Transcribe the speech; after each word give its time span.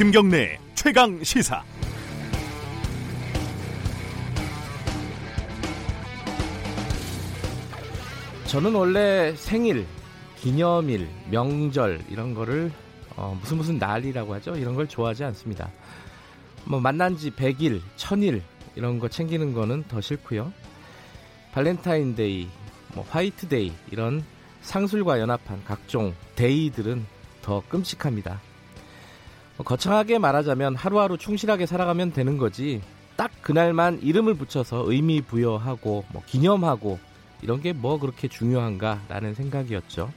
김경래 0.00 0.58
최강 0.74 1.22
시사. 1.22 1.62
저는 8.46 8.74
원래 8.74 9.34
생일, 9.36 9.84
기념일, 10.38 11.06
명절 11.30 12.00
이런 12.08 12.32
거를 12.32 12.72
어, 13.14 13.36
무슨 13.42 13.58
무슨 13.58 13.76
날이라고 13.76 14.32
하죠. 14.36 14.56
이런 14.56 14.74
걸 14.74 14.88
좋아하지 14.88 15.22
않습니다. 15.24 15.68
뭐 16.64 16.80
만난 16.80 17.18
지 17.18 17.30
100일, 17.30 17.82
1000일 17.98 18.40
이런 18.76 19.00
거 19.00 19.08
챙기는 19.08 19.52
거는 19.52 19.84
더 19.86 20.00
싫고요. 20.00 20.50
발렌타인데이, 21.52 22.48
뭐 22.94 23.04
화이트데이 23.06 23.70
이런 23.90 24.24
상술과 24.62 25.20
연합한 25.20 25.62
각종 25.66 26.14
데이들은 26.36 27.04
더 27.42 27.62
끔찍합니다. 27.68 28.40
뭐 29.60 29.64
거창하게 29.66 30.18
말하자면 30.18 30.74
하루하루 30.74 31.18
충실하게 31.18 31.66
살아가면 31.66 32.14
되는 32.14 32.38
거지. 32.38 32.80
딱 33.16 33.30
그날만 33.42 34.00
이름을 34.00 34.32
붙여서 34.32 34.90
의미 34.90 35.20
부여하고 35.20 36.06
뭐 36.10 36.22
기념하고 36.24 36.98
이런 37.42 37.60
게 37.60 37.74
뭐 37.74 38.00
그렇게 38.00 38.26
중요한가라는 38.26 39.34
생각이었죠. 39.34 40.10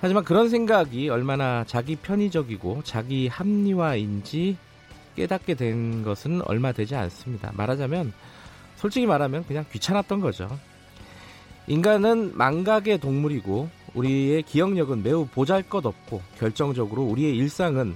하지만 0.00 0.24
그런 0.24 0.48
생각이 0.48 1.10
얼마나 1.10 1.62
자기 1.66 1.94
편의적이고 1.96 2.80
자기 2.84 3.28
합리화인지 3.28 4.56
깨닫게 5.14 5.52
된 5.52 6.02
것은 6.02 6.40
얼마 6.46 6.72
되지 6.72 6.94
않습니다. 6.94 7.52
말하자면 7.54 8.14
솔직히 8.76 9.04
말하면 9.04 9.44
그냥 9.44 9.66
귀찮았던 9.70 10.20
거죠. 10.20 10.48
인간은 11.66 12.32
망각의 12.34 12.96
동물이고 12.96 13.68
우리의 13.92 14.42
기억력은 14.44 15.02
매우 15.02 15.26
보잘것없고 15.26 16.22
결정적으로 16.38 17.02
우리의 17.02 17.36
일상은 17.36 17.94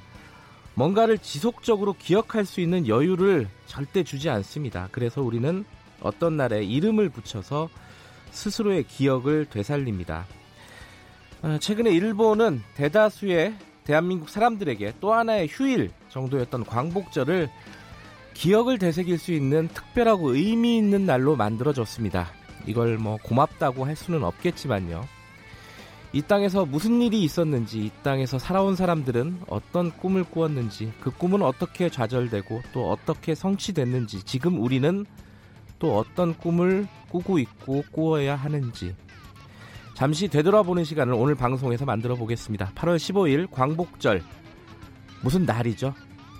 뭔가를 0.74 1.18
지속적으로 1.18 1.94
기억할 1.94 2.44
수 2.46 2.60
있는 2.60 2.86
여유를 2.88 3.48
절대 3.66 4.02
주지 4.02 4.30
않습니다. 4.30 4.88
그래서 4.92 5.22
우리는 5.22 5.64
어떤 6.00 6.36
날에 6.36 6.64
이름을 6.64 7.10
붙여서 7.10 7.68
스스로의 8.30 8.84
기억을 8.84 9.46
되살립니다. 9.46 10.26
어, 11.42 11.58
최근에 11.60 11.90
일본은 11.90 12.62
대다수의 12.76 13.54
대한민국 13.84 14.30
사람들에게 14.30 14.94
또 15.00 15.12
하나의 15.12 15.48
휴일 15.48 15.90
정도였던 16.08 16.64
광복절을 16.64 17.50
기억을 18.34 18.78
되새길 18.78 19.18
수 19.18 19.32
있는 19.32 19.68
특별하고 19.68 20.34
의미 20.34 20.78
있는 20.78 21.04
날로 21.04 21.36
만들어졌습니다. 21.36 22.28
이걸 22.66 22.96
뭐 22.96 23.18
고맙다고 23.22 23.84
할 23.84 23.96
수는 23.96 24.24
없겠지만요. 24.24 25.04
이 26.14 26.20
땅에서 26.20 26.66
무슨 26.66 27.00
일이 27.00 27.22
있었는지, 27.22 27.86
이 27.86 27.90
땅에서 28.02 28.38
살아온 28.38 28.76
사람들은 28.76 29.42
어떤 29.48 29.90
꿈을 29.90 30.24
꾸었는지, 30.24 30.92
그 31.00 31.10
꿈은 31.10 31.40
어떻게 31.40 31.88
좌절되고 31.88 32.62
또 32.72 32.90
어떻게 32.90 33.34
성취됐는지, 33.34 34.22
지금 34.24 34.60
우리는 34.60 35.06
또 35.78 35.96
어떤 35.96 36.36
꿈을 36.36 36.86
꾸고 37.08 37.38
있고 37.38 37.82
꾸어야 37.92 38.36
하는지, 38.36 38.94
잠시 39.94 40.28
되돌아보는 40.28 40.84
시간을 40.84 41.14
오늘 41.14 41.34
방송에서 41.34 41.86
만들어 41.86 42.14
보겠습니다. 42.16 42.72
8월 42.74 42.96
15일 42.96 43.50
광복절 43.50 44.22
무슨 45.22 45.46
날이죠? 45.46 45.94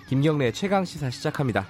김경래 0.07 0.51
최강 0.51 0.85
시사 0.85 1.09
시작합니다. 1.09 1.65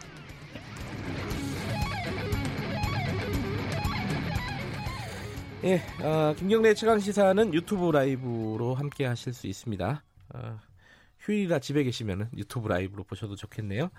예, 5.66 5.81
어, 6.03 6.36
김경래 6.38 6.73
최강 6.73 7.00
시사는 7.00 7.53
유튜브 7.53 7.89
라이브로 7.89 8.75
함께 8.75 9.06
하실 9.06 9.31
수 9.31 9.47
있습니다. 9.47 10.03
어, 10.33 10.59
휴일이라 11.19 11.59
집에 11.59 11.85
계시면 11.85 12.31
유튜브 12.35 12.68
라이브로 12.68 13.06
보셔도 13.06 13.38
좋겠네요. 13.38 13.90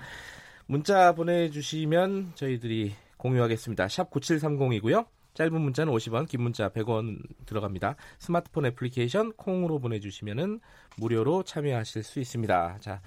문자 0.67 1.15
보내주시면 1.15 2.33
저희들이 2.35 2.95
공유하겠습니다. 3.17 3.89
샵 3.89 4.11
9730이고요. 4.11 5.07
짧은 5.33 5.59
문자는 5.59 5.91
50원, 5.91 6.29
긴 6.29 6.43
문자 6.43 6.69
100원 6.69 7.23
들어갑니다. 7.47 7.97
스마트폰 8.19 8.67
애플리케이션 8.67 9.33
콩으로 9.33 9.79
보내주시면 9.79 10.61
무료로 10.99 11.45
참여하실 11.45 12.03
수 12.03 12.21
있습니다. 12.21 12.77
자, 12.81 13.01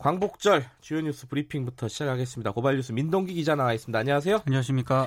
광복절 0.00 0.64
주요 0.80 1.00
뉴스 1.02 1.28
브리핑부터 1.28 1.86
시작하겠습니다. 1.86 2.50
고발 2.50 2.74
뉴스 2.74 2.90
민동기 2.90 3.32
기자 3.34 3.54
나와 3.54 3.72
있습니다. 3.72 3.96
안녕하세요. 3.96 4.42
안녕하십니까. 4.44 5.06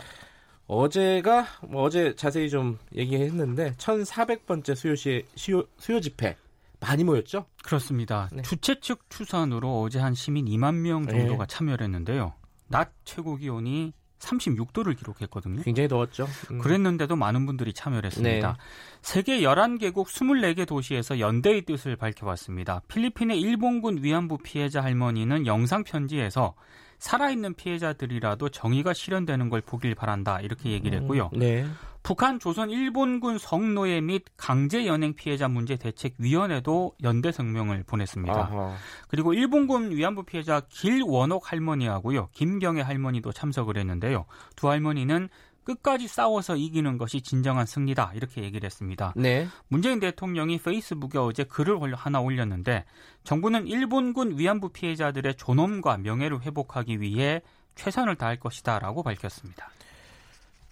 어제가 0.68 1.46
뭐 1.68 1.84
어제 1.84 2.16
자세히 2.16 2.50
좀 2.50 2.78
얘기했는데 2.96 3.74
1,400번째 3.74 4.76
수요 4.76 4.96
시 4.96 5.24
수요, 5.36 5.64
수요 5.78 6.00
집회 6.02 6.36
많이 6.80 7.04
모였죠? 7.04 7.46
그렇습니다. 7.64 8.30
네. 8.32 8.42
주최 8.42 8.80
측 8.80 9.10
추산으로 9.10 9.82
어제 9.82 10.00
한 10.00 10.14
시민 10.14 10.46
2만 10.46 10.76
명 10.76 11.08
정도가 11.08 11.46
네. 11.46 11.56
참여를 11.56 11.86
했는데요. 11.86 12.34
낮 12.68 12.92
최고 13.06 13.36
기온이 13.36 13.94
36도를 14.20 14.98
기록했거든요. 14.98 15.62
굉장히 15.62 15.88
더웠죠. 15.88 16.28
음. 16.52 16.60
그랬는데도 16.60 17.16
많은 17.16 17.46
분들이 17.46 17.74
참여를 17.74 18.08
했습니다. 18.08 18.52
네. 18.54 18.58
세계 19.02 19.42
11개국 19.42 20.08
24개 20.08 20.68
도시에서 20.68 21.20
연대의 21.20 21.64
뜻을 21.64 21.96
밝혀봤습니다. 21.96 22.82
필리핀의 22.88 23.40
일본군 23.40 24.04
위안부 24.04 24.40
피해자 24.40 24.82
할머니는 24.82 25.46
영상 25.46 25.84
편지에서 25.84 26.56
살아있는 27.00 27.54
피해자들이라도 27.56 28.50
정의가 28.50 28.94
실현되는 28.94 29.50
걸 29.50 29.62
보길 29.62 29.96
바란다 29.96 30.42
이렇게 30.42 30.72
얘기를 30.72 31.00
했고요. 31.00 31.30
네. 31.34 31.66
북한 32.06 32.40
조선 32.40 32.70
일본군 32.70 33.40
성노예 33.40 34.02
및 34.02 34.26
강제 34.38 34.86
연행 34.86 35.16
피해자 35.16 35.48
문제 35.48 35.76
대책 35.76 36.14
위원회도 36.20 36.94
연대 37.04 37.32
성명을 37.32 37.84
보냈습니다. 37.88 38.32
아하. 38.32 38.76
그리고 39.08 39.34
일본군 39.34 39.90
위안부 39.90 40.22
피해자 40.24 40.62
길원옥 40.70 41.52
할머니하고요. 41.52 42.30
김경애 42.32 42.82
할머니도 42.82 43.32
참석을 43.32 43.78
했는데요. 43.78 44.26
두 44.56 44.70
할머니는 44.70 45.30
끝까지 45.66 46.08
싸워서 46.08 46.56
이기는 46.56 46.98
것이 46.98 47.22
진정한 47.22 47.66
승리다 47.66 48.12
이렇게 48.16 48.44
얘기를 48.44 48.66
했습니다. 48.66 49.14
네. 49.18 49.48
문재인 49.68 50.00
대통령이 50.00 50.60
페이스북에 50.60 51.18
어제 51.20 51.44
글을 51.44 51.94
하나 51.96 52.22
올렸는데 52.22 52.86
정부는 53.26 53.68
일본군 53.68 54.38
위안부 54.40 54.70
피해자들의 54.70 55.36
존엄과 55.36 55.98
명예를 55.98 56.42
회복하기 56.44 57.02
위해 57.02 57.42
최선을 57.76 58.16
다할 58.16 58.40
것이다라고 58.40 59.04
밝혔습니다. 59.04 59.70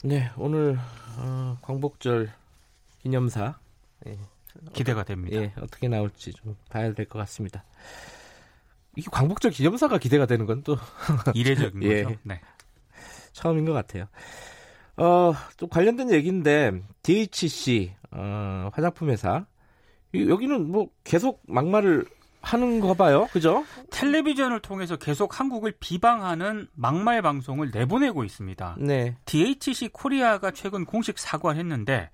네, 0.04 0.32
오늘 0.38 0.78
어, 1.18 1.58
광복절 1.62 2.32
기념사 3.02 3.58
예, 4.08 4.18
기대가 4.74 5.04
됩니다. 5.04 5.38
예, 5.38 5.54
어떻게 5.60 5.88
나올지 5.88 6.32
좀 6.34 6.56
봐야 6.70 6.94
될 6.94 7.06
것 7.08 7.20
같습니다. 7.20 7.64
이게 8.96 9.08
광복절 9.12 9.52
기념사가 9.52 9.98
기대가 9.98 10.26
되는 10.26 10.46
건 10.46 10.62
또 10.64 10.78
이례적인 11.34 11.82
예, 11.84 12.04
거죠. 12.04 12.18
네. 12.24 12.40
처음인 13.32 13.66
것 13.66 13.74
같아요. 13.74 14.06
어, 14.98 15.34
또 15.58 15.68
관련된 15.68 16.12
얘기인데 16.12 16.82
DHC 17.02 17.94
어, 18.12 18.70
화장품 18.74 19.10
회사 19.10 19.46
여기는 20.14 20.72
뭐 20.72 20.90
계속 21.04 21.42
막말을 21.48 22.06
하는 22.42 22.82
거 22.82 22.94
봐요. 22.94 23.28
그죠? 23.32 23.64
텔레비전을 23.90 24.60
통해서 24.60 24.98
계속 24.98 25.40
한국을 25.40 25.74
비방하는 25.80 26.68
막말 26.76 27.22
방송을 27.22 27.72
내보내고 27.74 28.26
있습니다. 28.26 28.76
네. 28.80 29.16
DHC 29.26 29.90
코리아가 29.94 30.52
최근 30.52 30.86
공식 30.86 31.18
사과를 31.18 31.58
했는데 31.60 32.10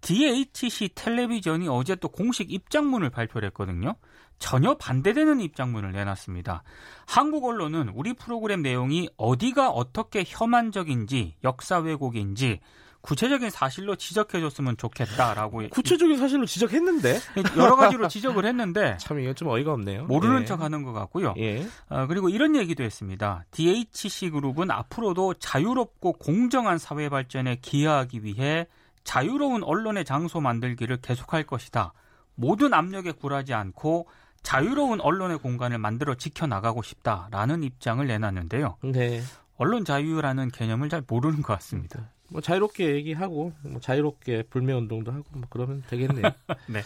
DHC 0.00 0.90
텔레비전이 0.94 1.66
어제 1.68 1.96
또 1.96 2.08
공식 2.08 2.52
입장문을 2.52 3.10
발표를 3.10 3.48
했거든요. 3.48 3.96
전혀 4.38 4.74
반대되는 4.74 5.40
입장문을 5.40 5.92
내놨습니다. 5.92 6.62
한국 7.06 7.44
언론은 7.44 7.90
우리 7.94 8.12
프로그램 8.14 8.62
내용이 8.62 9.08
어디가 9.16 9.70
어떻게 9.70 10.24
혐한적인지 10.26 11.36
역사 11.44 11.78
왜곡인지 11.78 12.60
구체적인 13.04 13.50
사실로 13.50 13.96
지적해줬으면 13.96 14.78
좋겠다라고 14.78 15.68
구체적인 15.68 16.16
사실로 16.16 16.46
지적했는데 16.46 17.20
여러 17.58 17.76
가지로 17.76 18.08
지적을 18.08 18.46
했는데 18.46 18.96
참 18.98 19.20
이건 19.20 19.34
좀 19.34 19.48
어이가 19.48 19.74
없네요. 19.74 20.06
모르는 20.06 20.42
예. 20.42 20.44
척하는 20.46 20.82
것 20.82 20.94
같고요. 20.94 21.34
예. 21.36 21.66
어, 21.90 22.06
그리고 22.06 22.30
이런 22.30 22.56
얘기도 22.56 22.82
했습니다. 22.82 23.44
DHC 23.50 24.30
그룹은 24.30 24.70
앞으로도 24.70 25.34
자유롭고 25.34 26.14
공정한 26.14 26.78
사회 26.78 27.10
발전에 27.10 27.56
기여하기 27.56 28.24
위해 28.24 28.66
자유로운 29.04 29.62
언론의 29.62 30.06
장소 30.06 30.40
만들기를 30.40 31.02
계속할 31.02 31.44
것이다. 31.44 31.92
모든 32.34 32.72
압력에 32.72 33.12
굴하지 33.12 33.52
않고 33.52 34.08
자유로운 34.44 35.00
언론의 35.00 35.38
공간을 35.38 35.78
만들어 35.78 36.14
지켜나가고 36.14 36.82
싶다라는 36.82 37.64
입장을 37.64 38.06
내놨는데요. 38.06 38.76
네. 38.84 39.20
언론 39.56 39.84
자유라는 39.84 40.50
개념을 40.50 40.88
잘 40.88 41.02
모르는 41.06 41.42
것 41.42 41.54
같습니다. 41.54 42.10
뭐 42.28 42.40
자유롭게 42.40 42.94
얘기하고 42.94 43.52
뭐 43.62 43.80
자유롭게 43.80 44.44
불매 44.50 44.72
운동도 44.72 45.10
하고 45.12 45.24
뭐 45.32 45.42
그러면 45.50 45.82
되겠네요. 45.88 46.24
네. 46.68 46.82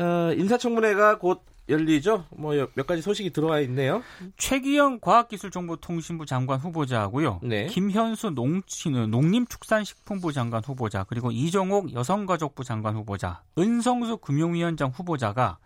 어, 0.00 0.32
인사청문회가 0.32 1.18
곧 1.18 1.42
열리죠. 1.68 2.26
뭐 2.30 2.54
몇 2.74 2.86
가지 2.86 3.02
소식이 3.02 3.30
들어와 3.30 3.60
있네요. 3.60 4.02
최기영 4.36 5.00
과학기술정보통신부 5.00 6.26
장관 6.26 6.60
후보자하고요. 6.60 7.40
네. 7.42 7.66
김현수 7.66 8.30
농치는 8.30 9.10
농림축산식품부 9.10 10.32
장관 10.32 10.62
후보자 10.64 11.04
그리고 11.04 11.30
이정옥 11.30 11.92
여성가족부 11.92 12.64
장관 12.64 12.96
후보자, 12.96 13.42
은성수 13.58 14.18
금융위원장 14.18 14.90
후보자가 14.90 15.58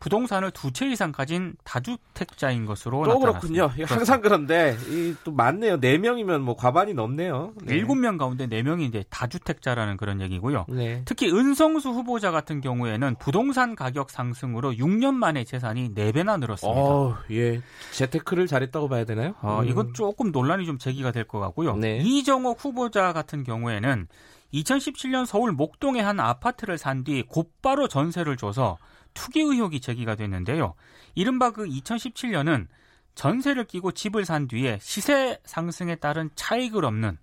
부동산을 0.00 0.50
두 0.50 0.70
채 0.72 0.86
이상 0.90 1.10
가진 1.10 1.54
다주택자인 1.64 2.66
것으로 2.66 3.04
또 3.04 3.14
나타났습니다. 3.14 3.68
그렇군요. 3.68 3.86
항상 3.86 4.20
그런데 4.20 4.76
이또 4.90 5.32
많네요. 5.32 5.80
네 5.80 5.96
명이면 5.96 6.42
뭐 6.42 6.54
과반이 6.54 6.92
넘네요. 6.92 7.54
네. 7.62 7.74
일곱 7.76 7.94
명 7.94 8.18
가운데 8.18 8.46
네 8.46 8.62
명이 8.62 8.84
이제 8.84 9.04
다주택자라는 9.08 9.96
그런 9.96 10.20
얘기고요. 10.20 10.66
네. 10.68 11.02
특히 11.06 11.30
은성수 11.32 11.90
후보자 11.90 12.30
같은 12.30 12.60
경우에는 12.60 13.16
부동산 13.18 13.74
가격 13.74 14.10
상승으로 14.10 14.72
6년 14.72 15.14
만에 15.14 15.44
재산이 15.44 15.94
4배나 15.94 16.38
늘었습니다. 16.40 16.78
어, 16.80 17.16
예. 17.30 17.62
재테크를 17.92 18.46
잘했다고 18.46 18.88
봐야 18.88 19.04
되나요? 19.04 19.34
어, 19.40 19.60
음. 19.62 19.68
이건 19.68 19.94
조금 19.94 20.30
논란이 20.30 20.66
좀 20.66 20.78
제기가 20.78 21.10
될 21.12 21.26
것 21.26 21.40
같고요. 21.40 21.74
네. 21.76 21.98
이정옥 22.04 22.64
후보자 22.64 23.12
같은 23.12 23.42
경우에는 23.44 24.06
2017년 24.54 25.26
서울 25.26 25.52
목동의 25.52 26.02
한 26.02 26.20
아파트를 26.20 26.78
산 26.78 27.02
뒤 27.04 27.22
곧바로 27.22 27.88
전세를 27.88 28.36
줘서 28.36 28.78
투기 29.16 29.40
의혹이 29.40 29.80
제기가 29.80 30.14
됐는데요. 30.14 30.74
이른바 31.14 31.50
그 31.50 31.64
2017년은 31.64 32.68
전세를 33.16 33.64
끼고 33.64 33.92
집을 33.92 34.24
산 34.24 34.46
뒤에 34.46 34.78
시세 34.80 35.38
상승에 35.44 35.96
따른 35.96 36.30
차익을 36.36 36.84
얻는 36.84 37.18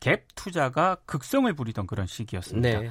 갭 0.00 0.22
투자가 0.34 0.96
극성을 1.06 1.50
부리던 1.54 1.86
그런 1.86 2.06
시기였습니다. 2.06 2.80
네. 2.80 2.90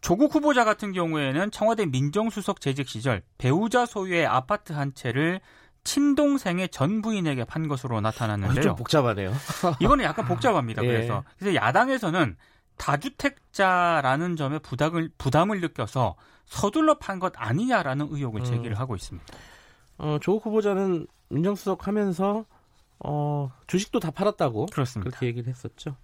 조국 0.00 0.34
후보자 0.34 0.64
같은 0.64 0.92
경우에는 0.92 1.50
청와대 1.52 1.86
민정수석 1.86 2.60
재직 2.60 2.88
시절 2.88 3.22
배우자 3.38 3.86
소유의 3.86 4.26
아파트 4.26 4.72
한 4.72 4.92
채를 4.94 5.40
친동생의 5.84 6.70
전 6.70 7.02
부인에게 7.02 7.44
판 7.44 7.68
것으로 7.68 7.96
어, 7.96 8.00
나타났는데요. 8.00 8.62
좀 8.62 8.76
복잡하네요. 8.76 9.32
이거는 9.80 10.04
약간 10.04 10.26
복잡합니다. 10.26 10.82
예. 10.84 10.86
그래서 10.86 11.24
그래서 11.38 11.54
야당에서는 11.54 12.36
다주택자라는 12.80 14.36
점에 14.36 14.58
부담을 14.58 15.10
부담을 15.18 15.60
느껴서 15.60 16.16
서둘러 16.46 16.98
판 16.98 17.20
것 17.20 17.32
아니냐라는 17.36 18.08
의혹을 18.10 18.40
음. 18.40 18.44
제기를 18.44 18.78
하고 18.78 18.96
있습니다. 18.96 19.26
어, 19.98 20.18
조국 20.22 20.46
후보자는 20.46 21.06
민정수석 21.28 21.86
하면서 21.86 22.46
어, 22.98 23.52
주식도 23.66 24.00
다 24.00 24.10
팔았다고 24.10 24.66
그렇습니다. 24.72 25.10
그렇게 25.10 25.26
얘기를 25.26 25.48
했었죠. 25.48 25.94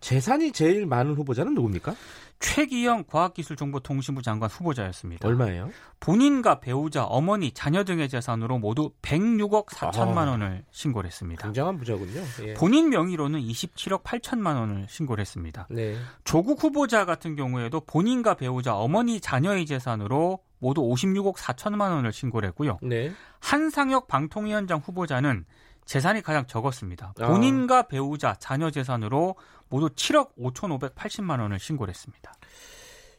재산이 0.00 0.52
제일 0.52 0.86
많은 0.86 1.14
후보자는 1.14 1.54
누굽니까? 1.54 1.94
최기영 2.40 3.04
과학기술정보통신부 3.08 4.22
장관 4.22 4.48
후보자였습니다. 4.48 5.26
얼마예요? 5.26 5.70
본인과 5.98 6.60
배우자, 6.60 7.04
어머니, 7.04 7.50
자녀 7.50 7.82
등의 7.82 8.08
재산으로 8.08 8.58
모두 8.58 8.92
106억 9.02 9.66
4천만 9.66 10.28
아. 10.28 10.30
원을 10.30 10.64
신고를 10.70 11.08
했습니다. 11.08 11.42
굉장한 11.42 11.78
부자군요. 11.78 12.22
예. 12.44 12.54
본인 12.54 12.90
명의로는 12.90 13.40
27억 13.40 14.04
8천만 14.04 14.54
원을 14.56 14.86
신고를 14.88 15.20
했습니다. 15.20 15.66
네. 15.70 15.96
조국 16.22 16.62
후보자 16.62 17.04
같은 17.04 17.34
경우에도 17.34 17.80
본인과 17.80 18.34
배우자, 18.34 18.76
어머니, 18.76 19.20
자녀의 19.20 19.66
재산으로 19.66 20.38
모두 20.60 20.82
56억 20.82 21.36
4천만 21.36 21.90
원을 21.90 22.12
신고를 22.12 22.48
했고요. 22.50 22.78
네. 22.82 23.12
한상혁 23.40 24.06
방통위원장 24.06 24.78
후보자는 24.78 25.44
재산이 25.84 26.22
가장 26.22 26.46
적었습니다. 26.46 27.14
아. 27.18 27.26
본인과 27.26 27.88
배우자, 27.88 28.34
자녀 28.38 28.70
재산으로 28.70 29.36
모두 29.68 29.88
7억 29.88 30.34
5,580만 30.36 31.40
원을 31.40 31.58
신고를 31.58 31.92
했습니다. 31.92 32.32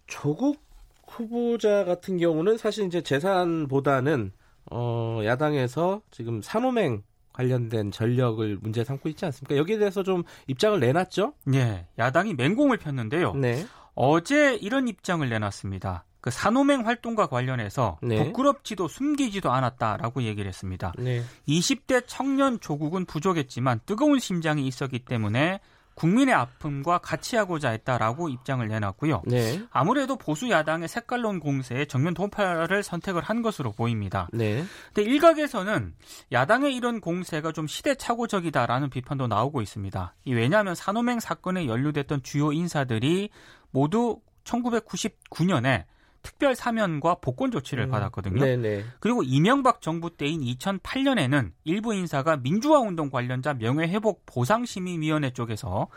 조국 0.07 0.61
후보자 1.07 1.83
같은 1.83 2.17
경우는 2.17 2.57
사실 2.57 2.85
이제 2.85 3.01
재산보다는 3.01 4.31
어, 4.71 5.21
야당에서 5.23 6.01
지금 6.11 6.41
산호맹 6.41 7.03
관련된 7.33 7.91
전력을 7.91 8.57
문제 8.61 8.83
삼고 8.83 9.07
있지 9.09 9.25
않습니까? 9.25 9.55
여기에 9.55 9.77
대해서 9.79 10.03
좀 10.03 10.23
입장을 10.47 10.79
내놨죠? 10.79 11.33
예, 11.53 11.87
야당이 11.97 12.33
맹공을 12.33 12.77
폈는데요. 12.77 13.33
네. 13.33 13.65
어제 13.95 14.55
이런 14.55 14.87
입장을 14.87 15.27
내놨습니다. 15.27 16.05
그 16.21 16.31
산호맹 16.31 16.85
활동과 16.85 17.27
관련해서 17.27 17.97
네. 18.01 18.23
부끄럽지도 18.23 18.89
숨기지도 18.89 19.51
않았다라고 19.51 20.23
얘기를 20.23 20.49
했습니다. 20.49 20.91
네. 20.97 21.23
20대 21.47 22.03
청년 22.07 22.59
조국은 22.59 23.05
부족했지만 23.05 23.79
뜨거운 23.85 24.19
심장이 24.19 24.67
있었기 24.67 24.99
때문에 24.99 25.61
국민의 25.99 26.33
아픔과 26.33 26.99
같이 26.99 27.35
하고자 27.35 27.71
했다라고 27.71 28.29
입장을 28.29 28.65
내놨고요. 28.65 29.23
네. 29.25 29.61
아무래도 29.69 30.15
보수 30.15 30.49
야당의 30.49 30.87
색깔론 30.87 31.41
공세에 31.41 31.85
정면 31.85 32.13
돌파를 32.13 32.83
선택을 32.83 33.21
한 33.21 33.41
것으로 33.41 33.73
보입니다. 33.73 34.29
네. 34.31 34.63
근데 34.93 35.09
일각에서는 35.09 35.93
야당의 36.31 36.73
이런 36.73 37.01
공세가 37.01 37.51
좀 37.51 37.67
시대착오적이다라는 37.67 38.89
비판도 38.89 39.27
나오고 39.27 39.61
있습니다. 39.61 40.15
이 40.23 40.33
왜냐하면 40.33 40.73
산호맹 40.73 41.19
사건에 41.19 41.67
연루됐던 41.67 42.23
주요 42.23 42.53
인사들이 42.53 43.29
모두 43.71 44.21
1999년에 44.45 45.83
특별 46.21 46.55
사면과 46.55 47.15
복권 47.15 47.49
조치를 47.51 47.85
음, 47.85 47.91
받았거든요. 47.91 48.39
네네. 48.43 48.85
그리고 48.99 49.23
이명박 49.23 49.81
정부 49.81 50.15
때인 50.15 50.41
2008년에는 50.41 51.51
일부 51.63 51.93
인사가 51.93 52.37
민주화 52.37 52.79
운동 52.79 53.09
관련자 53.09 53.53
명예 53.53 53.87
회복 53.87 54.25
보상 54.25 54.65
심의 54.65 54.99
위원회 54.99 55.31
쪽에서 55.31 55.87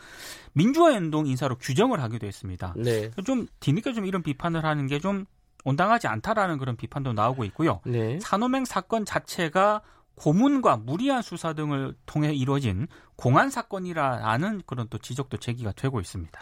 민주화 0.53 0.91
운동 0.91 1.27
인사로 1.27 1.57
규정을 1.57 2.01
하기도 2.01 2.25
했습니다. 2.25 2.73
네. 2.77 3.11
좀 3.25 3.47
뒤늦게 3.59 3.93
좀 3.93 4.05
이런 4.05 4.23
비판을 4.23 4.65
하는 4.65 4.87
게 4.87 5.03
좀 5.03 5.25
온당하지 5.65 6.07
않다라는 6.07 6.57
그런 6.57 6.75
비판도 6.75 7.13
나오고 7.13 7.43
있고요. 7.45 7.81
네. 7.85 8.19
산호맹 8.21 8.65
사건 8.65 9.05
자체가 9.05 9.81
고문과 10.15 10.77
무리한 10.77 11.21
수사 11.21 11.53
등을 11.53 11.95
통해 12.05 12.33
이루어진 12.33 12.87
공안 13.15 13.49
사건이라는 13.49 14.61
그런 14.65 14.87
또 14.89 14.97
지적도 14.97 15.37
제기가 15.37 15.71
되고 15.71 15.99
있습니다. 15.99 16.39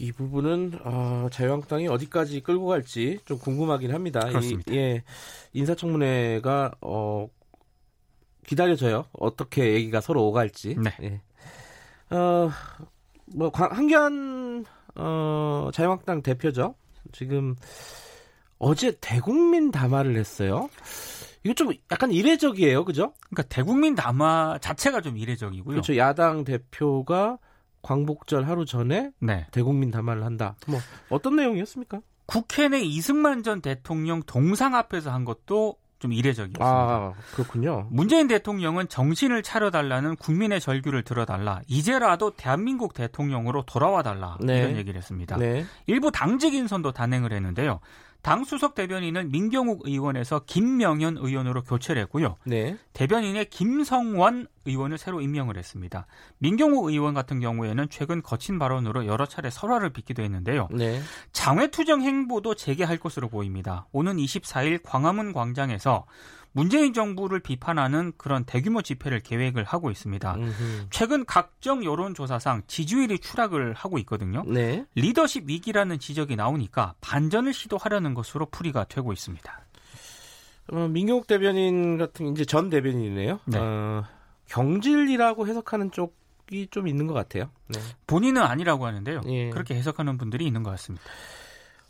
이 0.00 0.12
부분은 0.12 0.78
어, 0.84 1.28
자유한국당이 1.30 1.88
어디까지 1.88 2.40
끌고 2.40 2.66
갈지 2.66 3.18
좀 3.24 3.38
궁금하긴 3.38 3.92
합니다. 3.94 4.20
그렇습니다. 4.20 4.72
이, 4.72 4.76
예, 4.76 5.02
인사청문회가 5.52 6.72
어, 6.82 7.28
기다려져요. 8.46 9.06
어떻게 9.12 9.72
얘기가 9.74 10.00
서로 10.00 10.26
오갈지. 10.26 10.76
네. 10.78 10.90
예. 11.02 12.14
어, 12.14 12.50
뭐 13.34 13.50
관- 13.50 13.72
한기환 13.72 14.64
어, 14.94 15.70
자유한국당 15.72 16.22
대표죠. 16.22 16.74
지금 17.12 17.56
어제 18.58 18.96
대국민 19.00 19.70
담화를 19.70 20.16
했어요. 20.16 20.68
이거 21.44 21.54
좀 21.54 21.72
약간 21.92 22.10
이례적이에요, 22.10 22.84
그죠? 22.84 23.12
그러니까 23.30 23.42
대국민 23.54 23.94
담화 23.94 24.58
자체가 24.60 25.00
좀 25.00 25.16
이례적이고요. 25.16 25.72
그렇죠. 25.74 25.96
야당 25.96 26.44
대표가 26.44 27.38
광복절 27.86 28.48
하루 28.48 28.64
전에 28.64 29.12
네. 29.20 29.46
대국민 29.52 29.92
담화를 29.92 30.24
한다. 30.24 30.56
뭐 30.66 30.80
어떤 31.08 31.36
내용이었습니까? 31.36 32.00
국회 32.26 32.68
내 32.68 32.80
이승만 32.80 33.44
전 33.44 33.60
대통령 33.60 34.22
동상 34.24 34.74
앞에서 34.74 35.12
한 35.12 35.24
것도 35.24 35.76
좀 36.00 36.12
이례적이었습니다. 36.12 36.66
아 36.66 37.14
그렇군요. 37.34 37.86
문재인 37.90 38.26
대통령은 38.26 38.88
정신을 38.88 39.44
차려달라는 39.44 40.16
국민의 40.16 40.60
절규를 40.60 41.04
들어달라. 41.04 41.60
이제라도 41.68 42.32
대한민국 42.32 42.92
대통령으로 42.92 43.62
돌아와 43.66 44.02
달라. 44.02 44.36
네. 44.40 44.58
이런 44.58 44.76
얘기를 44.76 44.98
했습니다. 44.98 45.36
네. 45.36 45.64
일부 45.86 46.10
당직 46.10 46.54
인선도 46.54 46.90
단행을 46.90 47.32
했는데요. 47.32 47.78
당 48.26 48.42
수석 48.42 48.74
대변인은 48.74 49.30
민경욱 49.30 49.82
의원에서 49.84 50.40
김명현 50.46 51.16
의원으로 51.16 51.62
교체를 51.62 52.02
했고요. 52.02 52.34
네. 52.42 52.76
대변인의 52.92 53.50
김성원 53.50 54.48
의원을 54.64 54.98
새로 54.98 55.20
임명을 55.20 55.56
했습니다. 55.56 56.08
민경욱 56.38 56.86
의원 56.86 57.14
같은 57.14 57.38
경우에는 57.38 57.86
최근 57.88 58.22
거친 58.22 58.58
발언으로 58.58 59.06
여러 59.06 59.26
차례 59.26 59.48
설화를 59.48 59.90
빚기도 59.90 60.24
했는데요. 60.24 60.66
네. 60.72 61.00
장외 61.30 61.68
투쟁 61.68 62.02
행보도 62.02 62.56
재개할 62.56 62.98
것으로 62.98 63.28
보입니다. 63.28 63.86
오는 63.92 64.16
24일 64.16 64.80
광화문 64.82 65.32
광장에서 65.32 66.04
문재인 66.56 66.94
정부를 66.94 67.40
비판하는 67.40 68.14
그런 68.16 68.44
대규모 68.44 68.80
집회를 68.80 69.20
계획을 69.20 69.62
하고 69.64 69.90
있습니다. 69.90 70.36
음흠. 70.36 70.86
최근 70.88 71.26
각종 71.26 71.84
여론조사상 71.84 72.62
지지율이 72.66 73.18
추락을 73.18 73.74
하고 73.74 73.98
있거든요. 73.98 74.42
네. 74.46 74.86
리더십 74.94 75.44
위기라는 75.46 75.98
지적이 75.98 76.34
나오니까 76.36 76.94
반전을 77.02 77.52
시도하려는 77.52 78.14
것으로 78.14 78.46
풀이가 78.46 78.84
되고 78.84 79.12
있습니다. 79.12 79.60
어, 80.72 80.88
민경욱 80.88 81.26
대변인 81.26 81.98
같은 81.98 82.32
이제 82.32 82.46
전 82.46 82.70
대변인이네요. 82.70 83.38
네. 83.44 83.58
어, 83.58 84.04
경질이라고 84.46 85.46
해석하는 85.46 85.90
쪽이 85.90 86.68
좀 86.70 86.88
있는 86.88 87.06
것 87.06 87.12
같아요. 87.12 87.50
네. 87.68 87.78
본인은 88.06 88.40
아니라고 88.40 88.86
하는데요. 88.86 89.20
예. 89.26 89.50
그렇게 89.50 89.74
해석하는 89.74 90.16
분들이 90.16 90.46
있는 90.46 90.62
것 90.62 90.70
같습니다. 90.70 91.04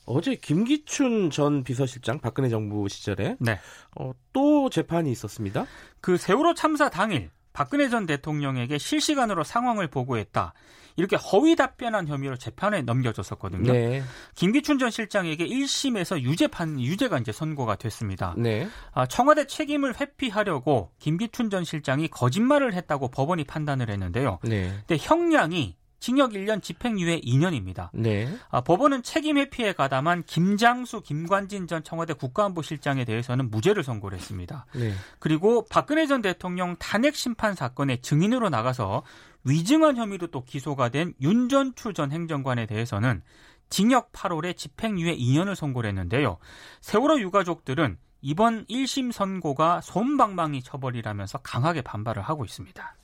어제 0.06 0.36
김기춘 0.36 1.30
전 1.30 1.64
비서실장 1.64 2.20
박근혜 2.20 2.48
정부 2.48 2.88
시절에 2.88 3.36
네. 3.40 3.58
어, 3.96 4.12
또 4.32 4.70
재판이 4.70 5.10
있었습니다. 5.12 5.66
그 6.00 6.16
세월호 6.16 6.54
참사 6.54 6.88
당일 6.88 7.30
박근혜 7.52 7.88
전 7.88 8.06
대통령에게 8.06 8.78
실시간으로 8.78 9.42
상황을 9.42 9.88
보고했다. 9.88 10.52
이렇게 10.96 11.16
허위 11.16 11.56
답변한 11.56 12.06
혐의로 12.06 12.36
재판에 12.36 12.82
넘겨졌었거든요. 12.82 13.72
네. 13.72 14.02
김기춘 14.34 14.78
전 14.78 14.90
실장에게 14.90 15.46
1심에서 15.46 16.20
유죄판 16.20 16.80
유죄가 16.80 17.18
이제 17.18 17.32
선고가 17.32 17.76
됐습니다. 17.76 18.34
네. 18.36 18.68
아, 18.92 19.06
청와대 19.06 19.46
책임을 19.46 19.98
회피하려고 20.00 20.90
김기춘 20.98 21.50
전 21.50 21.64
실장이 21.64 22.08
거짓말을 22.08 22.74
했다고 22.74 23.08
법원이 23.08 23.44
판단을 23.44 23.90
했는데요. 23.90 24.38
네. 24.42 24.70
근데 24.86 24.96
형량이 24.98 25.76
징역 25.98 26.32
1년, 26.32 26.62
집행유예 26.62 27.20
2년입니다. 27.20 27.88
네. 27.92 28.28
아, 28.50 28.60
법원은 28.60 29.02
책임 29.02 29.38
회피에 29.38 29.72
가담한 29.72 30.24
김장수, 30.24 31.00
김관진 31.00 31.66
전 31.66 31.82
청와대 31.82 32.12
국가안보실장에 32.12 33.04
대해서는 33.04 33.50
무죄를 33.50 33.82
선고를 33.82 34.18
했습니다. 34.18 34.66
네. 34.74 34.92
그리고 35.18 35.64
박근혜 35.68 36.06
전 36.06 36.22
대통령 36.22 36.76
탄핵 36.78 37.16
심판 37.16 37.54
사건의 37.54 38.02
증인으로 38.02 38.50
나가서 38.50 39.02
위증한 39.44 39.96
혐의로 39.96 40.26
또 40.28 40.44
기소가 40.44 40.88
된 40.88 41.14
윤전추 41.20 41.92
전 41.92 42.12
행정관에 42.12 42.66
대해서는 42.66 43.22
징역 43.68 44.12
8월에 44.12 44.56
집행유예 44.56 45.16
2년을 45.16 45.54
선고를 45.54 45.88
했는데요. 45.88 46.38
세월호 46.80 47.20
유가족들은 47.20 47.98
이번 48.22 48.64
1심 48.66 49.12
선고가 49.12 49.80
솜방망이 49.82 50.62
처벌이라면서 50.62 51.38
강하게 51.38 51.82
반발을 51.82 52.22
하고 52.22 52.44
있습니다. 52.44 52.96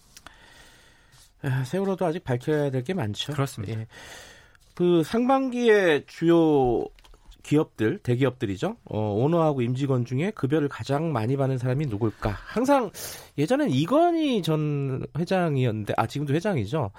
아, 1.42 1.64
세월호도 1.64 2.04
아직 2.06 2.24
밝혀야 2.24 2.70
될 2.70 2.82
게 2.84 2.94
많죠. 2.94 3.32
그렇습니다. 3.32 3.78
예. 3.80 3.86
그 4.74 5.02
상반기에 5.04 6.04
주요 6.06 6.84
기업들, 7.42 7.98
대기업들이죠. 7.98 8.76
어, 8.84 8.98
오너하고 9.14 9.62
임직원 9.62 10.04
중에 10.04 10.30
급여를 10.30 10.68
가장 10.68 11.12
많이 11.12 11.36
받는 11.36 11.58
사람이 11.58 11.86
누굴까? 11.86 12.30
항상 12.30 12.90
예전엔 13.36 13.70
이건희 13.70 14.42
전 14.42 15.04
회장이었는데, 15.18 15.94
아, 15.96 16.06
지금도 16.06 16.34
회장이죠. 16.34 16.92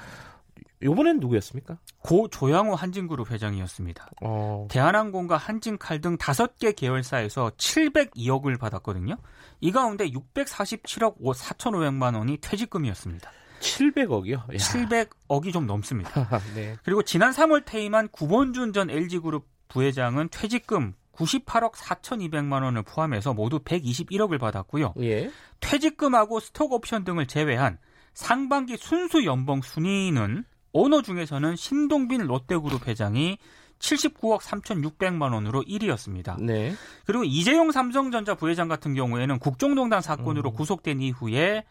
요번엔 0.84 1.22
누구였습니까? 1.22 1.78
고 2.00 2.28
조양호 2.28 2.76
한진그룹 2.76 3.32
회장이었습니다. 3.32 4.10
어. 4.22 4.68
대한항공과 4.70 5.38
한진칼 5.38 6.02
등 6.02 6.18
다섯 6.18 6.58
개 6.58 6.74
계열사에서 6.74 7.52
702억을 7.58 8.60
받았거든요. 8.60 9.16
이 9.62 9.72
가운데 9.72 10.10
647억 10.10 11.16
4,500만 11.22 12.18
원이 12.18 12.40
퇴직금이었습니다. 12.42 13.32
700억이요? 13.64 14.34
야. 14.34 14.58
700억이 14.58 15.54
좀 15.54 15.66
넘습니다. 15.66 16.12
네. 16.54 16.76
그리고 16.84 17.02
지난 17.02 17.32
3월 17.32 17.66
퇴임한 17.66 18.10
구본준 18.10 18.74
전 18.74 18.90
LG그룹 18.90 19.48
부회장은 19.70 20.30
퇴직금 20.32 20.94
98억 21.14 21.74
4,200만 21.74 22.64
원을 22.64 22.84
포함해서 22.84 23.34
모두 23.34 23.60
121억을 23.60 24.40
받았고요. 24.40 24.94
예. 25.02 25.32
퇴직금하고 25.60 26.40
스톡옵션 26.40 27.04
등을 27.04 27.28
제외한 27.28 27.78
상반기 28.14 28.78
순수 28.78 29.26
연봉 29.26 29.62
순위는 29.62 30.44
오너 30.74 31.02
중에서는 31.02 31.56
신동빈 31.56 32.24
롯데그룹 32.24 32.88
회장이 32.88 33.38
79억 33.80 34.42
3,600만 34.42 35.34
원으로 35.34 35.62
1위였습니다. 35.64 36.42
네. 36.42 36.74
그리고 37.06 37.24
이재용 37.24 37.72
삼성전자 37.72 38.34
부회장 38.34 38.68
같은 38.68 38.94
경우에는 38.94 39.40
국정농단 39.40 40.02
사건으로 40.02 40.52
음. 40.52 40.56
구속된 40.56 41.02
이후에 41.02 41.60
어, 41.60 41.64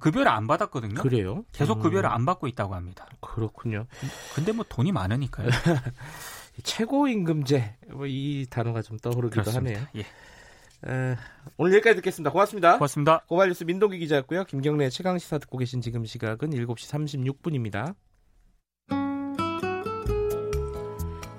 급여를 0.00 0.28
안 0.28 0.46
받았거든요. 0.46 1.00
그래요? 1.00 1.44
계속 1.52 1.80
급여를 1.80 2.08
음. 2.08 2.12
안 2.14 2.26
받고 2.26 2.46
있다고 2.48 2.74
합니다. 2.74 3.06
그렇군요. 3.20 3.86
근데 4.34 4.52
뭐 4.52 4.64
돈이 4.68 4.92
많으니까요. 4.92 5.48
최고임금제 6.62 7.76
뭐 7.92 8.06
이 8.06 8.46
단어가 8.48 8.82
좀 8.82 8.98
떠오르기도 8.98 9.42
그렇습니다. 9.42 9.80
하네요. 9.80 9.88
예. 9.96 10.00
에, 10.90 11.16
오늘 11.56 11.72
여기까지 11.74 11.96
듣겠습니다. 11.96 12.30
고맙습니다. 12.30 12.74
고맙습니다. 12.74 13.24
고발뉴스 13.28 13.64
민동기 13.64 13.98
기자였고요. 13.98 14.44
김경래 14.44 14.88
최강 14.90 15.18
시사 15.18 15.38
듣고 15.38 15.58
계신 15.58 15.80
지금 15.80 16.04
시각은 16.04 16.50
7시 16.50 17.34
36분입니다. 17.44 17.94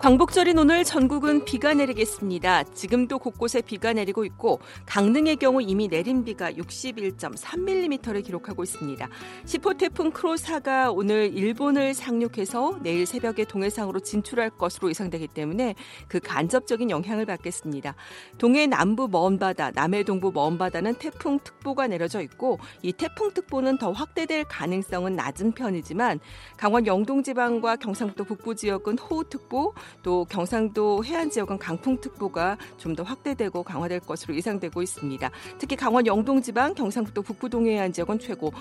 광복절인 0.08 0.58
오늘 0.58 0.86
전국은 0.86 1.44
비가 1.44 1.74
내리겠습니다. 1.74 2.64
지금도 2.64 3.20
곳곳에 3.20 3.60
비가 3.60 3.92
내리고 3.92 4.24
있고 4.24 4.62
강릉의 4.86 5.36
경우 5.36 5.62
이미 5.62 5.90
내린 5.90 6.24
비가 6.24 6.50
61.3mm를 6.50 8.24
기록하고 8.24 8.64
있습니다. 8.64 9.10
10호 9.44 9.78
태풍 9.78 10.12
크로사가 10.12 10.92
오늘 10.94 11.34
일본을 11.36 11.94
상륙해서 11.94 12.80
내일 12.84 13.06
새벽에 13.06 13.44
동해상으로 13.44 14.00
진출할 14.00 14.52
것으로 14.52 14.90
예상되기 14.90 15.28
때문에 15.28 15.76
그 16.08 16.22
간접적인 16.22 16.90
영향을 16.90 17.26
받겠습니다. 17.26 17.94
동해 18.38 18.66
남부 18.66 19.10
먼 19.12 19.38
바다, 19.38 19.72
남해 19.72 20.04
동부 20.04 20.32
먼 20.34 20.58
바다는 20.58 20.96
태풍 20.96 21.38
특보가 21.40 21.88
내려져 21.88 22.22
있고 22.22 22.60
이 22.82 22.94
태풍 22.94 23.34
특보는 23.34 23.78
더 23.78 23.92
확대될 23.92 24.46
가능성은 24.46 25.18
낮은 25.18 25.52
편이지만 25.52 26.22
강원 26.56 26.88
영동 26.88 27.24
지방과 27.24 27.76
경상북도 27.76 28.24
북부 28.24 28.56
지역은 28.56 29.00
호우 29.00 29.26
특보 29.26 29.74
또 30.04 30.26
경상도 30.26 31.04
해안 31.06 31.30
지역은 31.30 31.58
강풍특보가 31.58 32.58
좀 32.78 32.98
더 32.98 33.04
확대되고 33.04 33.62
강화될 33.62 34.00
것으로 34.00 34.36
예상되고 34.36 34.82
있습니다. 34.82 35.30
특히 35.60 35.76
강원 35.76 36.08
영동 36.08 36.42
지방, 36.42 36.74
경상북도 36.74 37.22
북부 37.22 37.48
동해안 37.48 37.94
지역은 37.94 38.18
최고 38.18 38.52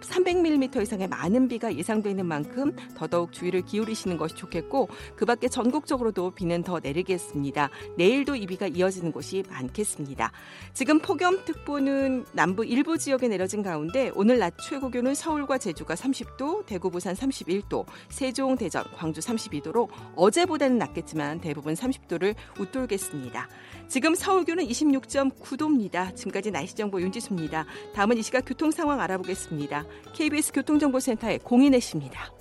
300mm 0.00 0.82
이상의 0.82 1.08
많은 1.08 1.48
비가 1.48 1.74
예상되는 1.74 2.24
만큼 2.24 2.74
더더욱 2.96 3.32
주의를 3.32 3.62
기울이시는 3.62 4.16
것이 4.16 4.34
좋겠고 4.34 4.88
그 5.16 5.24
밖에 5.24 5.48
전국적으로도 5.48 6.32
비는 6.32 6.62
더 6.62 6.80
내리겠습니다. 6.80 7.70
내일도 7.96 8.36
이 8.36 8.46
비가 8.46 8.66
이어지는 8.66 9.12
곳이 9.12 9.42
많겠습니다. 9.48 10.32
지금 10.72 10.98
폭염특보는 11.00 12.26
남부 12.32 12.64
일부 12.64 12.98
지역에 12.98 13.28
내려진 13.28 13.62
가운데 13.62 14.10
오늘 14.14 14.38
낮 14.38 14.54
최고 14.58 14.90
기온은 14.90 15.14
서울과 15.14 15.58
제주가 15.58 15.94
30도, 15.94 16.66
대구, 16.66 16.90
부산 16.90 17.14
31도, 17.14 17.84
세종, 18.08 18.56
대전, 18.56 18.84
광주 18.96 19.20
32도로 19.20 19.88
어제보다는 20.16 20.78
낮겠지만 20.78 21.40
대부분 21.40 21.74
30도를 21.74 22.34
웃돌겠습니다. 22.58 23.48
지금 23.88 24.14
서울 24.14 24.44
기온은 24.44 24.66
26.9도입니다. 24.66 26.14
지금까지 26.14 26.50
날씨 26.50 26.74
정보 26.74 27.00
윤지수입니다. 27.00 27.64
다음은 27.94 28.18
이 28.18 28.22
시각 28.22 28.44
교통 28.46 28.70
상황 28.70 29.00
알아보겠습니다. 29.00 29.84
KBS 30.14 30.52
교통정보센터의 30.52 31.40
공인혜 31.40 31.80
씨입니다. 31.80 32.32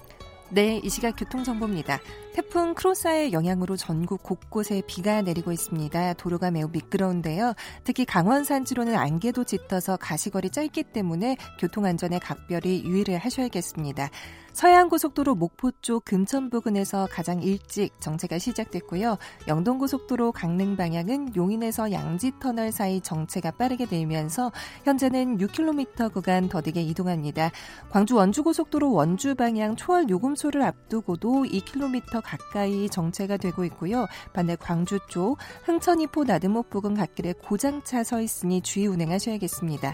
네, 0.49 0.79
이 0.81 0.89
시각 0.89 1.15
교통정보입니다. 1.17 1.99
태풍 2.33 2.73
크로사의 2.73 3.33
영향으로 3.33 3.75
전국 3.75 4.23
곳곳에 4.23 4.81
비가 4.87 5.21
내리고 5.21 5.51
있습니다. 5.51 6.13
도로가 6.13 6.51
매우 6.51 6.69
미끄러운데요. 6.69 7.53
특히 7.83 8.05
강원 8.05 8.45
산지로는 8.45 8.95
안개도 8.95 9.43
짙어서 9.43 9.97
가시거리 9.97 10.49
짧기 10.49 10.83
때문에 10.83 11.35
교통안전에 11.59 12.19
각별히 12.19 12.83
유의를 12.85 13.17
하셔야겠습니다. 13.17 14.09
서해안고속도로 14.57 15.35
목포 15.35 15.69
쪽 15.83 16.03
금천 16.03 16.49
부근에서 16.49 17.07
가장 17.11 17.43
일찍 17.43 17.91
정체가 18.01 18.39
시작됐고요. 18.39 19.19
영동고속도로 19.47 20.31
강릉 20.31 20.75
방향은 20.75 21.35
용인에서 21.35 21.91
양지터널 21.91 22.71
사이 22.71 22.99
정체가 22.99 23.51
빠르게 23.51 23.85
되면서 23.85 24.51
현재는 24.83 25.37
6km 25.37 26.11
구간 26.11 26.49
더디게 26.49 26.81
이동합니다. 26.81 27.51
광주 27.91 28.15
원주고속도로 28.15 28.93
원주 28.93 29.35
방향 29.35 29.75
초월 29.75 30.09
요금소를 30.09 30.63
앞두고도 30.63 31.43
2km 31.43 32.23
가까이 32.23 32.89
정체가 32.89 33.37
되고 33.37 33.63
있고요. 33.65 34.07
반대 34.33 34.55
광주 34.55 34.97
쪽 35.07 35.37
흥천이포 35.65 36.23
나드목 36.23 36.71
부근 36.71 36.95
갓길에 36.95 37.33
고장차 37.43 38.03
서 38.03 38.21
있으니 38.21 38.61
주의 38.61 38.87
운행하셔야겠습니다. 38.87 39.93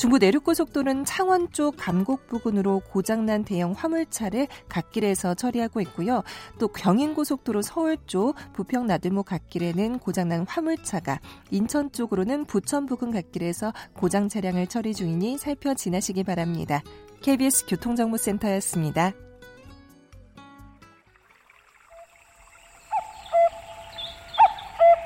중부 0.00 0.16
내륙고속도로는 0.16 1.04
창원 1.04 1.52
쪽 1.52 1.76
감곡 1.76 2.26
부근으로 2.26 2.80
고장난 2.90 3.44
대형 3.44 3.72
화물차를 3.72 4.48
갓길에서 4.70 5.34
처리하고 5.34 5.82
있고요. 5.82 6.22
또 6.58 6.68
경인고속도로 6.68 7.60
서울 7.60 7.98
쪽 8.06 8.34
부평 8.54 8.86
나들목 8.86 9.26
갓길에는 9.26 9.98
고장난 9.98 10.46
화물차가 10.48 11.20
인천 11.50 11.92
쪽으로는 11.92 12.46
부천 12.46 12.86
부근 12.86 13.10
갓길에서 13.10 13.74
고장 13.92 14.30
차량을 14.30 14.68
처리 14.68 14.94
중이니 14.94 15.36
살펴 15.36 15.74
지나시기 15.74 16.24
바랍니다. 16.24 16.80
KBS 17.20 17.66
교통정보센터였습니다. 17.66 19.12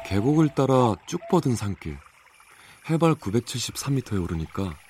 계곡을 0.07 0.51
따라 0.55 0.95
쭉 1.09 1.21
뻗은 1.33 1.57
산길. 1.57 1.99
해발 2.89 3.15
973m에 3.15 4.23
오르니까 4.23 4.84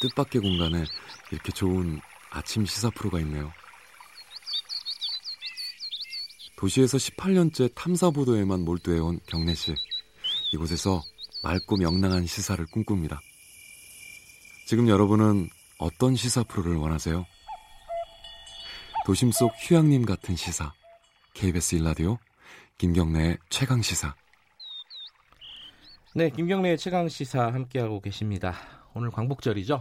뜻밖의 0.00 0.40
공간에 0.40 0.84
이렇게 1.30 1.52
좋은 1.52 2.00
아침 2.30 2.64
시사 2.66 2.90
프로가 2.90 3.20
있네요. 3.20 3.52
도시에서 6.56 6.98
18년째 6.98 7.72
탐사 7.74 8.10
보도에만 8.10 8.64
몰두해온 8.64 9.20
경래 9.26 9.54
씨. 9.54 9.74
이곳에서 10.52 11.02
맑고 11.42 11.76
명랑한 11.76 12.26
시사를 12.26 12.64
꿈꿉니다. 12.66 13.20
지금 14.66 14.88
여러분은 14.88 15.48
어떤 15.78 16.16
시사 16.16 16.42
프로를 16.42 16.76
원하세요? 16.76 17.24
도심 19.06 19.30
속 19.30 19.52
휴양림 19.60 20.04
같은 20.04 20.36
시사. 20.36 20.72
KBS 21.34 21.76
일라디오 21.76 22.18
김경래의 22.76 23.38
최강 23.48 23.80
시사. 23.80 24.14
네, 26.14 26.30
김경래의 26.30 26.76
최강 26.76 27.08
시사 27.08 27.46
함께하고 27.46 28.00
계십니다. 28.00 28.77
오늘 28.98 29.12
광복절이죠. 29.12 29.80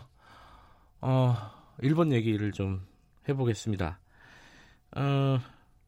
어, 1.01 1.35
일본 1.81 2.11
얘기를 2.11 2.51
좀 2.51 2.85
해보겠습니다. 3.27 3.99
어, 4.95 5.39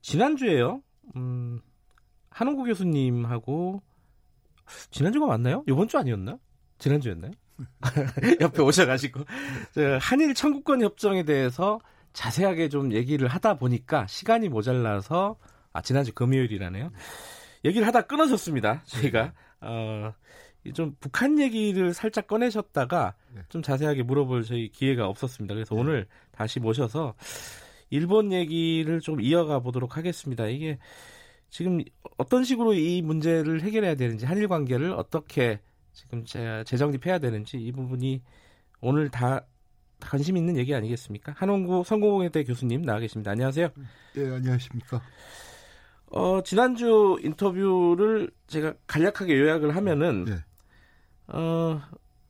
지난주에요. 0.02 0.82
음, 1.16 1.62
한홍구 2.32 2.64
교수님하고 2.64 3.84
지난주가 4.90 5.28
맞나요? 5.28 5.64
이번 5.68 5.88
주 5.88 6.00
아니었나? 6.00 6.40
지난주였나요? 6.80 7.32
옆에 8.42 8.64
오셔가지고 8.64 9.26
한일 10.02 10.34
청구권 10.34 10.82
협정에 10.82 11.22
대해서 11.22 11.80
자세하게 12.14 12.70
좀 12.70 12.94
얘기를 12.94 13.28
하다 13.28 13.60
보니까 13.60 14.08
시간이 14.08 14.50
모자라서 14.50 15.38
아 15.72 15.84
지난주 15.84 16.16
금요일이라네요. 16.16 16.92
얘기를 17.64 17.86
하다 17.86 18.08
끊어졌습니다. 18.08 18.82
저희가 18.86 19.34
어, 19.62 20.14
좀 20.74 20.96
북한 21.00 21.40
얘기를 21.40 21.94
살짝 21.94 22.28
꺼내셨다가 22.28 23.16
네. 23.34 23.42
좀 23.50 23.62
자세하게 23.62 24.04
물어볼 24.04 24.44
저희 24.44 24.70
기회가 24.70 25.08
없었습니다. 25.08 25.54
그래서 25.56 25.76
네. 25.76 25.82
오늘 25.82 26.08
다시 26.32 26.60
모셔서 26.60 27.16
일본 27.90 28.32
얘기를 28.32 29.00
좀 29.00 29.22
이어가 29.22 29.60
보도록 29.60 29.98
하겠습니다. 29.98 30.48
이게 30.48 30.78
지금 31.50 31.80
어떤 32.18 32.44
식으로 32.44 32.74
이 32.74 33.02
문제를 33.02 33.62
해결해야 33.62 33.96
되는지 33.96 34.26
한일 34.26 34.48
관계를 34.48 34.92
어떻게 34.92 35.60
지금 35.94 36.24
재정립해야 36.26 37.20
되는지 37.20 37.58
이 37.58 37.72
부분이 37.72 38.22
오늘 38.82 39.10
다 39.10 39.46
관심 40.00 40.38
있는 40.38 40.56
얘기 40.58 40.74
아니겠습니까? 40.74 41.34
한원구 41.36 41.84
성공회대 41.86 42.44
교수님 42.44 42.84
나와 42.84 43.00
계십니다. 43.00 43.32
안녕하세요. 43.32 43.70
예, 44.18 44.28
안녕하십니까. 44.28 45.02
어, 46.12 46.42
지난주 46.44 47.18
인터뷰를 47.22 48.32
제가 48.48 48.74
간략하게 48.88 49.38
요약을 49.40 49.76
하면은 49.76 50.26
예. 50.30 50.49
어, 51.34 51.82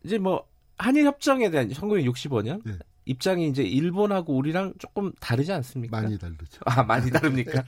이제 0.04 0.18
뭐 0.18 0.46
한일 0.78 1.06
협정에 1.06 1.50
대한 1.50 1.70
1965년 1.70 2.62
예. 2.68 2.78
입장이 3.06 3.48
이제 3.48 3.64
일본하고 3.64 4.36
우리랑 4.36 4.74
조금 4.78 5.12
다르지 5.20 5.52
않습니까? 5.52 6.00
많이 6.00 6.18
다르죠. 6.18 6.62
아, 6.66 6.84
많이 6.84 7.10
다릅니까? 7.10 7.64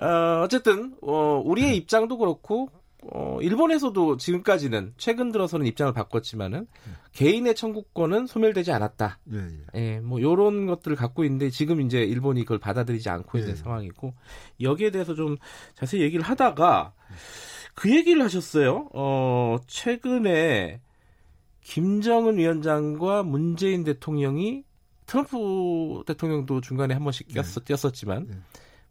어, 0.00 0.42
어쨌든 0.42 0.96
어, 1.02 1.42
우리의 1.44 1.70
네. 1.70 1.76
입장도 1.76 2.18
그렇고 2.18 2.70
어, 3.12 3.38
일본에서도 3.42 4.16
지금까지는 4.16 4.94
최근 4.96 5.30
들어서는 5.30 5.66
입장을 5.66 5.92
바꿨지만은 5.92 6.60
네. 6.60 6.92
개인의 7.12 7.54
청구권은 7.54 8.26
소멸되지 8.26 8.72
않았다. 8.72 9.18
예, 9.32 9.38
예. 9.38 9.50
예, 9.74 10.00
뭐 10.00 10.20
요런 10.22 10.66
것들을 10.66 10.96
갖고 10.96 11.24
있는데 11.24 11.50
지금 11.50 11.80
이제 11.80 12.02
일본이 12.02 12.42
그걸 12.42 12.58
받아들이지 12.58 13.08
않고 13.10 13.38
있는 13.38 13.52
예. 13.52 13.56
상황이고 13.56 14.14
여기에 14.60 14.90
대해서 14.90 15.14
좀 15.14 15.36
자세히 15.74 16.02
얘기를 16.02 16.24
하다가 16.24 16.94
그 17.74 17.94
얘기를 17.94 18.22
하셨어요. 18.22 18.88
어, 18.92 19.56
최근에 19.66 20.80
김정은 21.60 22.38
위원장과 22.38 23.22
문재인 23.22 23.84
대통령이 23.84 24.64
트럼프 25.06 26.02
대통령도 26.06 26.60
중간에 26.60 26.94
한 26.94 27.02
번씩 27.02 27.28
꼈었, 27.28 27.64
네. 27.64 27.64
뛰었었 27.64 27.94
지만 27.94 28.26
네. 28.28 28.36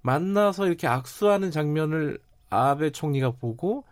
만나서 0.02 0.68
이렇게 0.68 0.88
악수하는 0.88 1.52
장면을 1.52 2.20
아베 2.50 2.92
총리가 2.92 3.32
보고 3.32 3.86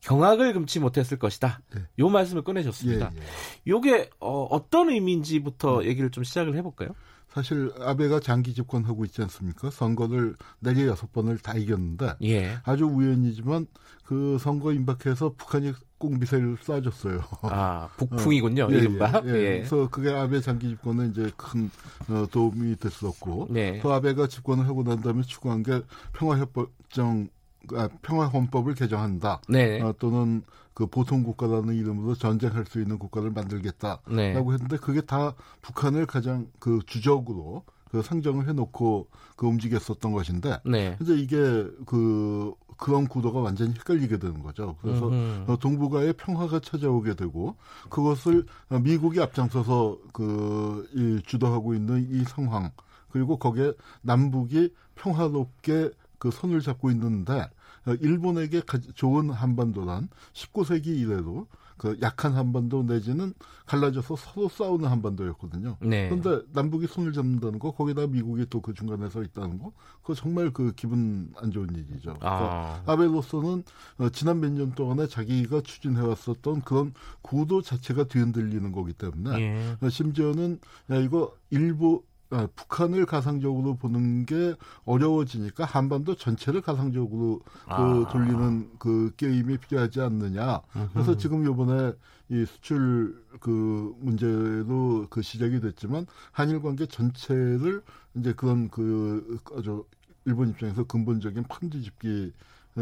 경악을 0.00 0.52
금치 0.52 0.80
못했을 0.80 1.18
것이다. 1.18 1.60
네. 1.74 1.82
요 1.98 2.08
말씀을 2.08 2.42
꺼내셨습니다. 2.42 3.10
예, 3.12 3.18
예. 3.18 3.22
요게 3.66 4.10
어, 4.20 4.44
어떤 4.50 4.90
의미인지부터 4.90 5.80
네. 5.80 5.88
얘기를 5.88 6.10
좀 6.10 6.24
시작을 6.24 6.54
해볼까요? 6.56 6.90
사실 7.38 7.70
아베가 7.80 8.18
장기 8.18 8.52
집권하고 8.52 9.04
있지 9.04 9.22
않습니까? 9.22 9.70
선거를 9.70 10.34
네개 10.58 10.88
여섯 10.88 11.12
번을 11.12 11.38
다 11.38 11.54
이겼는데 11.54 12.14
예. 12.24 12.58
아주 12.64 12.86
우연이지만 12.86 13.68
그 14.04 14.38
선거 14.40 14.72
임박해서 14.72 15.34
북한이 15.36 15.72
꼭 15.98 16.18
미사일을 16.18 16.56
쏴줬어요. 16.56 17.22
아 17.42 17.88
북풍이군요. 17.96 18.64
어, 18.64 18.68
예, 18.72 18.78
이른바. 18.78 19.22
예, 19.24 19.28
예. 19.28 19.34
예. 19.34 19.56
그래서 19.58 19.88
그게 19.88 20.10
아베 20.10 20.40
장기 20.40 20.68
집권에 20.68 21.06
이제 21.06 21.30
큰 21.36 21.70
어, 22.08 22.26
도움이 22.28 22.74
됐었고 22.76 23.48
네. 23.50 23.78
또 23.82 23.92
아베가 23.92 24.26
집권을 24.26 24.66
하고 24.66 24.82
난 24.82 25.00
다음에 25.00 25.22
추구한 25.22 25.62
게 25.62 25.80
평화협정 26.14 27.28
아, 27.74 27.88
평화헌법을 28.02 28.74
개정한다. 28.74 29.42
네. 29.48 29.80
어, 29.80 29.94
또는 29.96 30.42
그 30.78 30.86
보통 30.86 31.24
국가라는 31.24 31.74
이름으로 31.74 32.14
전쟁할 32.14 32.64
수 32.64 32.80
있는 32.80 33.00
국가를 33.00 33.32
만들겠다라고 33.32 34.14
네. 34.14 34.32
했는데 34.32 34.76
그게 34.76 35.00
다 35.00 35.34
북한을 35.60 36.06
가장 36.06 36.46
그 36.60 36.78
주적으로 36.86 37.64
그 37.90 38.00
상정을 38.00 38.46
해놓고 38.46 39.08
그 39.34 39.48
움직였었던 39.48 40.12
것인데 40.12 40.60
네. 40.64 40.96
이제 41.02 41.16
이게 41.16 41.36
그 41.84 42.54
그런 42.76 43.08
구도가 43.08 43.40
완전히 43.40 43.72
헷갈리게 43.72 44.18
되는 44.18 44.40
거죠. 44.40 44.76
그래서 44.80 45.10
어, 45.48 45.58
동북아의 45.58 46.12
평화가 46.12 46.60
찾아오게 46.60 47.16
되고 47.16 47.56
그것을 47.90 48.46
미국이 48.80 49.20
앞장서서 49.20 49.98
그 50.12 50.88
이, 50.94 51.20
주도하고 51.26 51.74
있는 51.74 52.06
이 52.08 52.22
상황 52.22 52.70
그리고 53.10 53.36
거기에 53.36 53.72
남북이 54.02 54.72
평화롭게 54.94 55.90
그 56.20 56.30
손을 56.30 56.60
잡고 56.60 56.92
있는데 56.92 57.32
어, 57.32 57.48
일본에게 57.86 58.62
좋은 58.94 59.30
한반도란 59.30 60.08
19세기 60.32 60.86
이래로 60.88 61.46
그 61.78 61.96
약한 62.02 62.32
한반도 62.34 62.82
내지는 62.82 63.32
갈라져서 63.66 64.16
서로 64.16 64.48
싸우는 64.48 64.88
한반도였거든요. 64.88 65.76
네. 65.80 66.08
그런데 66.08 66.44
남북이 66.52 66.88
손을 66.88 67.12
잡는다는 67.12 67.60
거 67.60 67.70
거기다 67.70 68.08
미국이 68.08 68.46
또 68.50 68.60
그 68.60 68.74
중간에 68.74 69.08
서 69.08 69.22
있다는 69.22 69.58
거 69.60 69.72
그거 70.02 70.14
정말 70.14 70.52
그 70.52 70.72
기분 70.74 71.32
안 71.36 71.52
좋은 71.52 71.68
일이죠. 71.72 72.16
아. 72.20 72.82
아베로서는 72.84 73.62
어, 73.98 74.08
지난 74.10 74.40
몇 74.40 74.50
년 74.50 74.72
동안에 74.72 75.06
자기가 75.06 75.60
추진해 75.60 76.00
왔었던 76.00 76.62
그런 76.62 76.92
구도 77.22 77.62
자체가 77.62 78.04
뒤흔들리는 78.08 78.72
거기 78.72 78.92
때문에 78.92 79.40
예. 79.40 79.76
어, 79.80 79.88
심지어는 79.88 80.58
야 80.90 80.96
이거 80.96 81.32
일부 81.50 82.02
아, 82.30 82.46
북한을 82.54 83.06
가상적으로 83.06 83.76
보는 83.76 84.26
게 84.26 84.54
어려워지니까 84.84 85.64
한반도 85.64 86.14
전체를 86.14 86.60
가상적으로 86.60 87.40
그 87.40 87.72
아. 87.72 87.76
그 87.76 88.06
돌리는 88.12 88.70
그 88.78 89.12
게임이 89.16 89.58
필요하지 89.58 90.00
않느냐. 90.00 90.60
그래서 90.92 91.16
지금 91.16 91.44
요번에 91.44 91.92
이 92.28 92.44
수출 92.44 93.24
그 93.40 93.94
문제도 94.00 95.06
그 95.08 95.22
시작이 95.22 95.60
됐지만 95.60 96.06
한일 96.30 96.60
관계 96.60 96.84
전체를 96.84 97.82
이제 98.14 98.34
그런 98.34 98.68
그 98.68 99.40
아주 99.56 99.86
일본 100.26 100.50
입장에서 100.50 100.84
근본적인 100.84 101.44
판지 101.44 101.82
집기 101.82 102.32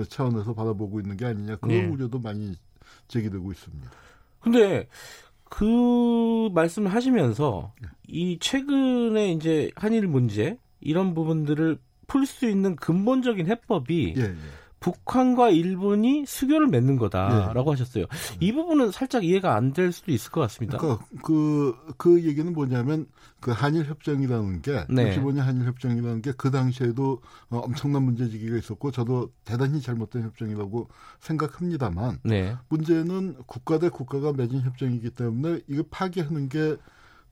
차원에서 0.09 0.55
바라보고 0.55 1.01
있는 1.01 1.17
게 1.17 1.27
아니냐 1.27 1.57
그런 1.57 1.77
네. 1.77 1.87
우려도 1.87 2.19
많이 2.19 2.57
제기되고 3.07 3.53
있습니다. 3.53 3.91
근데 4.41 4.89
그 5.49 6.49
말씀을 6.53 6.93
하시면서 6.93 7.73
네. 7.81 7.89
이 8.09 8.39
최근에 8.41 9.33
이제 9.33 9.71
한일 9.77 10.07
문제 10.07 10.59
이런 10.81 11.15
부분들을 11.15 11.79
풀 12.07 12.25
수 12.27 12.49
있는 12.49 12.77
근본적인 12.77 13.47
해법이 13.49 14.15
예, 14.17 14.23
예. 14.23 14.35
북한과 14.87 15.51
일본이 15.51 16.25
수교를 16.27 16.69
맺는 16.69 16.97
거다라고 16.97 17.65
네. 17.65 17.71
하셨어요. 17.71 18.05
이 18.39 18.53
부분은 18.53 18.93
살짝 18.93 19.25
이해가 19.25 19.57
안 19.57 19.73
될 19.73 19.91
수도 19.91 20.13
있을 20.13 20.31
것 20.31 20.41
같습니다. 20.43 20.79
그러니까 20.79 21.05
그, 21.23 21.75
그 21.99 22.23
얘기는 22.23 22.51
뭐냐면 22.53 23.07
그 23.41 23.51
한일 23.51 23.85
협정이라는 23.87 24.63
게 24.63 24.87
네. 24.89 25.17
65년 25.21 25.39
한일 25.39 25.67
협정이라는 25.67 26.23
게 26.23 26.33
그 26.37 26.51
당시에도 26.53 27.21
어, 27.51 27.59
엄청난 27.59 28.05
문제지기가 28.05 28.57
있었고 28.59 28.93
저도 28.93 29.31
대단히 29.45 29.81
잘못된 29.81 30.23
협정이라고 30.23 30.89
생각합니다만 31.19 32.21
네. 32.23 32.55
문제는 32.69 33.37
국가 33.47 33.79
대 33.81 33.89
국가가 33.89 34.33
맺은 34.33 34.61
협정이기 34.63 35.11
때문에 35.11 35.61
이거 35.67 35.83
파기하는 35.91 36.49
게 36.49 36.77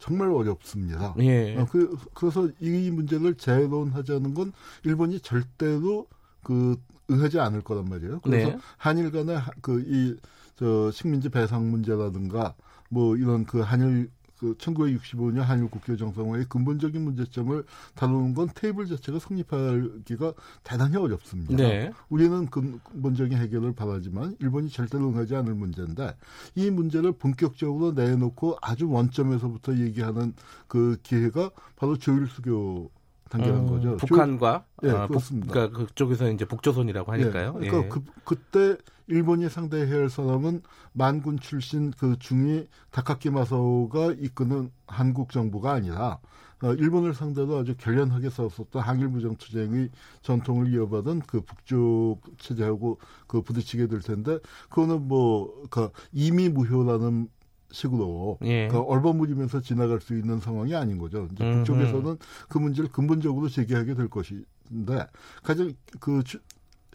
정말 0.00 0.30
어렵습니다. 0.32 1.14
예. 1.20 1.56
어, 1.56 1.66
그, 1.70 1.96
그래서 2.14 2.48
이 2.60 2.90
문제를 2.90 3.36
재론하자는 3.36 4.34
건 4.34 4.52
일본이 4.82 5.20
절대로 5.20 6.08
그 6.44 6.76
응하지 7.10 7.40
않을 7.40 7.62
거란 7.62 7.86
말이에요. 7.86 8.20
그래서 8.20 8.50
네. 8.50 8.58
한일 8.78 9.10
간의 9.10 9.40
그 9.60 9.80
이 9.80 10.16
저 10.56 10.90
식민지 10.90 11.28
배상 11.28 11.70
문제라든가 11.70 12.54
뭐 12.88 13.16
이런 13.16 13.44
그 13.44 13.60
한일 13.60 14.10
그 14.38 14.54
1965년 14.56 15.40
한일 15.40 15.68
국교 15.68 15.96
정상화의 15.96 16.46
근본적인 16.48 17.00
문제점을 17.00 17.64
다루는 17.94 18.34
건 18.34 18.48
테이블 18.54 18.86
자체가 18.86 19.18
성립하기가 19.18 20.34
대단히 20.62 20.96
어렵습니다. 20.96 21.56
네. 21.56 21.92
우리는 22.08 22.46
근본적인 22.46 23.38
해결을 23.38 23.74
바라지만 23.74 24.36
일본이 24.40 24.68
절대로 24.68 25.08
응하지 25.08 25.36
않을 25.36 25.54
문제인데 25.54 26.14
이 26.56 26.70
문제를 26.70 27.12
본격적으로 27.12 27.92
내놓고 27.92 28.58
아주 28.60 28.88
원점에서부터 28.90 29.78
얘기하는 29.78 30.34
그 30.66 30.98
기회가 31.02 31.50
바로 31.76 31.96
조일 31.96 32.26
수교 32.26 32.90
단계라는 33.34 33.62
음, 33.62 33.66
거죠. 33.66 33.96
북한과 33.96 34.64
조, 34.80 34.86
예, 34.86 34.92
아, 34.92 35.06
그렇습니다. 35.08 35.46
북, 35.46 35.52
그러니까 35.52 35.78
그쪽에서 35.78 36.30
이제 36.30 36.44
북조선이라고 36.44 37.12
하니까요. 37.12 37.56
예, 37.60 37.68
그러니까 37.68 37.84
예. 37.84 37.88
그, 37.88 38.04
그때 38.24 38.76
일본이 39.08 39.48
상대해야 39.48 40.02
할 40.02 40.08
사람은 40.08 40.62
만군 40.92 41.38
출신 41.38 41.90
그 41.90 42.16
중위 42.18 42.68
다카키 42.90 43.30
마사오가 43.30 44.12
이끄는 44.18 44.70
한국 44.86 45.32
정부가 45.32 45.72
아니라 45.72 46.20
어, 46.62 46.72
일본을 46.72 47.14
상대로 47.14 47.58
아주 47.58 47.74
결연하게 47.76 48.30
싸웠었던 48.30 48.80
항일 48.80 49.08
무장 49.08 49.36
투쟁의 49.36 49.90
전통을 50.22 50.72
이어받은 50.72 51.22
그 51.26 51.40
북쪽 51.42 52.20
체제하고 52.38 52.98
그 53.26 53.42
부딪히게 53.42 53.88
될 53.88 54.00
텐데 54.00 54.38
그거는 54.70 55.08
뭐그 55.08 55.90
이미 56.12 56.48
무효라는 56.48 57.28
식으로 57.74 58.38
예. 58.44 58.68
그 58.68 58.78
얼버무리면서 58.78 59.60
지나갈 59.60 60.00
수 60.00 60.16
있는 60.16 60.40
상황이 60.40 60.74
아닌 60.74 60.96
거죠. 60.96 61.28
이제 61.32 61.44
북쪽에서는 61.44 62.16
그 62.48 62.58
문제를 62.58 62.90
근본적으로 62.90 63.48
제기하게 63.48 63.94
될 63.94 64.08
것인데 64.08 65.06
가장 65.42 65.74
그 66.00 66.22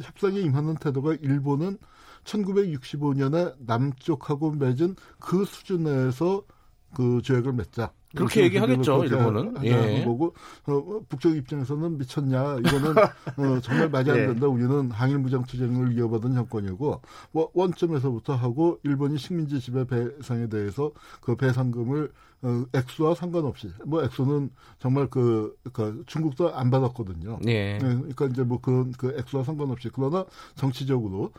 협상에 0.01 0.39
임하는 0.39 0.75
태도가 0.75 1.15
일본은 1.21 1.77
1965년에 2.23 3.55
남쪽하고 3.59 4.51
맺은 4.51 4.95
그 5.19 5.45
수준 5.45 5.83
내에서 5.83 6.43
그 6.95 7.21
조약을 7.21 7.53
맺자 7.53 7.91
그렇게 8.15 8.43
얘기하겠죠, 8.43 9.03
일본은. 9.03 9.55
예. 9.63 10.03
거고 10.03 10.33
어, 10.65 10.99
북쪽 11.07 11.35
입장에서는 11.35 11.97
미쳤냐 11.97 12.57
이거는 12.59 12.97
어, 12.97 13.59
정말 13.61 13.89
말이 13.89 14.09
안 14.09 14.17
예. 14.17 14.27
된다. 14.27 14.47
예. 14.47 14.49
우리는 14.49 14.91
항일 14.91 15.19
무장 15.19 15.43
투쟁을 15.43 15.97
이어받은 15.97 16.33
정권이고 16.33 17.01
뭐, 17.31 17.51
원점에서부터 17.53 18.35
하고 18.35 18.79
일본이 18.83 19.17
식민지 19.17 19.59
지배 19.59 19.85
배상에 19.85 20.47
대해서 20.47 20.91
그 21.21 21.35
배상금을 21.35 22.11
어, 22.41 22.63
액수와 22.73 23.15
상관없이 23.15 23.69
뭐 23.85 24.03
액수는 24.03 24.49
정말 24.79 25.07
그, 25.07 25.55
그 25.73 26.03
중국도 26.07 26.55
안 26.55 26.71
받았거든요. 26.71 27.39
예. 27.47 27.77
네, 27.77 27.79
그러니까 27.79 28.25
이제 28.25 28.43
뭐 28.43 28.59
그런 28.61 28.91
그 28.93 29.15
액수와 29.19 29.43
상관없이 29.43 29.89
그러나 29.93 30.25
정치적으로 30.55 31.31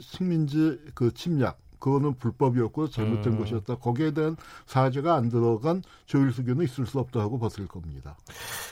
식민지 0.00 0.80
그 0.94 1.14
침략 1.14 1.58
그거는 1.78 2.14
불법이었고 2.14 2.90
잘못된 2.90 3.34
음. 3.34 3.38
것이었다. 3.38 3.76
거기에 3.76 4.12
대한 4.12 4.36
사죄가 4.66 5.14
안 5.14 5.28
들어간 5.28 5.82
조일수교는 6.06 6.64
있을 6.64 6.86
수 6.86 6.98
없다 6.98 7.20
하고 7.20 7.38
봤을 7.38 7.66
겁니다. 7.66 8.16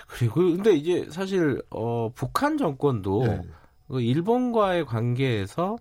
그리고 0.08 0.42
근데 0.42 0.72
이제 0.74 1.08
사실 1.10 1.62
어, 1.70 2.10
북한 2.14 2.58
정권도 2.58 3.26
네. 3.26 3.42
그 3.88 4.00
일본과의 4.00 4.86
관계에서 4.86 5.76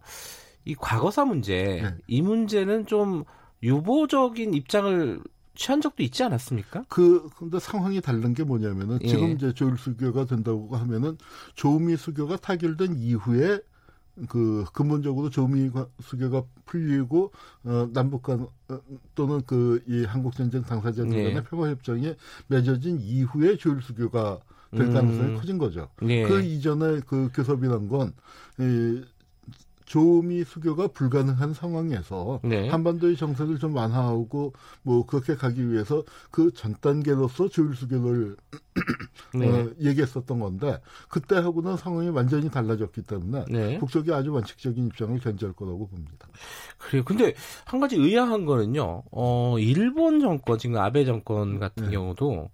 이 0.65 0.75
과거사 0.75 1.25
문제 1.25 1.81
네. 1.83 1.95
이 2.07 2.21
문제는 2.21 2.85
좀 2.85 3.23
유보적인 3.63 4.53
입장을 4.53 5.21
취한 5.55 5.81
적도 5.81 6.03
있지 6.03 6.23
않았습니까? 6.23 6.85
그 6.89 7.29
근데 7.37 7.59
상황이 7.59 8.01
다른 8.01 8.33
게 8.33 8.43
뭐냐면은 8.43 8.99
예. 9.01 9.07
지금 9.07 9.31
이제 9.31 9.53
조일 9.53 9.77
수교가 9.77 10.25
된다고 10.25 10.75
하면은 10.75 11.17
조미 11.55 11.95
수교가 11.95 12.37
타결된 12.37 12.97
이후에 12.97 13.59
그 14.29 14.65
근본적으로 14.73 15.29
조미 15.29 15.71
수교가 16.01 16.43
풀리고 16.65 17.31
어 17.65 17.89
남북 17.93 18.23
간 18.23 18.47
어, 18.69 18.79
또는 19.13 19.41
그 19.45 19.83
이 19.87 20.03
한국 20.05 20.35
전쟁 20.35 20.63
당사자들 20.63 21.09
간의 21.09 21.35
예. 21.35 21.43
평화 21.43 21.69
협정이 21.69 22.15
맺어진 22.47 22.99
이후에 23.01 23.57
조일 23.57 23.81
수교가 23.81 24.39
될 24.71 24.91
가능성이 24.91 25.29
음. 25.29 25.37
커진 25.37 25.57
거죠. 25.57 25.89
예. 26.03 26.23
그 26.23 26.41
이전에 26.41 27.01
그 27.05 27.29
교섭이란 27.33 27.87
건이 27.87 29.03
조미 29.85 30.43
수교가 30.43 30.87
불가능한 30.87 31.53
상황에서 31.53 32.39
네. 32.43 32.69
한반도의 32.69 33.15
정세를 33.17 33.59
좀 33.59 33.75
완화하고 33.75 34.53
뭐 34.83 35.05
그렇게 35.05 35.35
가기 35.35 35.69
위해서 35.71 36.03
그 36.31 36.51
전 36.55 36.75
단계로서 36.81 37.49
조일 37.49 37.75
수교를 37.75 38.35
네. 39.35 39.47
어, 39.47 39.69
얘기했었던 39.81 40.39
건데 40.39 40.79
그때하고는 41.09 41.77
상황이 41.77 42.09
완전히 42.09 42.49
달라졌기 42.49 43.03
때문에 43.03 43.45
네. 43.49 43.77
북쪽이 43.79 44.11
아주 44.13 44.31
원칙적인 44.33 44.87
입장을 44.87 45.19
견지할 45.19 45.53
거라고 45.53 45.87
봅니다. 45.87 46.27
그래요. 46.77 47.03
근데 47.05 47.33
한 47.65 47.79
가지 47.79 47.95
의아한 47.95 48.45
거는요. 48.45 49.03
어, 49.11 49.55
일본 49.59 50.19
정권 50.19 50.57
지금 50.57 50.77
아베 50.77 51.05
정권 51.05 51.59
같은 51.59 51.85
네. 51.85 51.91
경우도 51.91 52.49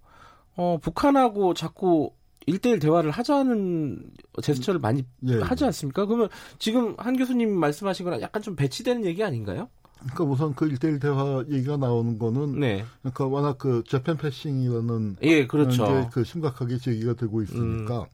어, 0.56 0.78
북한하고 0.82 1.54
자꾸 1.54 2.12
1대1 2.48 2.80
대화를 2.80 3.10
하자는 3.10 4.10
제스처를 4.42 4.80
많이 4.80 5.04
예, 5.28 5.34
예. 5.34 5.40
하지 5.40 5.64
않습니까? 5.64 6.06
그러면 6.06 6.28
지금 6.58 6.94
한 6.98 7.16
교수님 7.16 7.52
말씀하신 7.52 8.04
거랑 8.04 8.20
약간 8.20 8.42
좀 8.42 8.56
배치되는 8.56 9.04
얘기 9.04 9.22
아닌가요? 9.22 9.68
그러니까 10.00 10.24
우선 10.24 10.54
그 10.54 10.68
1대1 10.68 11.00
대화 11.00 11.44
얘기가 11.48 11.76
나오는 11.76 12.18
거는 12.18 12.58
네. 12.58 12.84
그러니까 13.02 13.26
워낙 13.26 13.58
그 13.58 13.84
재팬 13.86 14.16
패싱이라는 14.16 15.16
예, 15.22 15.46
그렇죠. 15.46 16.08
그 16.12 16.24
심각하게 16.24 16.78
제기가 16.78 17.14
되고 17.14 17.42
있으니까 17.42 18.00
음. 18.00 18.06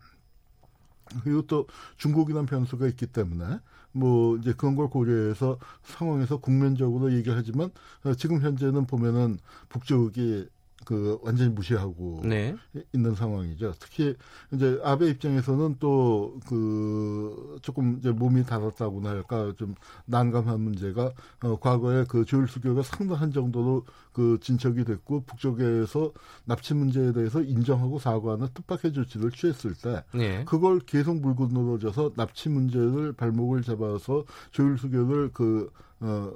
그리고 1.22 1.42
또 1.42 1.66
중국이라는 1.96 2.46
변수가 2.46 2.86
있기 2.88 3.06
때문에 3.06 3.58
뭐 3.92 4.36
이제 4.36 4.52
그런 4.56 4.76
걸 4.76 4.90
고려해서 4.90 5.58
상황에서 5.82 6.38
국면적으로 6.38 7.12
얘기하지만 7.14 7.70
지금 8.18 8.42
현재는 8.42 8.86
보면은 8.86 9.38
북쪽이 9.70 10.46
그 10.88 11.18
완전히 11.22 11.50
무시하고 11.50 12.22
네. 12.24 12.56
있는 12.94 13.14
상황이죠. 13.14 13.74
특히 13.78 14.16
이제 14.54 14.80
아베 14.82 15.10
입장에서는 15.10 15.76
또 15.78 16.38
그 16.46 17.58
조금 17.60 17.98
이제 17.98 18.10
몸이 18.10 18.44
닳았다고나 18.46 19.10
할까 19.10 19.52
좀 19.58 19.74
난감한 20.06 20.58
문제가 20.58 21.12
어 21.42 21.56
과거에 21.60 22.06
그 22.08 22.24
조일 22.24 22.48
수교가 22.48 22.82
상당한 22.82 23.32
정도로 23.32 23.84
그 24.14 24.38
진척이 24.40 24.84
됐고 24.84 25.24
북쪽에서 25.24 26.12
납치 26.46 26.72
문제에 26.72 27.12
대해서 27.12 27.42
인정하고 27.42 27.98
사과하는 27.98 28.48
뜻밖의 28.54 28.94
조치를 28.94 29.30
취했을 29.32 29.74
때 29.74 30.04
네. 30.14 30.44
그걸 30.46 30.80
계속 30.80 31.20
물고 31.20 31.48
늘어져서 31.48 32.12
납치 32.16 32.48
문제를 32.48 33.12
발목을 33.12 33.62
잡아서 33.62 34.24
조일 34.52 34.78
수교를 34.78 35.32
그 35.32 35.70
어 36.00 36.32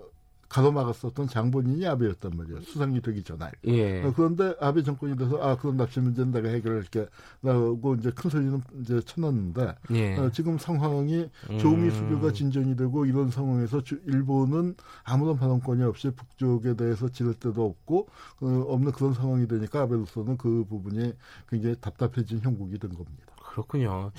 가로막았었던 0.53 1.29
장본인이 1.29 1.87
아베였단 1.87 2.33
말이에요. 2.37 2.61
수상이 2.61 3.01
되기 3.01 3.23
전에. 3.23 3.47
예. 3.65 4.05
어, 4.05 4.13
그런데 4.15 4.55
아베 4.61 4.83
정권이 4.83 5.17
돼서 5.17 5.39
아 5.43 5.57
그런 5.57 5.79
납치 5.79 5.99
문제는 5.99 6.31
내가 6.31 6.51
해결할게 6.51 7.07
라고 7.43 7.95
이제 7.95 8.11
큰 8.15 8.29
소리는 8.29 8.61
이제 8.83 9.01
쳐놨는데 9.01 9.75
예. 9.93 10.17
어, 10.19 10.31
지금 10.31 10.59
상황이 10.59 11.27
조미 11.59 11.89
음. 11.89 11.91
수교가 11.91 12.33
진전이 12.33 12.77
되고 12.77 13.07
이런 13.07 13.31
상황에서 13.31 13.83
주, 13.83 13.99
일본은 14.07 14.75
아무런 15.05 15.39
반응권이 15.39 15.83
없이 15.85 16.11
북쪽에 16.11 16.77
대해서 16.77 17.09
지를 17.09 17.33
데도 17.33 17.65
없고 17.65 18.09
어, 18.43 18.65
없는 18.69 18.93
그런 18.93 19.15
상황이 19.15 19.49
되니까 19.49 19.81
아베로서는 19.83 20.37
그 20.37 20.67
부분이 20.69 21.15
굉장히 21.49 21.77
답답해진 21.81 22.41
형국이 22.41 22.79
된 22.79 22.91
겁니다. 22.91 23.33
그렇군요. 23.53 24.13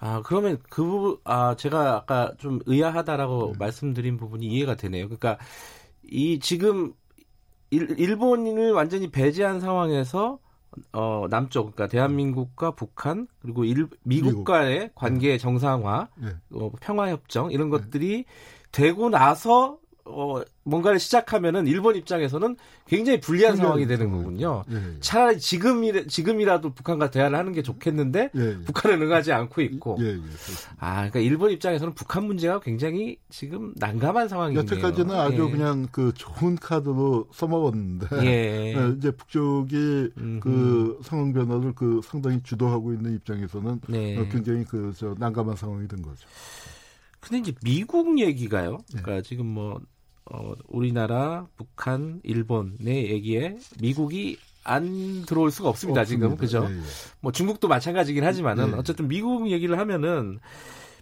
아, 0.00 0.22
그러면 0.24 0.58
그 0.68 0.82
부분, 0.82 1.16
아, 1.24 1.54
제가 1.56 1.96
아까 1.96 2.32
좀 2.38 2.58
의아하다라고 2.66 3.48
음. 3.48 3.52
말씀드린 3.58 4.16
부분이 4.16 4.46
이해가 4.46 4.74
되네요. 4.76 5.06
그러니까 5.06 5.38
이 6.10 6.38
지금 6.40 6.92
일, 7.70 7.98
일본을 7.98 8.72
완전히 8.72 9.10
배제한 9.10 9.60
상황에서 9.60 10.38
어, 10.92 11.26
남쪽, 11.28 11.74
그러니까 11.74 11.88
대한민국과 11.88 12.72
북한 12.72 13.26
그리고 13.40 13.64
일, 13.64 13.88
미국과의 14.04 14.80
미국. 14.80 14.94
관계 14.94 15.36
정상화, 15.38 16.08
네. 16.16 16.28
어, 16.52 16.70
평화협정 16.80 17.50
이런 17.50 17.70
네. 17.70 17.78
것들이 17.78 18.24
되고 18.70 19.08
나서 19.08 19.79
어, 20.12 20.42
뭔가를 20.64 21.00
시작하면은 21.00 21.66
일본 21.66 21.96
입장에서는 21.96 22.56
굉장히 22.86 23.20
불리한 23.20 23.56
상황이 23.56 23.86
되는 23.86 24.10
거군요. 24.10 24.64
예, 24.70 24.76
예. 24.76 25.00
차라리 25.00 25.38
지금이 25.38 26.06
지금이라도 26.06 26.74
북한과 26.74 27.10
대화를 27.10 27.36
하는 27.38 27.52
게 27.52 27.62
좋겠는데 27.62 28.30
예, 28.34 28.40
예. 28.40 28.58
북한은 28.64 29.02
응하지 29.02 29.32
않고 29.32 29.62
있고. 29.62 29.96
예, 30.00 30.06
예, 30.08 30.20
아, 30.78 30.96
그러니까 30.96 31.20
일본 31.20 31.50
입장에서는 31.50 31.94
북한 31.94 32.24
문제가 32.24 32.60
굉장히 32.60 33.16
지금 33.30 33.72
난감한 33.76 34.28
상황이네요. 34.28 34.62
여태까지는 34.62 35.14
아주 35.14 35.50
그냥 35.50 35.88
그 35.90 36.12
좋은 36.14 36.56
카드로 36.56 37.28
써먹었는데 37.32 38.06
이제 38.98 39.10
북쪽이 39.10 40.10
음흠. 40.18 40.40
그 40.40 40.98
상황 41.02 41.32
변화를 41.32 41.72
그 41.74 42.00
상당히 42.04 42.42
주도하고 42.42 42.92
있는 42.92 43.14
입장에서는 43.16 43.80
네. 43.88 44.18
어, 44.18 44.28
굉장히 44.30 44.64
그 44.64 44.90
저 45.00 45.14
난감한 45.18 45.56
상황이 45.56 45.88
된 45.88 46.02
거죠. 46.02 46.26
근데 47.20 47.38
이제 47.38 47.52
미국 47.62 48.18
얘기가요. 48.18 48.78
그러니까 48.90 49.22
지금 49.22 49.46
뭐 49.46 49.80
어, 50.26 50.52
우리나라, 50.68 51.46
북한, 51.56 52.20
일본의 52.22 53.10
얘기에 53.10 53.58
미국이 53.80 54.38
안 54.62 55.24
들어올 55.26 55.50
수가 55.50 55.68
없습니다, 55.68 56.02
없습니다. 56.02 56.28
지금. 56.28 56.36
그죠? 56.36 56.66
예, 56.70 56.76
예. 56.76 56.80
뭐 57.20 57.32
중국도 57.32 57.68
마찬가지긴 57.68 58.24
하지만은 58.24 58.72
예. 58.72 58.74
어쨌든 58.74 59.08
미국 59.08 59.50
얘기를 59.50 59.78
하면은 59.78 60.38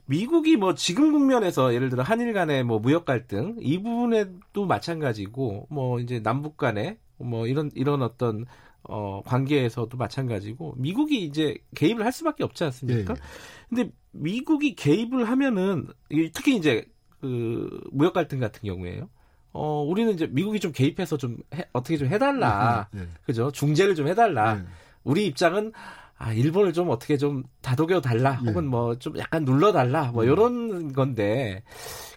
미국이 0.06 0.56
뭐 0.56 0.74
지금 0.74 1.12
국면에서 1.12 1.74
예를 1.74 1.90
들어 1.90 2.02
한일 2.02 2.32
간의 2.32 2.64
뭐 2.64 2.78
무역 2.78 3.04
갈등 3.04 3.56
이 3.60 3.82
부분에도 3.82 4.64
마찬가지고 4.64 5.66
뭐 5.68 6.00
이제 6.00 6.20
남북 6.22 6.56
간의 6.56 6.98
뭐 7.18 7.46
이런 7.46 7.70
이런 7.74 8.02
어떤 8.02 8.46
어 8.84 9.22
관계에서도 9.26 9.94
마찬가지고 9.96 10.74
미국이 10.78 11.24
이제 11.24 11.58
개입을 11.74 12.04
할 12.04 12.12
수밖에 12.12 12.42
없지 12.42 12.64
않습니까? 12.64 13.14
예, 13.14 13.18
예. 13.18 13.22
근데 13.68 13.92
미국이 14.12 14.74
개입을 14.74 15.28
하면은 15.28 15.88
특히 16.32 16.56
이제 16.56 16.86
그 17.20 17.80
무역 17.92 18.12
갈등 18.12 18.38
같은 18.40 18.60
경우에요. 18.62 19.08
어, 19.52 19.82
우리는 19.82 20.12
이제 20.12 20.26
미국이 20.26 20.60
좀 20.60 20.72
개입해서 20.72 21.16
좀 21.16 21.38
해, 21.54 21.64
어떻게 21.72 21.96
좀 21.96 22.08
해달라. 22.08 22.88
네, 22.92 23.00
네. 23.00 23.08
그죠? 23.24 23.50
중재를 23.50 23.94
좀 23.94 24.06
해달라. 24.08 24.54
네. 24.54 24.62
우리 25.04 25.26
입장은 25.26 25.72
아, 26.18 26.32
일본을 26.32 26.72
좀 26.72 26.90
어떻게 26.90 27.16
좀 27.16 27.44
다독여 27.62 28.00
달라. 28.00 28.40
네. 28.42 28.50
혹은 28.50 28.66
뭐 28.66 28.94
좀 28.96 29.16
약간 29.18 29.44
눌러 29.44 29.72
달라. 29.72 30.10
뭐 30.12 30.24
이런 30.24 30.92
건데 30.92 31.62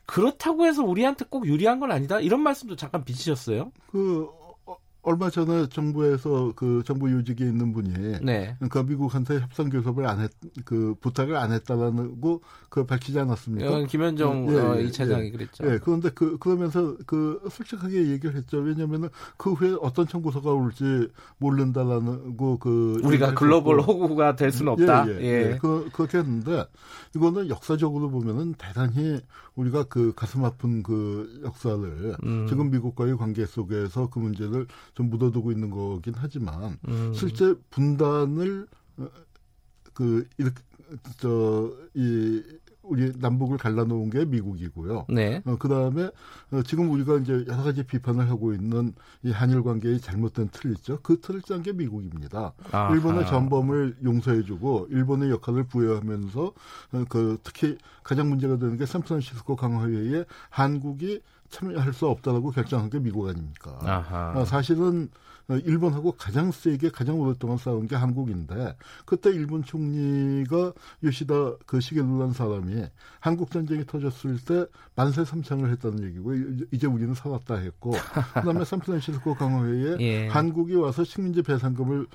그렇다고 0.05 0.65
해서 0.65 0.83
우리한테 0.83 1.25
꼭 1.29 1.45
유리한 1.47 1.79
건 1.79 1.91
아니다. 1.91 2.19
이런 2.19 2.41
말씀도 2.41 2.75
잠깐 2.75 3.03
비치셨어요. 3.05 3.71
그 3.91 4.27
얼마 5.03 5.29
전에 5.29 5.67
정부에서 5.69 6.53
그 6.55 6.83
정부 6.85 7.11
요직에 7.11 7.43
있는 7.43 7.73
분이 7.73 8.19
네. 8.21 8.55
그러니까 8.59 8.83
미국한테 8.83 9.39
협상 9.39 9.69
교섭을 9.69 10.05
안 10.05 10.19
했, 10.19 10.31
그 10.63 10.93
부탁을 11.01 11.35
안 11.35 11.51
했다라고 11.51 12.41
그 12.69 12.85
밝히지 12.85 13.19
않았습니까? 13.19 13.85
김현정 13.87 14.47
예, 14.51 14.59
어, 14.59 14.77
예, 14.77 14.83
이 14.83 14.91
차장이 14.91 15.25
예, 15.25 15.31
그랬죠. 15.31 15.65
예, 15.65 15.79
그런데 15.83 16.09
그 16.09 16.37
그러면서 16.37 16.95
그 17.07 17.41
솔직하게 17.49 18.09
얘기를 18.11 18.35
했죠. 18.35 18.59
왜냐면은 18.59 19.09
그 19.37 19.53
후에 19.53 19.75
어떤 19.81 20.07
청구서가 20.07 20.51
올지 20.51 21.09
모른다라는 21.37 22.37
그 22.59 23.01
우리가 23.03 23.33
글로벌 23.33 23.81
호구가 23.81 24.35
될 24.35 24.51
수는 24.51 24.73
없다. 24.73 25.07
예, 25.09 25.13
예, 25.13 25.21
예. 25.21 25.51
예. 25.53 25.57
그 25.59 25.89
그렇게 25.93 26.19
했는데 26.19 26.65
이거는 27.15 27.49
역사적으로 27.49 28.09
보면은 28.11 28.53
대단히 28.53 29.19
우리가 29.55 29.83
그 29.83 30.13
가슴 30.15 30.45
아픈 30.45 30.81
그 30.83 31.41
역사를 31.43 32.15
음. 32.23 32.47
지금 32.47 32.71
미국과의 32.71 33.17
관계 33.17 33.45
속에서 33.45 34.09
그 34.09 34.19
문제를 34.19 34.67
좀 34.93 35.09
묻어두고 35.09 35.51
있는 35.51 35.69
거긴 35.69 36.13
하지만 36.17 36.77
음. 36.87 37.13
실제 37.13 37.53
분단을 37.69 38.67
어, 38.97 39.07
그 39.93 40.27
이렇게 40.37 40.61
저이 41.17 42.43
우리 42.83 43.11
남북을 43.15 43.57
갈라놓은 43.57 44.09
게 44.09 44.25
미국이고요. 44.25 45.05
네. 45.09 45.41
어, 45.45 45.55
그 45.57 45.69
다음에 45.69 46.09
어, 46.51 46.63
지금 46.63 46.89
우리가 46.91 47.17
이제 47.17 47.45
여러 47.47 47.63
가지 47.63 47.83
비판을 47.83 48.29
하고 48.29 48.53
있는 48.53 48.93
이 49.23 49.31
한일 49.31 49.63
관계의 49.63 49.99
잘못된 49.99 50.49
틀 50.51 50.71
있죠. 50.71 50.99
그 51.01 51.21
틀을 51.21 51.41
짠 51.43 51.61
게 51.61 51.73
미국입니다. 51.73 52.53
아하. 52.71 52.93
일본의 52.93 53.27
전범을 53.27 53.97
용서해주고 54.03 54.87
일본의 54.89 55.29
역할을 55.29 55.65
부여하면서 55.65 56.43
어, 56.43 57.03
그 57.07 57.37
특히 57.43 57.77
가장 58.03 58.29
문제가 58.29 58.57
되는 58.57 58.77
게 58.77 58.85
샌프란시스코 58.85 59.55
강화회의에 59.55 60.25
한국이 60.49 61.21
참여할 61.51 61.93
수 61.93 62.07
없다라고 62.07 62.51
결정한 62.51 62.89
게 62.89 62.99
미국 62.99 63.27
아닙니까? 63.27 63.77
아하. 63.81 64.33
어, 64.35 64.45
사실은 64.45 65.09
어, 65.47 65.55
일본하고 65.57 66.13
가장 66.13 66.51
세게 66.51 66.91
가장 66.91 67.19
오랫동안 67.19 67.57
싸운 67.57 67.87
게 67.87 67.95
한국인데 67.95 68.75
그때 69.05 69.29
일본 69.31 69.63
총리가 69.63 70.73
요시다 71.03 71.57
그 71.65 71.81
시계를 71.81 72.07
난 72.17 72.31
사람이 72.31 72.85
한국 73.19 73.51
전쟁이 73.51 73.85
터졌을 73.85 74.37
때 74.39 74.65
만세 74.95 75.25
삼창을 75.25 75.69
했다는 75.71 76.03
얘기고 76.03 76.33
이제 76.71 76.87
우리는 76.87 77.13
살았다 77.13 77.55
했고 77.55 77.91
그다음에 78.35 78.63
샌프란시스코 78.63 79.35
강화회에 79.35 79.97
예. 79.99 80.27
한국이 80.27 80.75
와서 80.75 81.03
식민지 81.03 81.41
배상금을 81.43 82.07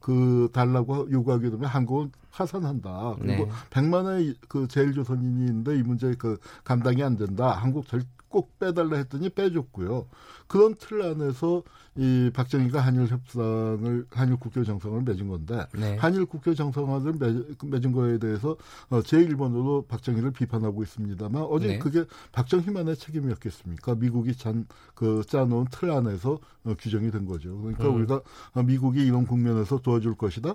그 0.00 0.48
달라고 0.52 1.10
요구하게 1.10 1.50
되면 1.50 1.66
한국은 1.66 2.10
파산한다. 2.32 3.16
그리고 3.20 3.44
네. 3.46 3.50
100만의 3.70 4.36
그 4.48 4.66
제일조선인인데 4.68 5.76
이 5.78 5.82
문제 5.82 6.14
그 6.18 6.38
감당이 6.64 7.02
안 7.02 7.16
된다. 7.16 7.50
한국 7.52 7.86
절, 7.86 8.02
꼭 8.28 8.58
빼달라 8.58 8.96
했더니 8.96 9.28
빼줬고요. 9.28 10.06
그런 10.46 10.74
틀 10.76 11.02
안에서 11.02 11.62
이 11.96 12.30
박정희가 12.32 12.80
한일 12.80 13.06
협상을 13.08 14.06
한일 14.10 14.36
국교 14.36 14.64
정상을 14.64 15.02
맺은 15.02 15.28
건데 15.28 15.66
네. 15.74 15.96
한일 15.98 16.24
국교 16.24 16.54
정상화를 16.54 17.12
맺 17.18 17.84
은 17.84 17.92
거에 17.92 18.18
대해서 18.18 18.56
어, 18.88 19.00
제1번으로 19.00 19.86
박정희를 19.88 20.30
비판하고 20.30 20.82
있습니다만 20.82 21.42
어제 21.42 21.66
네. 21.66 21.78
그게 21.78 22.04
박정희만의 22.32 22.96
책임이었겠습니까? 22.96 23.96
미국이 23.96 24.34
잔 24.34 24.66
그 24.94 25.22
짜놓은 25.26 25.66
틀 25.70 25.90
안에서 25.90 26.38
어, 26.64 26.74
규정이 26.78 27.10
된 27.10 27.26
거죠. 27.26 27.58
그러니까 27.58 27.88
음. 27.88 27.96
우리가 27.96 28.20
어, 28.54 28.62
미국이 28.62 29.04
이런 29.04 29.26
국면에서 29.26 29.78
도와줄 29.78 30.14
것이다. 30.14 30.54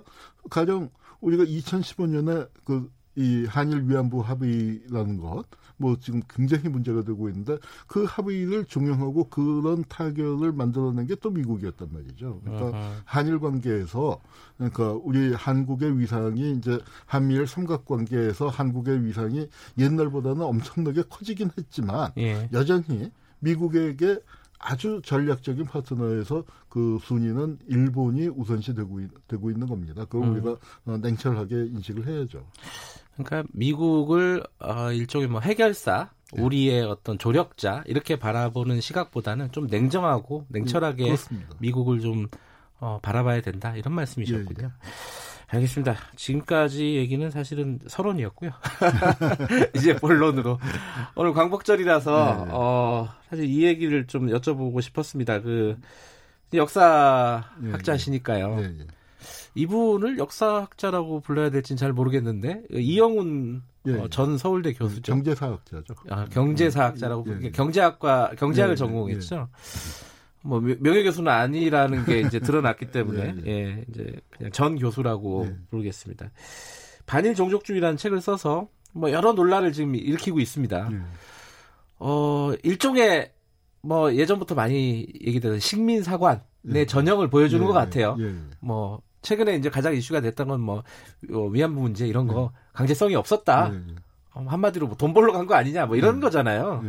가령 0.50 0.90
우리가 1.20 1.44
2015년에 1.44 2.48
그 2.64 2.90
이 3.18 3.46
한일 3.46 3.88
위안부 3.88 4.20
합의라는 4.20 5.18
것, 5.18 5.44
뭐 5.76 5.96
지금 5.98 6.22
굉장히 6.30 6.68
문제가 6.68 7.02
되고 7.02 7.28
있는데 7.28 7.58
그 7.88 8.04
합의를 8.04 8.64
종용하고 8.66 9.24
그런 9.24 9.82
타결을 9.88 10.52
만들어낸 10.52 11.06
게 11.06 11.16
또 11.20 11.30
미국이었단 11.30 11.88
말이죠. 11.90 12.40
그러니까 12.44 12.78
uh-huh. 12.78 13.02
한일 13.04 13.40
관계에서 13.40 14.20
그러니까 14.56 14.92
우리 14.92 15.34
한국의 15.34 15.98
위상이 15.98 16.52
이제 16.52 16.78
한미일 17.06 17.48
삼각 17.48 17.86
관계에서 17.86 18.46
한국의 18.46 19.04
위상이 19.04 19.48
옛날보다는 19.78 20.42
엄청나게 20.42 21.02
커지긴 21.10 21.50
했지만 21.58 22.12
예. 22.18 22.48
여전히 22.52 23.10
미국에게 23.40 24.20
아주 24.58 25.00
전략적인 25.04 25.66
파트너에서 25.66 26.44
그 26.68 26.98
순위는 27.02 27.58
일본이 27.68 28.26
우선시 28.26 28.74
되고, 28.74 29.00
되고 29.26 29.50
있는 29.50 29.66
겁니다. 29.66 30.04
그걸 30.04 30.28
음. 30.28 30.32
우리가 30.32 30.56
어, 30.86 30.98
냉철하게 30.98 31.66
인식을 31.66 32.06
해야죠. 32.06 32.44
그러니까 33.14 33.44
미국을 33.52 34.44
어, 34.60 34.92
일종의 34.92 35.28
뭐 35.28 35.40
해결사, 35.40 36.10
네. 36.32 36.42
우리의 36.42 36.82
어떤 36.84 37.18
조력자 37.18 37.84
이렇게 37.86 38.18
바라보는 38.18 38.80
시각보다는 38.80 39.50
좀 39.52 39.66
냉정하고 39.66 40.44
냉철하게 40.48 41.14
음, 41.32 41.46
미국을 41.58 42.00
좀 42.00 42.28
어, 42.80 42.98
바라봐야 43.02 43.40
된다 43.40 43.74
이런 43.76 43.94
말씀이셨군요. 43.94 44.62
예, 44.62 44.64
예. 44.64 44.70
알겠습니다. 45.48 45.96
지금까지 46.14 46.96
얘기는 46.96 47.30
사실은 47.30 47.78
서론이었고요. 47.86 48.50
이제 49.74 49.96
본론으로 49.96 50.58
오늘 51.14 51.32
광복절이라서 51.32 52.44
네. 52.46 52.52
어, 52.52 53.08
사실 53.30 53.46
이 53.46 53.64
얘기를 53.64 54.06
좀 54.06 54.26
여쭤보고 54.26 54.82
싶었습니다. 54.82 55.40
그 55.40 55.78
역사 56.52 57.44
예, 57.64 57.70
학자시니까요. 57.70 58.56
네, 58.56 58.68
네. 58.68 58.86
이분을 59.54 60.18
역사학자라고 60.18 61.20
불러야 61.20 61.50
될지는 61.50 61.78
잘 61.78 61.92
모르겠는데 61.92 62.64
이영훈 62.70 63.62
예, 63.86 63.94
어, 63.94 64.08
전 64.08 64.36
서울대 64.36 64.74
교수죠. 64.74 65.12
경제사학자죠. 65.12 65.94
아, 66.10 66.26
경제사학자라고. 66.26 67.24
경제학과 67.52 68.32
경제학을 68.36 68.76
전공했죠. 68.76 69.48
뭐 70.42 70.60
명예 70.60 71.02
교수는 71.02 71.30
아니라는 71.32 72.04
게 72.04 72.20
이제 72.20 72.38
드러났기 72.38 72.90
때문에 72.92 73.34
예, 73.46 73.84
이제 73.88 74.14
그냥 74.30 74.52
전 74.52 74.78
교수라고 74.78 75.46
부르겠습니다. 75.70 76.30
반일 77.06 77.34
종족주의라는 77.34 77.96
책을 77.96 78.20
써서 78.20 78.68
뭐 78.92 79.10
여러 79.12 79.32
논란을 79.32 79.72
지금 79.72 79.94
일으키고 79.94 80.40
있습니다. 80.40 80.90
어 82.00 82.52
일종의 82.62 83.32
뭐 83.82 84.14
예전부터 84.14 84.54
많이 84.54 85.06
얘기되는 85.24 85.58
식민 85.58 86.02
사관의 86.02 86.86
전형을 86.86 87.28
보여주는 87.30 87.64
것 87.66 87.72
같아요. 87.72 88.16
뭐 88.60 89.00
최근에 89.22 89.56
이제 89.56 89.68
가장 89.68 89.94
이슈가 89.94 90.20
됐던 90.20 90.46
건뭐 90.48 90.84
어, 91.32 91.46
위안부 91.48 91.80
문제 91.80 92.06
이런 92.06 92.26
거 92.28 92.52
네. 92.54 92.60
강제성이 92.72 93.14
없었다. 93.16 93.70
네. 93.70 93.78
어, 94.34 94.44
한마디로 94.46 94.86
뭐 94.86 94.96
돈 94.96 95.12
벌러 95.12 95.32
간 95.32 95.46
거 95.46 95.54
아니냐 95.54 95.86
뭐 95.86 95.96
이런 95.96 96.16
네. 96.16 96.20
거잖아요. 96.20 96.82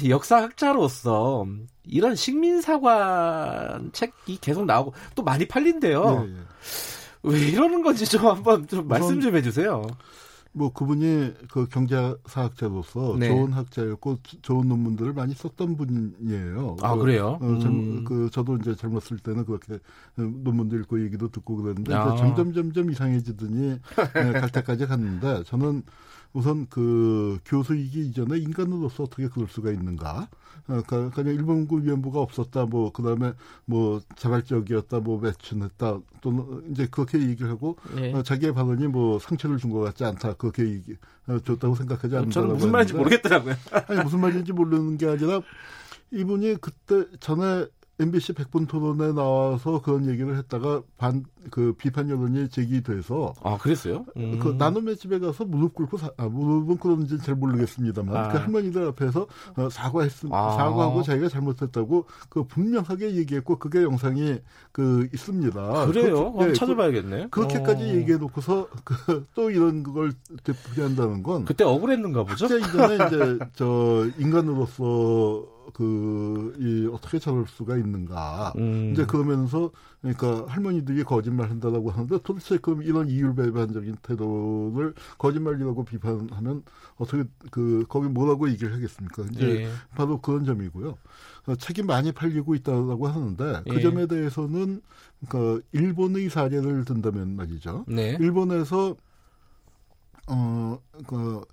네. 0.00 0.10
역사학자로서 0.10 1.46
이런 1.84 2.14
식민사관 2.16 3.90
책이 3.92 4.38
계속 4.40 4.64
나오고 4.64 4.92
또 5.14 5.22
많이 5.22 5.46
팔린대요. 5.46 6.20
네, 6.20 6.26
네. 6.26 6.38
왜 7.24 7.40
이러는 7.40 7.82
건지 7.82 8.04
좀 8.04 8.26
한번 8.26 8.66
좀 8.66 8.88
말씀 8.88 9.20
좀 9.20 9.36
해주세요. 9.36 9.86
뭐 10.54 10.70
그분이 10.70 11.32
그 11.50 11.66
경제사학자로서 11.68 13.16
네. 13.18 13.28
좋은 13.28 13.52
학자였고 13.52 14.18
좋은 14.42 14.68
논문들을 14.68 15.14
많이 15.14 15.32
썼던 15.34 15.76
분이에요. 15.76 16.76
아 16.82 16.94
그, 16.94 17.00
그래요? 17.00 17.38
어, 17.40 17.46
음. 17.46 18.04
그 18.04 18.28
저도 18.30 18.56
이제 18.56 18.74
젊었을 18.74 19.18
때는 19.18 19.46
그렇게 19.46 19.78
논문도 20.14 20.76
읽고 20.76 21.02
얘기도 21.04 21.28
듣고 21.28 21.56
그랬는데 21.56 21.94
아. 21.94 22.16
점점 22.16 22.52
점점 22.52 22.90
이상해지더니 22.90 23.78
네, 24.14 24.32
갈 24.32 24.50
때까지 24.50 24.86
갔는데 24.86 25.44
저는 25.44 25.84
우선 26.32 26.66
그 26.70 27.38
교수이기 27.44 28.06
이전에 28.06 28.38
인간으로서 28.38 29.04
어떻게 29.04 29.28
그럴 29.28 29.48
수가 29.48 29.70
있는가? 29.70 30.28
어, 30.68 30.80
그냥 30.86 31.34
일본군 31.34 31.84
위안부가 31.84 32.20
없었다, 32.20 32.66
뭐 32.66 32.92
그다음에 32.92 33.32
뭐 33.64 34.00
자발적이었다, 34.16 35.00
뭐 35.00 35.20
매춘했다, 35.20 35.98
또는 36.20 36.70
이제 36.70 36.86
그렇게 36.90 37.18
얘기를 37.20 37.50
하고 37.50 37.76
네. 37.96 38.12
어, 38.14 38.22
자기의 38.22 38.54
발언이 38.54 38.86
뭐 38.86 39.18
상처를 39.18 39.58
준 39.58 39.70
것 39.72 39.80
같지 39.80 40.04
않다, 40.04 40.34
그렇게 40.34 40.62
얘기 40.64 40.96
어, 41.26 41.38
줬다고 41.40 41.74
생각하지 41.74 42.14
않는다. 42.16 42.32
저는 42.32 42.54
무슨 42.54 42.70
말인지 42.70 42.94
모르겠더라고요. 42.94 43.54
아니 43.88 44.02
무슨 44.04 44.20
말인지 44.20 44.52
모르는 44.52 44.96
게 44.98 45.06
아니라 45.08 45.40
이분이 46.12 46.56
그때 46.60 47.04
전에 47.20 47.66
MBC 48.00 48.32
백분 48.32 48.66
토론에 48.66 49.12
나와서 49.12 49.80
그런 49.82 50.08
얘기를 50.08 50.36
했다가 50.36 50.82
반 50.96 51.24
그 51.50 51.74
비판 51.76 52.08
여론이 52.08 52.48
제기돼서 52.50 53.34
아 53.42 53.58
그랬어요? 53.58 54.04
그 54.14 54.20
음. 54.20 54.38
그 54.38 54.48
나눔의 54.58 54.96
집에 54.96 55.18
가서 55.18 55.44
무릎 55.44 55.74
꿇고 55.74 55.96
사, 55.96 56.10
아, 56.16 56.28
무릎은 56.28 56.78
꿇었는지 56.78 57.18
잘 57.18 57.34
모르겠습니다만 57.34 58.16
아. 58.16 58.28
그 58.28 58.38
할머니들 58.38 58.86
앞에서 58.88 59.26
어, 59.56 59.68
사과했습 59.70 60.32
아. 60.32 60.52
사과하고 60.52 61.02
자기가 61.02 61.28
잘못했다고 61.28 62.06
그 62.28 62.44
분명하게 62.44 63.16
얘기했고 63.16 63.58
그게 63.58 63.82
영상이 63.82 64.38
그 64.70 65.08
있습니다. 65.12 65.86
그래요? 65.86 66.32
그, 66.34 66.44
네, 66.44 66.52
찾아봐야겠네. 66.52 67.28
그, 67.30 67.40
렇게까지 67.40 67.84
어. 67.84 67.88
얘기해 67.88 68.18
놓고서 68.18 68.68
그, 68.84 69.26
또 69.34 69.50
이런 69.50 69.82
걸 69.82 70.12
되풀이한다는 70.44 71.22
건 71.22 71.44
그때 71.44 71.64
억울했는가 71.64 72.24
보죠. 72.24 72.46
진짜 72.46 72.66
이전에 72.66 72.94
이제 73.06 73.38
저 73.54 74.06
인간으로서 74.18 75.61
그, 75.74 76.54
이, 76.58 76.88
어떻게 76.92 77.18
저럴 77.18 77.46
수가 77.46 77.76
있는가. 77.76 78.52
음. 78.58 78.92
이제 78.92 79.04
그러면서, 79.06 79.70
그러니까 80.00 80.44
할머니들이 80.48 81.04
거짓말 81.04 81.50
한다라고 81.50 81.90
하는데 81.90 82.18
도대체 82.24 82.58
그럼 82.58 82.82
이런 82.82 83.08
이율배반적인 83.08 83.96
태도를 84.02 84.94
거짓말이라고 85.18 85.84
비판하면 85.84 86.62
어떻게 86.96 87.24
그, 87.50 87.84
거기 87.88 88.08
뭐라고 88.08 88.48
얘기를 88.50 88.72
하겠습니까? 88.74 89.24
이제 89.32 89.64
예. 89.64 89.70
바로 89.94 90.20
그런 90.20 90.44
점이고요. 90.44 90.98
어, 91.46 91.54
책이 91.56 91.82
많이 91.82 92.12
팔리고 92.12 92.54
있다고 92.54 93.06
하는데 93.08 93.62
그 93.68 93.76
예. 93.76 93.80
점에 93.80 94.06
대해서는 94.06 94.80
그 95.28 95.62
일본의 95.72 96.30
사례를 96.30 96.84
든다면 96.84 97.36
말이죠. 97.36 97.84
네. 97.88 98.16
일본에서 98.20 98.96
어 100.28 100.78
그 101.06 101.44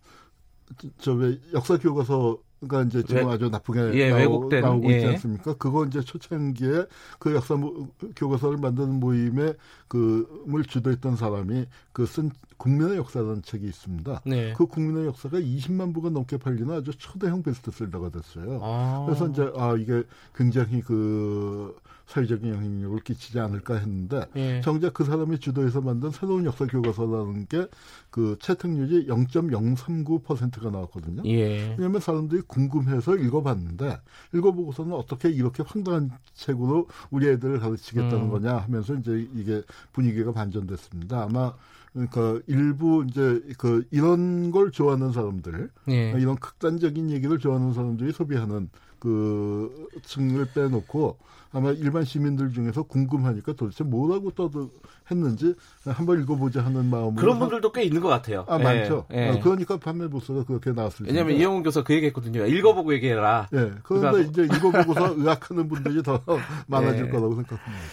저 1.00 1.13
왜 1.15 1.39
역사 1.54 1.78
교과서 1.78 2.38
가 2.67 2.82
이제 2.84 3.02
지금 3.04 3.28
외, 3.28 3.34
아주 3.34 3.50
나쁘게 3.50 3.93
예, 3.93 4.10
나오, 4.10 4.17
왜곡된, 4.19 4.62
나오고 4.62 4.91
있지 4.91 5.06
예. 5.06 5.10
않습니까? 5.12 5.54
그거 5.54 5.86
이제 5.86 6.02
초창기에 6.02 6.86
그 7.17 7.34
역사 7.34 7.56
모, 7.56 7.88
교과서를 8.15 8.58
만드는 8.58 9.00
모임에 9.00 9.54
그물 9.88 10.65
주도했던 10.65 11.15
사람이 11.15 11.65
그 11.93 12.06
쓴 12.06 12.32
국민의 12.58 12.98
역사라는 12.98 13.41
책이 13.41 13.65
있습니다. 13.65 14.22
네. 14.26 14.54
그 14.54 14.65
국민의 14.65 15.06
역사가 15.08 15.39
20만 15.39 15.93
부가 15.93 16.10
넘게 16.10 16.38
팔리는 16.38 16.69
아주 16.69 16.91
초대형 16.98 17.41
베스트셀러가 17.41 18.10
됐어요. 18.10 18.60
아. 18.62 19.06
그래서 19.06 19.28
이제 19.28 19.50
아 19.56 19.76
이게 19.80 20.04
굉장히 20.36 20.82
그 20.82 21.74
사회적인 22.10 22.54
영향력을 22.54 23.00
끼치지 23.00 23.39
않을까 23.39 23.76
했는데 23.76 24.26
예. 24.36 24.62
정작 24.62 24.93
그 24.93 25.04
사람이 25.04 25.39
주도해서 25.39 25.82
만든 25.82 26.12
새로운 26.12 26.45
역사 26.45 26.65
교과서라는 26.65 27.48
게 27.48 27.67
그 28.12 28.38
채택률이 28.39 29.08
0.039%가 29.08 30.72
나왔거든요. 30.72 31.22
예. 31.26 31.76
왜냐하면 31.78 32.02
사람들이 32.02 32.41
궁금해서 32.48 33.15
읽어봤는데 33.15 34.00
읽어보고서는 34.34 34.93
어떻게 34.93 35.30
이렇게 35.30 35.63
황당한 35.65 36.12
책으로 36.34 36.88
우리 37.12 37.28
애들을 37.30 37.60
가르치겠다는 37.60 38.24
음. 38.24 38.30
거냐 38.30 38.58
하면서 38.58 38.95
이제 38.95 39.28
이게 39.36 39.62
분위기가 39.93 40.32
반전됐습니다. 40.32 41.24
아마 41.24 41.54
그러니까 41.93 42.39
일부 42.48 43.06
이제 43.08 43.41
그 43.58 43.86
이런 43.91 44.52
걸 44.52 44.72
좋아하는 44.72 45.12
사람들, 45.12 45.69
예. 45.89 46.12
이런 46.17 46.36
극단적인 46.36 47.12
얘기를 47.12 47.38
좋아하는 47.39 47.74
사람들이 47.74 48.12
소비하는 48.12 48.69
그 49.00 49.88
층을 50.04 50.50
빼놓고 50.54 51.17
아마 51.52 51.72
일반 51.72 52.04
시민들 52.04 52.52
중에서 52.54 52.84
궁금하니까 52.84 53.54
도대체 53.54 53.84
뭐라고 53.84 54.32
떠도 54.32 54.70
했는지 55.10 55.56
한번 55.86 56.22
읽어보자 56.22 56.64
하는 56.64 56.86
마음으로 56.86 57.16
그런 57.16 57.40
분들도 57.40 57.72
꽤 57.72 57.84
있는 57.84 58.02
것 58.02 58.08
같아요. 58.08 58.46
아 58.48 58.60
예, 58.60 58.64
많죠. 58.64 59.06
예. 59.12 59.30
어, 59.30 59.40
그러니까 59.40 59.78
판매 59.78 60.08
부서가 60.08 60.44
그렇게 60.44 60.72
나왔을 60.72 61.06
때 61.06 61.12
왜냐하면 61.12 61.38
이영훈 61.38 61.64
교수 61.64 61.84
그 61.84 61.94
얘기했거든요. 61.94 62.46
읽어보고 62.46 62.94
얘기해라. 62.94 63.48
예. 63.54 63.72
그런데 63.84 63.84
그러니까... 63.84 64.20
이제 64.20 64.44
읽어보고서 64.44 65.16
의학하는 65.18 65.68
분들이 65.68 66.04
더 66.04 66.22
많아질 66.68 67.08
예. 67.08 67.10
거라고 67.10 67.36
생각합니다. 67.36 67.86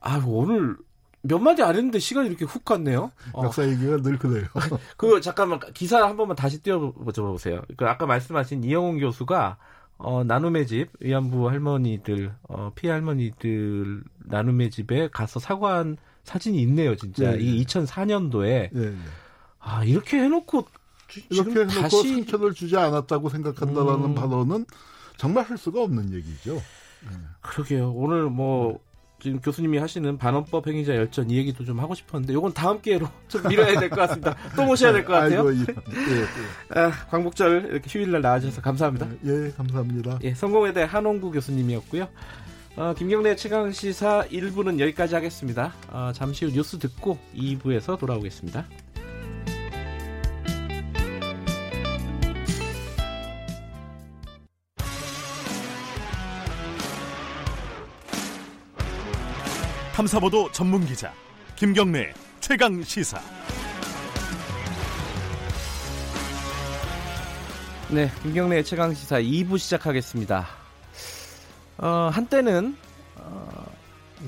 아 0.00 0.22
오늘 0.26 0.76
몇 1.22 1.38
마디 1.38 1.62
안 1.62 1.74
했는데 1.74 1.98
시간이 1.98 2.28
이렇게 2.28 2.44
훅 2.44 2.64
갔네요. 2.64 3.10
역사 3.42 3.62
어. 3.62 3.66
얘기가 3.66 3.96
늘 3.98 4.18
그래요. 4.18 4.46
그 4.96 5.20
잠깐만 5.20 5.60
기사 5.74 6.06
한 6.06 6.16
번만 6.16 6.36
다시 6.36 6.62
띄워보세요. 6.62 7.62
그 7.76 7.86
아까 7.86 8.06
말씀하신 8.06 8.64
이영훈 8.64 9.00
교수가 9.00 9.56
어, 9.98 10.22
나눔의 10.24 10.66
집, 10.66 10.90
위안부 11.00 11.48
할머니들, 11.48 12.32
어, 12.48 12.72
피해 12.74 12.92
할머니들 12.92 14.02
나눔의 14.18 14.70
집에 14.70 15.08
가서 15.08 15.40
사과한 15.40 15.96
사진이 16.22 16.60
있네요, 16.62 16.94
진짜. 16.94 17.32
네, 17.32 17.38
이 17.40 17.64
2004년도에. 17.64 18.70
네, 18.72 18.96
아, 19.58 19.82
이렇게 19.84 20.18
해놓고, 20.18 20.66
이렇게 21.30 21.50
해놓고 21.50 21.80
다시... 21.80 22.14
상처를 22.14 22.54
주지 22.54 22.76
않았다고 22.76 23.28
생각한다라는 23.28 24.04
음... 24.04 24.14
발언은 24.14 24.66
정말 25.16 25.44
할 25.44 25.58
수가 25.58 25.82
없는 25.82 26.12
얘기죠. 26.12 26.54
네. 26.54 27.16
그러게요. 27.40 27.90
오늘 27.92 28.24
뭐, 28.24 28.80
지금 29.20 29.40
교수님이 29.40 29.78
하시는 29.78 30.16
반원법 30.16 30.66
행위자 30.68 30.94
열전 30.94 31.30
이 31.30 31.36
얘기도 31.38 31.64
좀 31.64 31.80
하고 31.80 31.94
싶었는데 31.94 32.32
요건 32.34 32.52
다음 32.54 32.80
기회로 32.80 33.08
좀 33.28 33.48
미뤄야 33.48 33.78
될 33.80 33.90
것 33.90 33.96
같습니다. 33.96 34.36
또 34.54 34.64
모셔야 34.64 34.92
될 34.92 35.04
것 35.04 35.12
같아요. 35.14 35.40
아이고, 35.40 35.54
예, 35.56 35.60
예. 35.60 36.78
아, 36.80 36.90
광복절 37.10 37.68
이렇게 37.72 37.88
휴일날 37.90 38.20
나와주셔서 38.22 38.62
감사합니다. 38.62 39.08
예, 39.24 39.50
감사합니다. 39.56 40.18
예, 40.22 40.34
성공회대 40.34 40.82
한홍구 40.84 41.32
교수님이었고요. 41.32 42.08
어, 42.76 42.94
김경래 42.96 43.34
최강 43.34 43.72
시사 43.72 44.24
1부는 44.30 44.78
여기까지 44.78 45.16
하겠습니다. 45.16 45.72
어, 45.88 46.12
잠시 46.14 46.44
후 46.44 46.52
뉴스 46.52 46.78
듣고 46.78 47.18
2부에서 47.34 47.98
돌아오겠습니다. 47.98 48.66
탐사보도 59.98 60.52
전문 60.52 60.86
기자 60.86 61.12
김경래 61.56 62.14
최강 62.38 62.80
시사. 62.84 63.20
네, 67.90 68.08
김경래 68.22 68.62
최강 68.62 68.94
시사 68.94 69.20
2부 69.20 69.58
시작하겠습니다. 69.58 70.46
어, 71.78 72.10
한때는 72.12 72.76
어, 73.16 73.66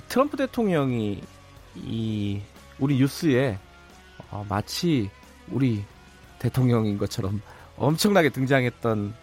트럼프 0.08 0.36
대통령이 0.36 1.22
이 1.76 2.40
우리 2.80 2.96
뉴스에 2.96 3.56
어, 4.32 4.44
마치 4.48 5.08
우리 5.52 5.84
대통령인 6.40 6.98
것처럼 6.98 7.40
엄청나게 7.76 8.30
등장했던 8.30 9.14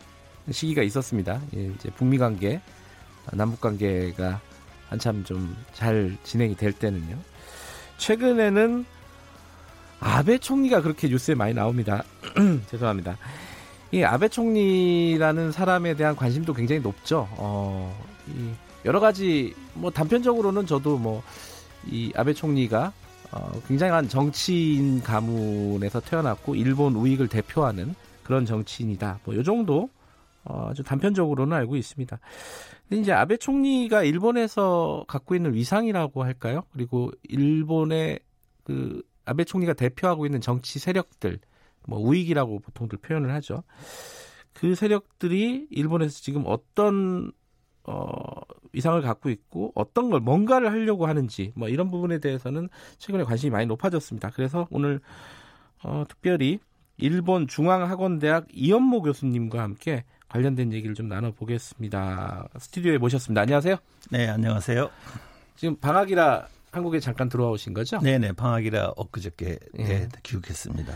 시기가 0.51 0.81
있었습니다. 0.83 1.41
예, 1.57 1.65
이제 1.65 1.89
북미 1.89 2.17
관계, 2.17 2.61
남북 3.33 3.59
관계가 3.59 4.39
한참 4.89 5.23
좀 5.23 5.55
잘 5.73 6.17
진행이 6.23 6.55
될 6.55 6.71
때는요. 6.73 7.17
최근에는 7.97 8.85
아베 9.99 10.37
총리가 10.37 10.81
그렇게 10.81 11.07
뉴스에 11.07 11.35
많이 11.35 11.53
나옵니다. 11.53 12.03
죄송합니다. 12.69 13.17
이 13.91 14.03
아베 14.03 14.27
총리라는 14.27 15.51
사람에 15.51 15.95
대한 15.95 16.15
관심도 16.15 16.53
굉장히 16.53 16.81
높죠. 16.81 17.27
어, 17.31 17.95
이 18.27 18.51
여러 18.85 18.99
가지 18.99 19.53
뭐 19.73 19.89
단편적으로는 19.91 20.65
저도 20.67 20.97
뭐 20.97 21.23
이 21.89 22.11
아베 22.15 22.33
총리가 22.33 22.91
어, 23.31 23.61
굉장한 23.67 24.09
정치인 24.09 25.01
가문에서 25.01 25.99
태어났고 26.01 26.55
일본 26.55 26.95
우익을 26.95 27.27
대표하는 27.27 27.95
그런 28.23 28.45
정치인이다. 28.45 29.19
뭐 29.23 29.35
요 29.35 29.43
정도 29.43 29.89
어, 30.43 30.67
아주 30.71 30.83
단편적으로는 30.83 31.55
알고 31.57 31.75
있습니다. 31.75 32.19
근데 32.87 33.01
이제 33.01 33.11
아베 33.11 33.37
총리가 33.37 34.03
일본에서 34.03 35.05
갖고 35.07 35.35
있는 35.35 35.53
위상이라고 35.53 36.23
할까요? 36.23 36.63
그리고 36.71 37.11
일본의 37.23 38.19
그 38.63 39.01
아베 39.25 39.43
총리가 39.43 39.73
대표하고 39.73 40.25
있는 40.25 40.39
정치 40.39 40.79
세력들, 40.79 41.39
뭐 41.85 41.99
우익이라고 41.99 42.59
보통들 42.59 42.99
표현을 42.99 43.33
하죠. 43.35 43.63
그 44.53 44.73
세력들이 44.73 45.67
일본에서 45.69 46.21
지금 46.21 46.43
어떤 46.45 47.31
어, 47.83 48.41
위상을 48.73 49.01
갖고 49.01 49.29
있고 49.29 49.71
어떤 49.75 50.09
걸 50.09 50.19
뭔가를 50.19 50.71
하려고 50.71 51.07
하는지 51.07 51.51
뭐 51.55 51.69
이런 51.69 51.89
부분에 51.89 52.19
대해서는 52.19 52.69
최근에 52.97 53.23
관심이 53.23 53.49
많이 53.51 53.65
높아졌습니다. 53.65 54.29
그래서 54.31 54.67
오늘 54.71 54.99
어, 55.83 56.03
특별히 56.07 56.59
일본 56.97 57.47
중앙학원대학 57.47 58.47
이연모 58.51 59.03
교수님과 59.03 59.61
함께 59.61 60.03
관련된 60.29 60.73
얘기를 60.73 60.93
좀 60.95 61.07
나눠보겠습니다. 61.07 62.49
스튜디오에 62.59 62.97
모셨습니다. 62.97 63.41
안녕하세요. 63.41 63.77
네, 64.11 64.27
안녕하세요. 64.27 64.89
지금 65.55 65.75
방학이라 65.77 66.47
한국에 66.71 66.99
잠깐 66.99 67.29
들어오신 67.29 67.73
거죠? 67.73 67.99
네네, 67.99 68.33
방학이라 68.33 68.93
엊그저께 68.95 69.57
예. 69.79 69.83
네, 69.83 70.09
귀국했습니다. 70.23 70.93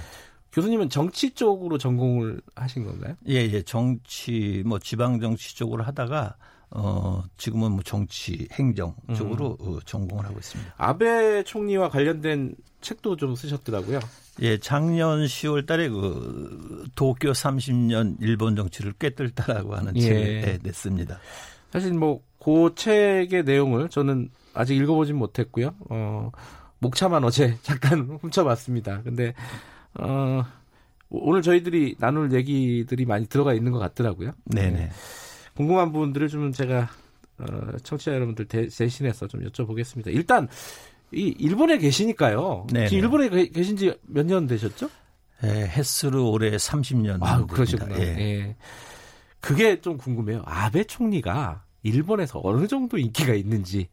교수님은 0.51 0.89
정치 0.89 1.31
쪽으로 1.31 1.77
전공을 1.77 2.41
하신 2.55 2.85
건가요? 2.85 3.15
예, 3.29 3.35
예, 3.35 3.61
정치, 3.61 4.63
뭐 4.65 4.79
지방 4.79 5.19
정치 5.21 5.55
쪽으로 5.55 5.83
하다가 5.83 6.35
어, 6.71 7.23
지금은 7.37 7.71
뭐 7.71 7.81
정치, 7.83 8.47
행정 8.53 8.95
쪽으로 9.15 9.57
음. 9.61 9.67
어, 9.67 9.79
전공을 9.85 10.25
하고 10.25 10.39
있습니다. 10.39 10.73
아베 10.77 11.43
총리와 11.43 11.89
관련된 11.89 12.55
책도 12.81 13.17
좀 13.17 13.35
쓰셨더라고요. 13.35 13.99
예, 14.41 14.57
작년 14.59 15.25
10월 15.25 15.67
달에 15.67 15.89
그 15.89 16.85
도쿄 16.95 17.31
30년 17.31 18.17
일본 18.21 18.55
정치를 18.55 18.93
꿰뚫다라고 18.93 19.75
하는 19.75 19.95
예. 19.97 20.01
책을 20.01 20.59
냈습니다. 20.63 21.19
사실 21.71 21.93
뭐 21.93 22.21
그 22.43 22.73
책의 22.75 23.43
내용을 23.43 23.89
저는 23.89 24.29
아직 24.53 24.75
읽어보진 24.75 25.15
못했고요. 25.15 25.75
어, 25.89 26.31
목차만 26.79 27.23
어제 27.23 27.57
잠깐 27.61 28.17
훔쳐봤습니다. 28.21 29.03
근데 29.03 29.33
어, 29.99 30.43
오늘 31.09 31.41
저희들이 31.41 31.95
나눌 31.99 32.33
얘기들이 32.33 33.05
많이 33.05 33.27
들어가 33.27 33.53
있는 33.53 33.71
것 33.71 33.79
같더라고요. 33.79 34.31
네네. 34.45 34.71
네. 34.71 34.89
궁금한 35.55 35.91
부분들을 35.91 36.27
좀 36.29 36.51
제가 36.51 36.89
어, 37.39 37.45
청취자 37.83 38.13
여러분들 38.13 38.45
대, 38.45 38.67
대신해서 38.67 39.27
좀 39.27 39.43
여쭤보겠습니다. 39.47 40.07
일단 40.07 40.47
이 41.11 41.35
일본에 41.39 41.77
계시니까요. 41.77 42.67
네네. 42.71 42.87
지금 42.87 43.03
일본에 43.03 43.47
계신 43.49 43.75
지 43.77 43.93
몇 44.07 44.25
년 44.25 44.47
되셨죠? 44.47 44.89
예, 45.43 45.47
횟수로 45.47 46.29
올해 46.31 46.51
30년. 46.51 47.17
아, 47.23 47.45
그러시구나. 47.47 47.97
예. 47.99 48.03
예. 48.19 48.55
그게 49.39 49.81
좀 49.81 49.97
궁금해요. 49.97 50.43
아베 50.45 50.83
총리가 50.83 51.63
일본에서 51.83 52.39
어느 52.43 52.67
정도 52.67 52.97
인기가 52.99 53.33
있는지. 53.33 53.87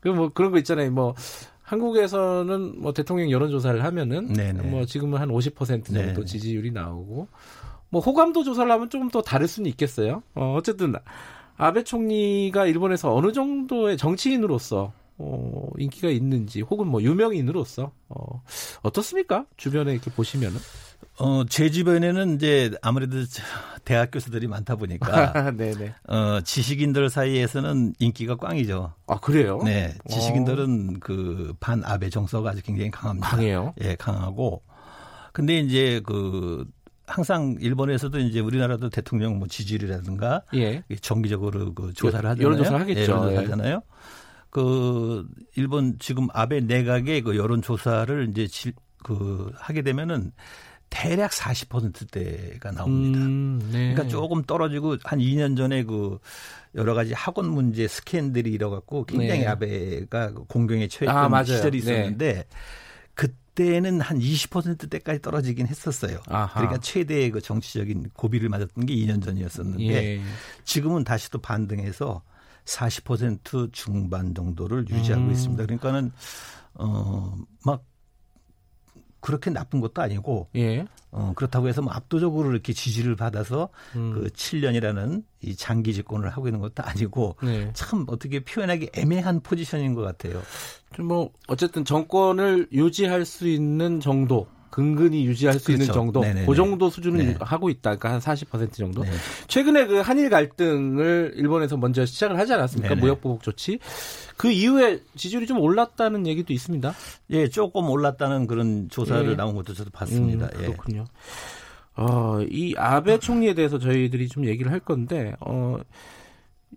그 0.00 0.08
뭐 0.08 0.30
그런 0.30 0.50
거 0.50 0.58
있잖아요. 0.58 0.90
뭐 0.90 1.14
한국에서는 1.62 2.80
뭐 2.82 2.92
대통령 2.92 3.30
여론조사를 3.30 3.82
하면은 3.84 4.32
네네. 4.32 4.62
뭐 4.68 4.84
지금은 4.84 5.20
한 5.20 5.28
50% 5.28 5.54
정도 5.86 5.92
네네. 5.92 6.24
지지율이 6.24 6.72
나오고 6.72 7.28
뭐 7.92 8.00
호감도 8.00 8.42
조사를 8.42 8.68
하면 8.72 8.88
조금 8.90 9.08
더 9.10 9.20
다를 9.22 9.46
수는 9.46 9.68
있겠어요. 9.70 10.22
어, 10.34 10.54
어쨌든 10.58 10.94
아베 11.58 11.84
총리가 11.84 12.64
일본에서 12.66 13.14
어느 13.14 13.32
정도의 13.32 13.98
정치인으로서 13.98 14.92
어, 15.18 15.68
인기가 15.78 16.08
있는지 16.08 16.62
혹은 16.62 16.86
뭐 16.88 17.02
유명인으로서 17.02 17.92
어, 18.08 18.42
어떻습니까? 18.82 19.44
주변에 19.58 19.92
이렇게 19.92 20.10
보시면은 20.10 20.58
어, 21.18 21.44
제 21.46 21.68
주변에는 21.70 22.36
이제 22.36 22.70
아무래도 22.80 23.18
대학 23.84 24.10
교수들이 24.10 24.46
많다 24.46 24.76
보니까 24.76 25.50
네네. 25.54 25.94
어, 26.08 26.40
지식인들 26.42 27.10
사이에서는 27.10 27.92
인기가 27.98 28.36
꽝이죠. 28.36 28.94
아, 29.06 29.20
그래요? 29.20 29.60
네. 29.62 29.92
지식인들은 30.08 31.00
그 31.00 31.52
반 31.60 31.84
아베 31.84 32.08
정서가 32.08 32.50
아주 32.50 32.62
굉장히 32.62 32.90
강합니다. 32.90 33.28
강해요? 33.28 33.74
예, 33.82 33.94
강하고 33.96 34.62
근데 35.34 35.58
이제 35.58 36.00
그 36.06 36.64
항상 37.06 37.56
일본에서도 37.60 38.18
이제 38.20 38.40
우리나라도 38.40 38.88
대통령 38.90 39.38
뭐 39.38 39.48
지지율이라든가 39.48 40.42
예. 40.54 40.82
정기적으로 41.00 41.74
그 41.74 41.92
조사를 41.94 42.28
하잖아요. 42.28 42.44
여론조사 42.44 42.80
하겠죠. 42.80 43.00
예, 43.00 43.06
여론조사 43.06 43.32
예. 43.32 43.36
하잖아요. 43.36 43.82
그 44.50 45.26
일본 45.56 45.96
지금 45.98 46.28
아베 46.32 46.60
내각의 46.60 47.22
그 47.22 47.36
여론 47.36 47.62
조사를 47.62 48.28
이제 48.30 48.46
지, 48.46 48.72
그 49.02 49.50
하게 49.56 49.82
되면은 49.82 50.32
대략 50.90 51.30
40%대가 51.30 52.70
나옵니다. 52.70 53.18
음, 53.18 53.58
네. 53.72 53.94
그러니까 53.94 54.08
조금 54.08 54.42
떨어지고 54.42 54.98
한 55.04 55.20
2년 55.20 55.56
전에 55.56 55.84
그 55.84 56.18
여러 56.74 56.92
가지 56.92 57.14
학원 57.14 57.48
문제 57.48 57.88
스캔들이 57.88 58.50
일어갖고 58.52 59.06
굉장히 59.06 59.40
네. 59.40 59.46
아베가 59.46 60.32
공경에 60.48 60.88
처했던 60.88 61.34
아, 61.34 61.44
시절이 61.44 61.80
네. 61.80 61.92
있었는데 61.92 62.32
네. 62.34 62.44
그 63.14 63.34
때는 63.54 64.00
한 64.00 64.18
20%대까지 64.18 65.20
떨어지긴 65.20 65.66
했었어요. 65.66 66.20
아하. 66.26 66.54
그러니까 66.54 66.80
최대의 66.80 67.30
그 67.30 67.40
정치적인 67.40 68.10
고비를 68.14 68.48
맞았던 68.48 68.86
게 68.86 68.94
2년 68.94 69.22
전이었었는데 69.22 69.84
예. 69.84 70.20
지금은 70.64 71.04
다시 71.04 71.30
또 71.30 71.38
반등해서 71.38 72.22
40% 72.64 73.72
중반 73.72 74.34
정도를 74.34 74.88
유지하고 74.88 75.24
음. 75.24 75.32
있습니다. 75.32 75.64
그러니까는 75.64 76.12
어막 76.74 77.84
그렇게 79.22 79.50
나쁜 79.50 79.80
것도 79.80 80.02
아니고 80.02 80.48
예. 80.56 80.84
어, 81.12 81.32
그렇다고 81.36 81.68
해서 81.68 81.80
뭐 81.80 81.92
압도적으로 81.92 82.50
이렇게 82.50 82.72
지지를 82.72 83.16
받아서 83.16 83.68
음. 83.94 84.12
그 84.12 84.28
7년이라는 84.30 85.22
이 85.42 85.56
장기 85.56 85.94
집권을 85.94 86.28
하고 86.30 86.48
있는 86.48 86.60
것도 86.60 86.82
아니고 86.82 87.36
네. 87.42 87.70
참 87.72 88.04
어떻게 88.08 88.40
표현하기 88.44 88.90
애매한 88.94 89.40
포지션인 89.40 89.94
것 89.94 90.02
같아요. 90.02 90.42
좀 90.94 91.12
뭐 91.12 91.30
어쨌든 91.48 91.84
정권을 91.84 92.68
유지할 92.72 93.24
수 93.24 93.48
있는 93.48 94.00
정도 94.00 94.46
근근히 94.72 95.26
유지할 95.26 95.58
수 95.58 95.66
그렇죠. 95.66 95.82
있는 95.82 95.94
정도, 95.94 96.20
네네네. 96.22 96.46
그 96.46 96.54
정도 96.54 96.88
수준을 96.88 97.26
네. 97.26 97.36
하고 97.40 97.68
있다. 97.68 97.94
그러니까 97.96 98.12
한 98.12 98.20
40% 98.20 98.72
정도. 98.72 99.02
네. 99.04 99.10
최근에 99.46 99.86
그 99.86 99.98
한일 99.98 100.30
갈등을 100.30 101.34
일본에서 101.36 101.76
먼저 101.76 102.06
시작을 102.06 102.38
하지 102.38 102.54
않았습니까? 102.54 102.94
무역 102.94 103.20
보복 103.20 103.42
조치. 103.42 103.78
그 104.38 104.50
이후에 104.50 105.00
지지율이 105.14 105.46
좀 105.46 105.60
올랐다는 105.60 106.26
얘기도 106.26 106.54
있습니다. 106.54 106.94
예, 107.30 107.48
조금 107.48 107.90
올랐다는 107.90 108.46
그런 108.46 108.88
조사를 108.88 109.30
예. 109.30 109.36
나온 109.36 109.54
것도 109.54 109.74
저도 109.74 109.90
봤습니다. 109.90 110.46
음, 110.46 110.58
그렇군요. 110.58 111.04
예. 111.06 112.02
어, 112.02 112.40
이 112.48 112.74
아베 112.78 113.18
총리에 113.18 113.52
대해서 113.52 113.78
저희들이 113.78 114.28
좀 114.28 114.46
얘기를 114.46 114.72
할 114.72 114.80
건데, 114.80 115.34
어, 115.40 115.78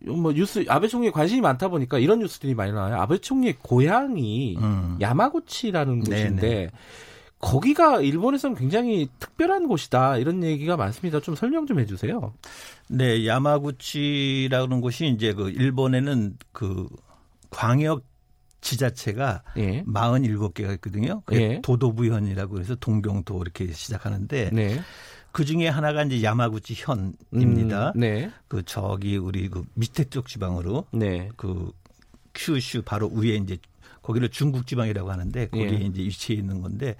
뭐 0.03 0.33
뉴스 0.33 0.65
아베 0.67 0.89
총리에 0.89 1.11
관심이 1.11 1.39
많다 1.39 1.69
보니까 1.69 1.97
이런 1.97 2.19
뉴스들이 2.19 2.55
많이 2.55 2.73
나와요. 2.73 2.97
아베 2.97 3.19
총리의 3.19 3.55
고향이 3.61 4.57
음. 4.57 4.97
야마구치라는 4.99 6.01
곳인데 6.01 6.41
네네. 6.41 6.69
거기가 7.39 8.01
일본에서는 8.01 8.55
굉장히 8.55 9.07
특별한 9.19 9.67
곳이다 9.67 10.17
이런 10.17 10.43
얘기가 10.43 10.77
많습니다. 10.77 11.19
좀 11.19 11.35
설명 11.35 11.65
좀 11.65 11.79
해주세요. 11.79 12.33
네, 12.89 13.27
야마구치라는 13.27 14.81
곳이 14.81 15.07
이제 15.07 15.33
그 15.33 15.49
일본에는 15.49 16.37
그 16.51 16.87
광역 17.49 18.03
지자체가 18.61 19.43
예. 19.57 19.83
47개가 19.83 20.73
있거든요. 20.75 21.21
예. 21.33 21.61
도도부현이라고 21.61 22.59
해서 22.59 22.75
동경도 22.75 23.39
이렇게 23.41 23.71
시작하는데 23.71 24.49
네. 24.51 24.79
그 25.31 25.45
중에 25.45 25.67
하나가 25.67 26.03
이제 26.03 26.23
야마구치 26.23 26.73
현입니다. 26.75 27.91
음, 27.95 27.99
네. 27.99 28.31
그 28.47 28.63
저기 28.63 29.17
우리 29.17 29.49
그 29.49 29.63
밑에 29.75 30.05
쪽 30.05 30.27
지방으로 30.27 30.85
네. 30.91 31.29
그 31.35 31.71
큐슈 32.33 32.81
바로 32.83 33.09
위에 33.09 33.35
이제 33.35 33.57
거기를 34.05 34.29
중국 34.29 34.67
지방이라고 34.67 35.11
하는데 35.11 35.47
거기에 35.47 35.71
예. 35.71 35.85
이제 35.85 36.03
위치해 36.03 36.37
있는 36.39 36.61
건데 36.61 36.95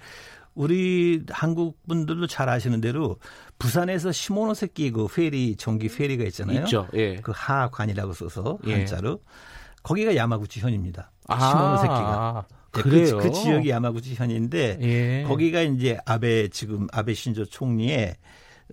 우리 0.54 1.22
한국 1.28 1.78
분들도 1.86 2.26
잘 2.26 2.48
아시는 2.48 2.80
대로 2.80 3.18
부산에서 3.58 4.10
시모노세키 4.10 4.90
그 4.90 5.06
페리 5.06 5.54
전기 5.56 5.88
페리가 5.88 6.24
있잖아요. 6.24 6.64
있죠. 6.64 6.88
예. 6.94 7.16
그 7.16 7.32
하관이라고 7.34 8.12
써서 8.12 8.58
예. 8.66 8.72
한자로 8.72 9.20
거기가 9.84 10.16
야마구치 10.16 10.58
현입니다. 10.60 11.12
아, 11.28 11.48
시모노세키가. 11.48 12.46
네, 12.72 12.82
그래요? 12.82 13.18
그, 13.18 13.22
그, 13.22 13.32
지역이 13.32 13.70
야마구치 13.70 14.14
현인데 14.14 14.78
예. 14.80 15.24
거기가 15.28 15.60
이제 15.60 15.98
아베 16.06 16.48
지금 16.48 16.88
아베 16.92 17.14
신조 17.14 17.44
총리의 17.44 18.16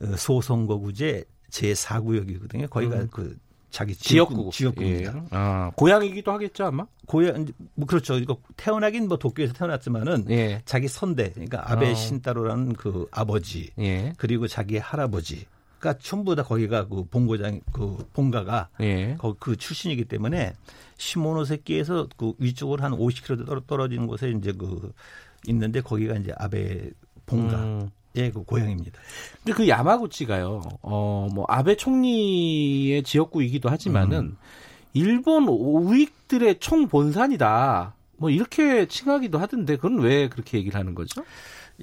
어, 0.02 0.16
소선거구제 0.16 1.26
제4구역이거든요. 1.52 2.70
거기가 2.70 2.96
음. 2.96 3.08
그 3.12 3.38
자기 3.74 3.96
지역구 3.96 4.52
지역구입니다. 4.54 5.16
예. 5.18 5.22
아, 5.32 5.72
고향이기도 5.76 6.32
하겠죠 6.32 6.66
아마. 6.66 6.86
고향 7.08 7.48
뭐 7.74 7.88
그렇죠. 7.88 8.20
이거 8.20 8.38
태어나긴 8.56 9.08
뭐 9.08 9.18
도쿄에서 9.18 9.54
태어났지만은 9.54 10.30
예. 10.30 10.62
자기 10.64 10.88
선대 10.88 11.32
그러니까 11.32 11.72
아베 11.72 11.90
어. 11.90 11.96
신따로라는 11.96 12.74
그 12.74 13.08
아버지 13.10 13.72
예. 13.80 14.14
그리고 14.18 14.48
자기 14.48 14.78
할아버지가 14.78 15.98
전부 16.00 16.36
다 16.36 16.44
거기가 16.44 16.88
그 16.88 17.04
본고장 17.06 17.62
그 17.72 17.98
본가가 18.14 18.70
예. 18.82 19.16
거기 19.18 19.40
그 19.40 19.56
출신이기 19.56 20.06
때문에 20.06 20.54
시모노세키에서 20.98 22.10
그 22.16 22.34
위쪽으로 22.38 22.84
한 22.84 22.92
50km 22.92 23.66
떨어지는 23.66 24.06
곳에 24.06 24.30
이제 24.30 24.52
그 24.52 24.94
있는데 25.48 25.82
거기가 25.82 26.14
이제 26.18 26.32
아베 26.38 26.92
본가. 27.26 27.58
음. 27.64 27.90
예, 28.16 28.30
그 28.32 28.44
고향입니다. 28.44 29.00
근데 29.44 29.54
그 29.54 29.68
야마구치가요, 29.68 30.62
어, 30.82 31.28
뭐, 31.34 31.46
아베 31.48 31.76
총리의 31.76 33.04
지역구이기도 33.04 33.70
하지만은, 33.70 34.20
음. 34.20 34.38
일본 34.94 35.48
우익들의 35.48 36.60
총 36.60 36.88
본산이다. 36.88 37.96
뭐, 38.18 38.30
이렇게 38.30 38.86
칭하기도 38.86 39.40
하던데, 39.40 39.78
그건 39.78 40.00
왜 40.00 40.30
그렇게 40.30 40.60
얘기를 40.60 40.80
하는 40.80 40.94
거죠? 40.94 41.24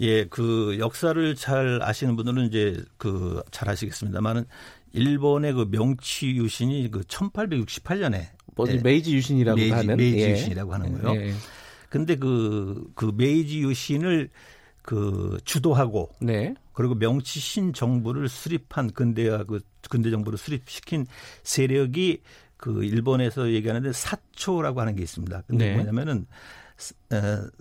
예, 0.01 0.25
그 0.27 0.77
역사를 0.79 1.35
잘 1.35 1.81
아시는 1.83 2.15
분들은 2.15 2.47
이제 2.47 2.81
그 2.97 3.43
잘 3.51 3.69
아시겠습니다만은, 3.69 4.45
일본의 4.93 5.53
그 5.55 5.69
명치 5.71 6.29
유신이 6.31 6.91
그 6.93 7.01
1868년에. 7.01 8.27
뭐, 8.55 8.67
예, 8.69 8.77
메이지 8.77 9.15
유신이라고 9.15 9.57
메이지, 9.57 9.73
하는. 9.73 9.97
메이지 9.97 10.19
예. 10.21 10.31
유신이라고 10.31 10.73
하는 10.75 11.03
거예요. 11.03 11.21
예. 11.21 11.33
근데 11.89 12.15
그, 12.15 12.85
그 12.95 13.13
메이지 13.17 13.61
유신을 13.61 14.31
그 14.83 15.39
주도하고 15.45 16.11
네. 16.21 16.55
그리고 16.73 16.95
명치 16.95 17.41
신정부를 17.41 18.29
수립한 18.29 18.93
근대화 18.93 19.45
그 19.45 19.61
근대 19.89 20.11
정부를 20.11 20.39
수립시킨 20.39 21.07
세력이 21.43 22.23
그 22.57 22.85
일본에서 22.85 23.51
얘기하는데 23.51 23.93
삿초라고 23.93 24.81
하는 24.81 24.97
게 24.97 25.03
있습니다. 25.03 25.43
근데 25.47 25.71
네. 25.71 25.75
뭐냐면은 25.77 26.27
어, 27.13 27.17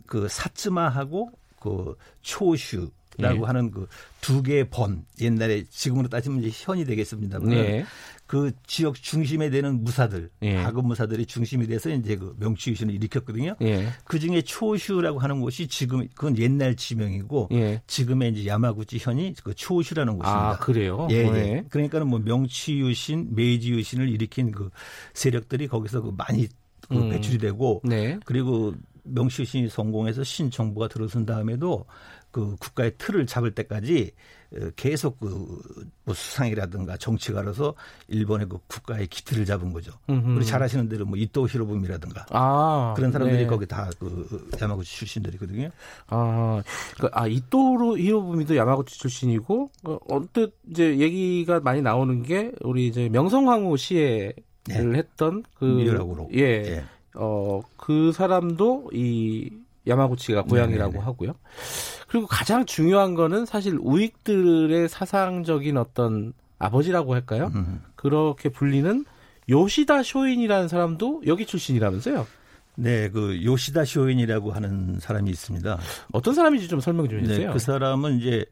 그 0.06 0.28
사츠마하고 0.30 1.32
그 1.60 1.96
초슈 2.22 2.92
라고 3.18 3.42
네. 3.42 3.46
하는 3.46 3.72
그 3.72 3.88
두 4.22 4.44
개의 4.44 4.70
번 4.70 5.06
옛날에 5.22 5.64
지금으로 5.70 6.08
따지면 6.08 6.44
이제 6.44 6.52
현이 6.54 6.86
되겠습니다만 6.86 7.50
네. 7.50 7.86
그 8.30 8.52
지역 8.68 8.94
중심에 8.94 9.50
되는 9.50 9.84
무사들 9.84 10.30
예. 10.44 10.58
하급 10.58 10.86
무사들이 10.86 11.26
중심이 11.26 11.66
돼서 11.66 11.90
이제 11.90 12.16
그 12.16 12.36
명치 12.38 12.70
유신을 12.70 12.94
일으켰거든요. 12.94 13.56
예. 13.64 13.88
그 14.04 14.20
중에 14.20 14.44
초슈라고 14.44 15.18
하는 15.18 15.42
곳이 15.42 15.68
지금 15.68 16.08
그건 16.14 16.38
옛날 16.38 16.76
지명이고 16.76 17.50
예. 17.54 17.82
지금의 17.88 18.34
이제 18.34 18.46
야마구치 18.46 19.00
현이 19.00 19.34
그 19.44 19.56
초슈라는 19.56 20.14
곳입니다. 20.14 20.50
아 20.52 20.58
그래요? 20.60 21.08
예. 21.10 21.16
예. 21.16 21.32
네. 21.32 21.64
그러니까는 21.70 22.08
뭐 22.08 22.20
명치 22.20 22.78
유신, 22.78 23.34
메이지 23.34 23.72
유신을 23.72 24.08
일으킨 24.10 24.52
그 24.52 24.70
세력들이 25.16 25.68
거기서 25.68 26.02
그 26.04 26.14
많이 26.16 26.48
그 26.88 26.98
음. 26.98 27.10
배출이 27.10 27.40
되고 27.40 27.82
네. 27.84 28.20
그리고 28.26 28.76
명치 29.14 29.44
유신이 29.44 29.70
성공해서 29.70 30.24
신정부가 30.24 30.88
들어선 30.88 31.26
다음에도 31.26 31.86
그 32.32 32.56
국가의 32.60 32.94
틀을 32.98 33.26
잡을 33.26 33.52
때까지 33.52 34.12
어, 34.52 34.70
계속 34.76 35.20
그뭐 35.20 36.14
수상이라든가 36.14 36.98
정치가로서 36.98 37.76
일본의 38.08 38.48
그 38.50 38.58
국가의 38.68 39.08
기틀을 39.08 39.46
잡은 39.46 39.74
거죠. 39.74 39.92
음흠. 40.10 40.38
우리 40.38 40.46
잘 40.46 40.62
아시는 40.64 40.90
대로 40.90 41.06
뭐 41.06 41.18
이토 41.18 41.48
히로부미라든가 41.48 42.26
아, 42.32 42.94
그런 42.96 43.12
사람들이 43.12 43.44
네. 43.44 43.48
거기 43.48 43.66
다 43.66 43.90
그 44.00 44.50
야마구치 44.60 44.96
출신들이거든요. 44.98 45.70
아, 46.08 46.64
그러니까 46.96 47.22
아 47.22 47.28
이토 47.28 47.98
히로부미도 47.98 48.56
야마구치 48.56 49.00
출신이고 49.00 49.72
어, 49.84 49.98
언뜻 50.08 50.58
이제 50.70 50.98
얘기가 50.98 51.60
많이 51.60 51.82
나오는 51.82 52.24
게 52.24 52.52
우리 52.62 52.88
이제 52.88 53.10
명성황후 53.10 53.78
시해를 53.78 54.34
네. 54.66 54.98
했던 54.98 55.44
그 55.56 55.66
미라고로 55.66 56.30
예. 56.34 56.42
예. 56.42 56.84
어, 57.20 57.62
그 57.76 58.12
사람도 58.14 58.92
이 58.94 59.50
야마구치가 59.86 60.44
고향이라고 60.44 60.94
네네. 60.94 61.04
하고요. 61.04 61.34
그리고 62.08 62.28
가장 62.28 62.66
중요한 62.66 63.14
거는 63.14 63.46
사실 63.46 63.78
우익들의 63.82 64.88
사상적인 64.88 65.78
어떤 65.78 66.34
아버지라고 66.58 67.14
할까요? 67.14 67.52
음. 67.54 67.82
그렇게 67.96 68.50
불리는 68.50 69.06
요시다 69.50 70.04
쇼인이라는 70.04 70.68
사람도 70.68 71.24
여기 71.28 71.46
출신이라면서요? 71.46 72.26
네, 72.76 73.10
그 73.10 73.44
요시다 73.44 73.84
쇼인이라고 73.84 74.52
하는 74.52 75.00
사람이 75.00 75.30
있습니다. 75.30 75.80
어떤 76.14 76.34
사람인지 76.34 76.70
좀 76.70 76.80
설명 76.80 77.10
좀 77.10 77.20
해주세요. 77.20 77.48
네, 77.48 77.54
그 77.54 77.60
사람은 77.60 78.20
이제 78.20 78.46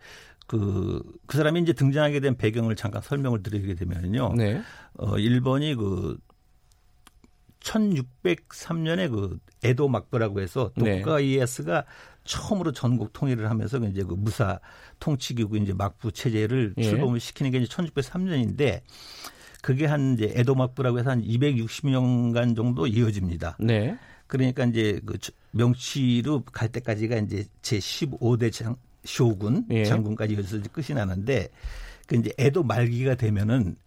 그, 0.48 1.02
그 1.26 1.38
사람이 1.38 1.62
이제 1.62 1.74
등장하게 1.74 2.20
된 2.20 2.36
배경을 2.36 2.76
잠깐 2.76 3.02
설명을 3.02 3.44
드리게 3.44 3.76
되면요. 3.76 4.34
네. 4.36 4.62
어, 4.98 5.18
일본이 5.18 5.76
그 5.76 6.18
1603년에 7.62 9.12
그 9.12 9.40
에도 9.64 9.88
막부라고 9.88 10.40
해서 10.42 10.72
네. 10.76 11.00
도쿠가 11.00 11.20
이에스가 11.20 11.86
처음으로 12.24 12.72
전국 12.74 13.14
통일을 13.14 13.50
하면서 13.50 13.78
이제 13.80 14.04
그 14.04 14.14
무사 14.14 14.60
통치기구 15.00 15.58
이제 15.58 15.74
막부 15.74 16.12
체제를 16.12 16.76
예. 16.78 16.84
출범을 16.84 17.20
시키는 17.20 17.52
게 17.52 17.58
이제 17.60 17.68
1603년인데 17.68 18.82
그게 19.62 19.86
한 19.86 20.14
이제 20.14 20.32
에도 20.36 20.54
막부라고 20.54 21.00
해서 21.00 21.10
한 21.10 21.24
260년간 21.24 22.56
정도 22.56 22.86
이어집니다. 22.86 23.58
네. 23.60 23.98
그러니까 24.28 24.66
이제 24.66 25.00
그 25.06 25.18
명치로 25.52 26.44
갈 26.52 26.70
때까지가 26.70 27.18
이제 27.18 27.46
제 27.62 27.80
15대 27.80 28.52
장, 28.52 28.76
쇼군 29.04 29.66
예. 29.72 29.86
장군까지 29.86 30.36
이어서 30.36 30.60
끝이 30.72 30.96
나는데 30.96 31.50
그 32.06 32.16
이제 32.16 32.32
에도 32.38 32.64
말기가 32.64 33.16
되면은 33.16 33.78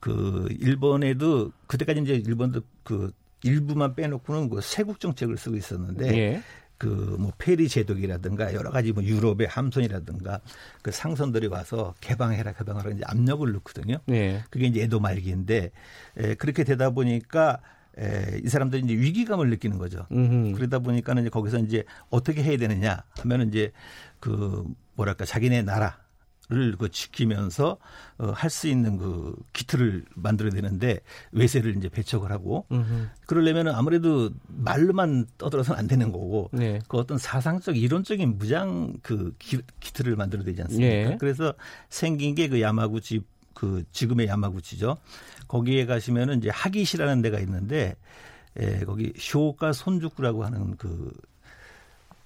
그 0.00 0.48
일본에도 0.58 1.52
그때까지 1.66 2.00
이제 2.00 2.14
일본도 2.14 2.62
그 2.82 3.12
일부만 3.44 3.94
빼놓고는 3.94 4.48
그 4.48 4.60
세국 4.62 5.00
정책을 5.00 5.36
쓰고 5.36 5.56
있었는데 5.56 6.18
예. 6.18 6.42
그뭐 6.78 7.32
페리 7.36 7.68
제독이라든가 7.68 8.54
여러 8.54 8.70
가지 8.70 8.92
뭐 8.92 9.04
유럽의 9.04 9.46
함선이라든가 9.46 10.40
그 10.80 10.90
상선들이 10.90 11.48
와서 11.48 11.94
개방해라 12.00 12.52
개방하라 12.54 12.92
이제 12.92 13.02
압력을 13.04 13.52
넣거든요. 13.52 13.98
예. 14.08 14.42
그게 14.48 14.66
이제 14.66 14.82
에도 14.82 14.98
말기인데 14.98 15.72
에, 16.16 16.34
그렇게 16.36 16.64
되다 16.64 16.88
보니까 16.88 17.60
에, 17.98 18.40
이 18.42 18.48
사람들이 18.48 18.82
이제 18.82 18.94
위기감을 18.94 19.50
느끼는 19.50 19.76
거죠. 19.76 20.06
음흠. 20.10 20.56
그러다 20.56 20.78
보니까는 20.78 21.22
이제 21.22 21.28
거기서 21.30 21.58
이제 21.58 21.84
어떻게 22.08 22.42
해야 22.42 22.56
되느냐 22.56 23.02
하면은 23.18 23.48
이제 23.48 23.72
그 24.18 24.64
뭐랄까 24.94 25.26
자기네 25.26 25.62
나라 25.62 25.98
를그 26.50 26.90
지키면서 26.90 27.78
어, 28.18 28.30
할수 28.32 28.68
있는 28.68 28.98
그 28.98 29.34
기틀을 29.54 30.04
만들어야 30.14 30.50
되는데 30.50 31.00
외세를 31.32 31.76
이제 31.76 31.88
배척을 31.88 32.30
하고 32.30 32.66
음흠. 32.70 33.08
그러려면은 33.26 33.74
아무래도 33.74 34.30
말로만 34.48 35.26
떠들어서는 35.38 35.78
안 35.78 35.86
되는 35.86 36.12
거고 36.12 36.50
네. 36.52 36.80
그 36.88 36.98
어떤 36.98 37.16
사상적 37.16 37.76
이론적인 37.78 38.36
무장 38.36 38.92
그 39.02 39.34
기, 39.38 39.60
기틀을 39.80 40.16
만들어야 40.16 40.44
되지 40.44 40.60
않습니까? 40.62 41.10
네. 41.10 41.16
그래서 41.18 41.54
생긴 41.88 42.34
게 42.34 42.50
그 42.50 42.60
야마구치 42.60 43.22
그 43.54 43.84
지금의 43.92 44.26
야마구치죠. 44.26 44.98
거기에 45.48 45.86
가시면은 45.86 46.38
이제 46.38 46.50
하기시라는 46.50 47.22
데가 47.22 47.38
있는데 47.40 47.96
에, 48.56 48.80
거기 48.80 49.12
쇼가 49.16 49.72
손죽구라고 49.72 50.44
하는 50.44 50.76
그 50.76 51.12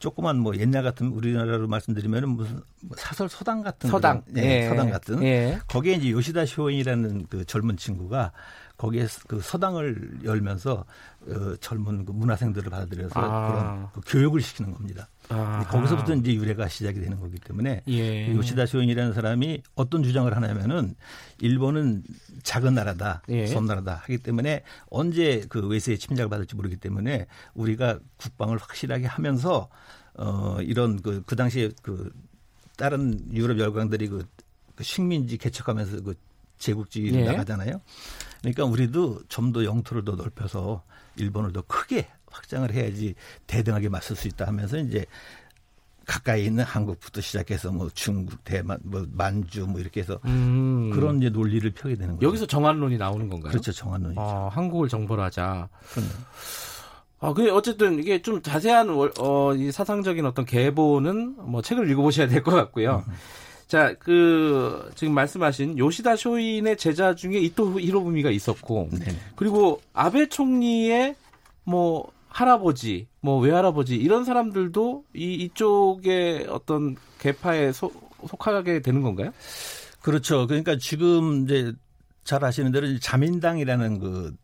조그만 0.05 0.38
뭐 0.38 0.55
옛날 0.59 0.82
같은 0.82 1.07
우리나라로 1.07 1.66
말씀드리면은 1.66 2.28
무슨 2.28 2.61
뭐 2.82 2.94
사설 2.94 3.26
서당 3.26 3.62
같은 3.62 3.88
서당, 3.88 4.22
그런, 4.26 4.44
예, 4.44 4.64
예. 4.64 4.68
서당 4.68 4.90
같은 4.90 5.22
예. 5.22 5.59
거기에 5.66 5.94
이제 5.94 6.11
요시다 6.11 6.44
쇼인이라는 6.44 7.28
그 7.30 7.46
젊은 7.46 7.78
친구가 7.78 8.32
거기에 8.76 9.07
그 9.26 9.40
서당을 9.40 10.18
열면서 10.22 10.84
어, 11.26 11.57
젊은 11.59 12.05
그 12.05 12.12
문화생들을 12.12 12.68
받아들여서 12.68 13.18
아. 13.18 13.48
그런 13.48 13.88
그 13.92 14.00
교육을 14.07 14.42
시키는 14.42 14.74
겁니다. 14.74 15.09
아. 15.30 15.66
거기서부터 15.68 16.14
이제 16.14 16.34
유래가 16.34 16.68
시작이 16.68 17.00
되는 17.00 17.18
거기 17.18 17.38
때문에 17.38 17.82
예. 17.86 18.26
그 18.26 18.36
요시다 18.36 18.66
쇼인이라는 18.66 19.14
사람이 19.14 19.62
어떤 19.74 20.02
주장을 20.02 20.34
하냐면은 20.34 20.94
일본은 21.40 22.02
작은 22.42 22.74
나라다, 22.74 23.22
예. 23.30 23.46
섬나라다 23.46 23.94
하기 24.02 24.18
때문에 24.18 24.62
언제 24.90 25.44
그 25.48 25.66
외세의 25.66 25.98
침략을 25.98 26.28
받을지 26.28 26.54
모르기 26.54 26.76
때문에 26.76 27.26
우리가 27.54 27.98
국방을 28.16 28.58
확실하게 28.58 29.06
하면서 29.06 29.68
어 30.16 30.58
이런 30.60 31.00
그, 31.00 31.22
그 31.26 31.36
당시에 31.36 31.70
그 31.82 32.12
다른 32.76 33.32
유럽 33.32 33.58
열강들이 33.58 34.08
그, 34.08 34.26
그 34.76 34.84
식민지 34.84 35.38
개척하면서 35.38 36.02
그 36.02 36.14
제국주의를 36.58 37.20
예. 37.20 37.24
나가잖아요. 37.24 37.80
그러니까 38.40 38.64
우리도 38.64 39.22
좀 39.28 39.52
더 39.52 39.64
영토를 39.64 40.04
더 40.04 40.16
넓혀서 40.16 40.82
일본을 41.16 41.52
더 41.52 41.62
크게 41.62 42.08
확장을 42.35 42.70
해야지 42.72 43.14
대등하게 43.47 43.89
맞설 43.89 44.16
수 44.16 44.28
있다 44.28 44.47
하면서 44.47 44.76
이제 44.78 45.07
가까이 46.07 46.45
있는 46.45 46.64
한국부터 46.64 47.22
시작해서 47.22 47.72
뭐 47.72 47.89
중국, 47.95 48.45
대만, 48.45 48.78
뭐 48.82 49.07
만주 49.11 49.66
뭐 49.66 49.80
이렇게 49.80 50.01
해서 50.01 50.20
음. 50.26 50.91
그런 50.93 51.18
이제 51.18 51.30
논리를 51.30 51.68
펴게 51.70 51.95
되는 51.97 52.16
거죠. 52.16 52.26
여기서 52.26 52.47
정한론이 52.47 52.99
나오는 52.99 53.28
건가요? 53.30 53.51
그렇죠, 53.51 53.72
정한론이죠. 53.72 54.20
아, 54.20 54.49
한국을 54.53 54.89
정벌 54.89 55.20
하자. 55.20 55.68
그럼요. 55.93 56.11
아, 57.20 57.32
그 57.32 57.51
어쨌든 57.55 57.99
이게 57.99 58.20
좀 58.20 58.43
자세한 58.43 58.91
어, 58.91 59.55
이 59.55 59.72
사상적인 59.72 60.26
어떤 60.26 60.45
계보는 60.45 61.37
뭐 61.39 61.62
책을 61.62 61.89
읽어보셔야 61.91 62.28
될 62.28 62.43
것 62.43 62.51
같고요. 62.51 63.03
음. 63.09 63.12
자, 63.66 63.95
그 63.99 64.91
지금 64.95 65.14
말씀하신 65.14 65.78
요시다 65.78 66.16
쇼인의 66.16 66.76
제자 66.76 67.14
중에 67.14 67.39
이토 67.39 67.80
히로부미가 67.80 68.28
있었고, 68.30 68.91
네. 68.93 69.16
그리고 69.37 69.80
아베 69.95 70.28
총리의 70.28 71.16
뭐 71.64 72.12
할아버지, 72.35 73.07
뭐 73.20 73.39
외할아버지 73.39 73.95
이런 73.95 74.24
사람들도 74.24 75.05
이 75.14 75.35
이쪽에 75.35 76.47
어떤 76.51 76.97
계파에 77.20 77.70
소, 77.70 77.93
속하게 78.28 78.80
되는 78.80 79.03
건가요? 79.03 79.32
그렇죠. 80.03 80.49
그러니까 80.49 80.76
지금 80.76 81.45
이제 81.45 81.72
잘 82.24 82.45
아시는 82.45 82.72
대로 82.72 82.99
자민당이라는 82.99 84.01
그 84.01 84.35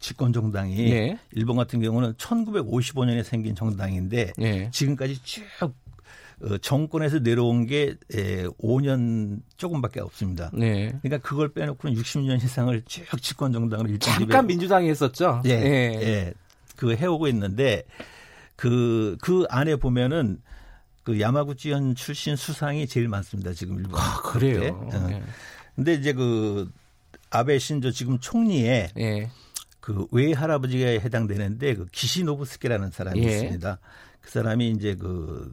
집권 0.00 0.34
정당이 0.34 0.90
예. 0.90 1.18
일본 1.32 1.56
같은 1.56 1.80
경우는 1.80 2.12
1955년에 2.14 3.22
생긴 3.22 3.54
정당인데 3.54 4.34
예. 4.38 4.70
지금까지 4.70 5.22
쭉 5.22 5.42
어, 6.42 6.58
정권에서 6.58 7.20
내려온 7.20 7.64
게 7.64 7.94
5년 8.60 9.40
조금밖에 9.56 10.00
없습니다. 10.00 10.50
네. 10.52 10.92
그러니까 11.00 11.26
그걸 11.26 11.48
빼놓고는 11.54 11.96
60년 11.96 12.36
이상을 12.36 12.82
쭉 12.84 13.22
집권 13.22 13.52
정당으로 13.52 13.96
잠깐 13.96 14.46
민주당이 14.46 14.90
했었죠. 14.90 15.40
예, 15.46 15.50
예. 15.50 16.00
예. 16.02 16.34
그 16.80 16.96
해오고 16.96 17.28
있는데 17.28 17.84
그, 18.56 19.18
그 19.20 19.44
안에 19.50 19.76
보면은 19.76 20.40
그 21.02 21.20
야마구치현 21.20 21.94
출신 21.94 22.36
수상이 22.36 22.86
제일 22.86 23.06
많습니다. 23.06 23.52
지금 23.52 23.76
일본. 23.76 24.00
아, 24.00 24.22
그래요. 24.22 24.88
어. 24.90 25.06
네. 25.06 25.22
근데 25.76 25.92
이제 25.92 26.14
그 26.14 26.70
아베 27.28 27.58
신조 27.58 27.90
지금 27.90 28.18
총리에 28.18 28.88
예. 28.98 29.30
그 29.80 30.06
외할아버지가 30.10 30.86
해당되는데 30.86 31.74
그 31.74 31.86
기시노부스케라는 31.92 32.90
사람이 32.90 33.22
예. 33.24 33.30
있습니다. 33.30 33.78
그 34.22 34.30
사람이 34.30 34.70
이제 34.70 34.94
그 34.94 35.52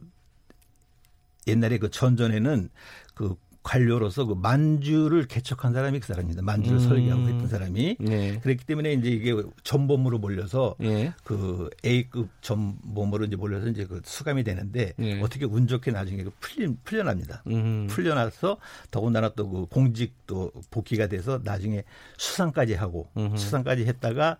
옛날에 1.46 1.76
그 1.76 1.90
전전에는 1.90 2.70
그 3.14 3.36
관료로서 3.68 4.24
그 4.24 4.32
만주를 4.32 5.26
개척한 5.26 5.74
사람이 5.74 6.00
그 6.00 6.06
사람입니다. 6.06 6.40
만주를 6.40 6.78
음. 6.78 6.88
설계하고 6.88 7.28
했던 7.28 7.48
사람이. 7.48 7.96
네. 8.00 8.38
그랬기 8.40 8.64
때문에 8.64 8.94
이제 8.94 9.10
이게 9.10 9.34
전범으로 9.62 10.18
몰려서 10.18 10.74
네. 10.78 11.12
그 11.22 11.68
A급 11.84 12.30
전범으로 12.40 13.26
이제 13.26 13.36
몰려서 13.36 13.68
이제 13.68 13.84
그 13.84 14.00
수감이 14.02 14.42
되는데 14.42 14.94
네. 14.96 15.20
어떻게 15.20 15.44
운 15.44 15.66
좋게 15.66 15.90
나중에 15.90 16.22
그 16.22 16.30
풀리, 16.40 16.74
풀려납니다. 16.82 17.42
음. 17.48 17.86
풀려나서 17.90 18.56
더군다나 18.90 19.28
또 19.30 19.48
그 19.48 19.64
공직도 19.66 20.52
복귀가 20.70 21.06
돼서 21.06 21.40
나중에 21.42 21.82
수상까지 22.18 22.74
하고 22.74 23.08
음. 23.16 23.34
수상까지 23.36 23.86
했다가 23.86 24.36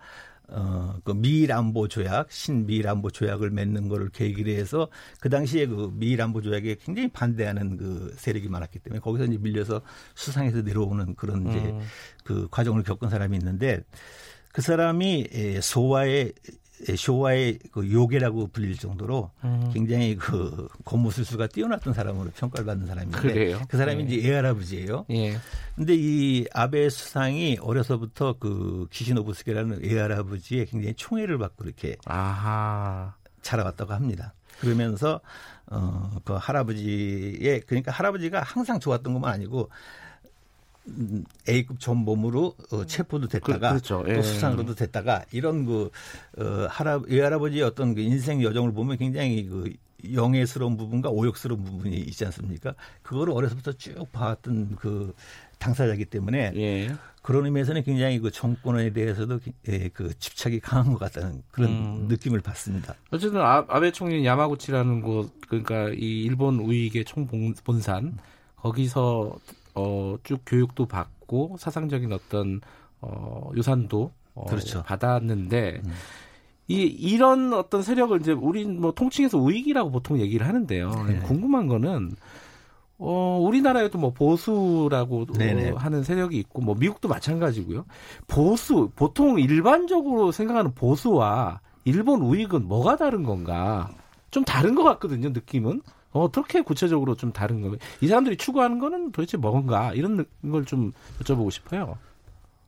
어, 0.51 0.95
그 1.05 1.13
미일 1.13 1.53
안보 1.53 1.89
조약, 1.89 2.33
신미일 2.33 2.89
안보 2.89 3.11
조약을 3.11 3.51
맺는 3.51 3.89
거를 3.89 4.09
계기로 4.09 4.51
해서 4.51 4.89
그 5.21 5.29
당시에 5.29 5.67
그 5.67 5.93
미일 5.95 6.23
안보 6.23 6.41
조약에 6.41 6.77
굉장히 6.83 7.09
반대하는 7.09 7.77
그 7.77 8.15
세력이 8.17 8.49
많았기 8.49 8.79
때문에 8.79 9.01
거기서 9.01 9.27
이제 9.27 9.39
밀려서 9.39 9.83
수상해서 10.15 10.63
내려오는 10.63 11.15
그런 11.17 11.49
이제 11.49 11.59
음. 11.59 11.81
그 12.25 12.49
과정을 12.51 12.83
겪은 12.83 13.11
사람이 13.11 13.37
있는데 13.37 13.83
그 14.53 14.63
사람이 14.63 15.29
소와의 15.61 16.33
쇼와의 16.97 17.59
그 17.73 17.91
요괴라고 17.91 18.49
불릴 18.49 18.77
정도로 18.79 19.31
음. 19.45 19.71
굉장히 19.73 20.17
그 20.17 20.69
고무술수가 20.85 21.49
뛰어났던 21.49 21.93
사람으로 21.93 22.31
평가를 22.31 22.67
받는 22.67 22.87
사람인데 22.87 23.19
그래요? 23.19 23.61
그 23.69 23.77
사람이 23.77 24.05
네. 24.05 24.17
이제 24.17 24.29
애할아버지예요. 24.29 25.07
예. 25.11 25.37
근데 25.75 25.95
이 25.97 26.47
아베 26.53 26.89
수상이 26.89 27.59
어려서부터 27.61 28.37
그 28.39 28.87
기시노부스케라는 28.91 29.85
애할아버지의 29.85 30.67
굉장히 30.67 30.95
총애를 30.95 31.39
받고 31.39 31.65
이렇게 31.65 31.97
아하. 32.05 33.15
자라왔다고 33.43 33.93
합니다. 33.93 34.35
그러면서 34.61 35.21
어그 35.67 36.35
할아버지의 36.35 37.61
그러니까 37.67 37.93
할아버지가 37.93 38.43
항상 38.43 38.81
좋았던 38.81 39.13
것만 39.13 39.33
아니고 39.33 39.71
A급 41.49 41.81
전범으로 41.81 42.55
어, 42.71 42.85
체포도 42.85 43.29
됐다가 43.29 43.71
그, 43.71 43.75
렇죠 43.75 44.03
또 44.05 44.11
예. 44.11 44.23
수상으로도 44.23 44.75
됐다가 44.75 45.25
이런 45.33 45.65
그 45.65 45.91
어, 46.39 46.67
할아 46.69 47.01
외할아버지의 47.07 47.63
어떤 47.63 47.95
그 47.95 48.01
인생 48.01 48.43
여정을 48.43 48.73
보면 48.73 48.97
굉장히 48.99 49.47
그 49.47 49.73
영예스러운 50.13 50.77
부분과 50.77 51.11
오욕스러운 51.11 51.65
부분이 51.65 51.97
있지 51.97 52.25
않습니까? 52.25 52.75
그거를 53.03 53.33
어려서부터 53.33 53.73
쭉 53.73 54.11
봐왔던 54.13 54.77
그 54.77 55.13
당사자이기 55.59 56.05
때문에 56.05 56.53
예. 56.55 56.95
그런 57.23 57.45
의미에서는 57.45 57.83
굉장히 57.83 58.21
그 58.21 58.31
정권에 58.31 58.91
대해서도 58.93 59.41
예, 59.69 59.89
그 59.89 60.17
집착이 60.19 60.61
강한 60.61 60.93
것 60.93 60.99
같다는 60.99 61.43
그런 61.51 61.71
음. 61.71 62.07
느낌을 62.09 62.41
받습니다. 62.41 62.95
어쨌든 63.11 63.41
아, 63.41 63.65
아베 63.69 63.91
총리 63.91 64.25
야마구치라는 64.25 65.03
곳 65.03 65.33
그러니까 65.49 65.91
이 65.91 66.25
일본 66.25 66.61
우익의 66.61 67.05
총 67.05 67.27
본산 67.65 68.19
거기서 68.57 69.37
어, 69.79 70.17
쭉 70.25 70.41
교육도 70.45 70.87
받고 70.87 71.57
사상적인 71.59 72.13
어떤 72.13 72.61
어, 73.01 73.51
유산도 73.55 74.11
어, 74.35 74.45
그렇죠. 74.47 74.83
받았는데 74.83 75.83
음. 75.85 75.93
이 76.69 76.83
이런 76.83 77.53
어떤 77.55 77.83
세력을 77.83 78.21
이제 78.21 78.33
우리 78.33 78.65
뭐 78.67 78.93
통칭해서 78.93 79.39
우익이라고 79.39 79.91
보통 79.91 80.21
얘기를 80.21 80.47
하는데요. 80.47 80.91
네. 81.09 81.19
궁금한 81.21 81.67
거는 81.67 82.13
어 82.99 83.39
우리나라에도 83.41 83.99
뭐 83.99 84.13
보수라고 84.13 85.23
어, 85.23 85.75
하는 85.77 86.03
세력이 86.03 86.37
있고 86.39 86.61
뭐 86.61 86.75
미국도 86.75 87.09
마찬가지고요. 87.09 87.87
보수 88.27 88.91
보통 88.97 89.39
일반적으로 89.39 90.31
생각하는 90.33 90.75
보수와 90.75 91.61
일본 91.85 92.21
우익은 92.21 92.67
뭐가 92.67 92.97
다른 92.97 93.23
건가? 93.23 93.89
좀 94.31 94.45
다른 94.45 94.75
것 94.75 94.83
같거든요. 94.83 95.31
느낌은. 95.31 95.81
어떻게 96.13 96.63
구체적으로 96.63 97.15
좀 97.15 97.33
다른 97.33 97.61
거예요? 97.61 97.77
이 98.01 98.09
사람들이 98.09 98.37
추구하는 98.37 98.79
거는 98.79 99.13
도대체 99.13 99.37
뭔가 99.37 99.93
이런 99.93 100.25
걸 100.51 100.65
좀 100.65 100.93
여쭤보고 101.23 101.51
싶어요. 101.51 101.97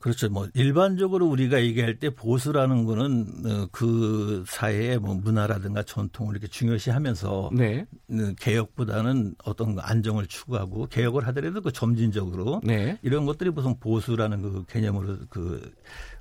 그렇죠. 0.01 0.31
뭐 0.31 0.49
일반적으로 0.55 1.27
우리가 1.27 1.61
얘기할 1.63 1.99
때 1.99 2.09
보수라는 2.09 2.87
거는 2.87 3.27
어, 3.45 3.69
그 3.71 4.43
사회의 4.47 4.99
뭐 4.99 5.15
문화라든가 5.15 5.83
전통을 5.83 6.33
이렇게 6.35 6.49
중요시하면서 6.49 7.51
네. 7.53 7.87
어, 8.11 8.33
개혁보다는 8.41 9.35
어떤 9.45 9.79
안정을 9.79 10.27
추구하고 10.27 10.87
개혁을 10.87 11.27
하더라도 11.29 11.61
그 11.61 11.71
점진적으로 11.71 12.63
네. 12.65 12.99
이런 13.03 13.27
것들이 13.27 13.51
무슨 13.51 13.79
보수라는 13.79 14.41
그 14.41 14.65
개념으로 14.69 15.19
그 15.29 15.71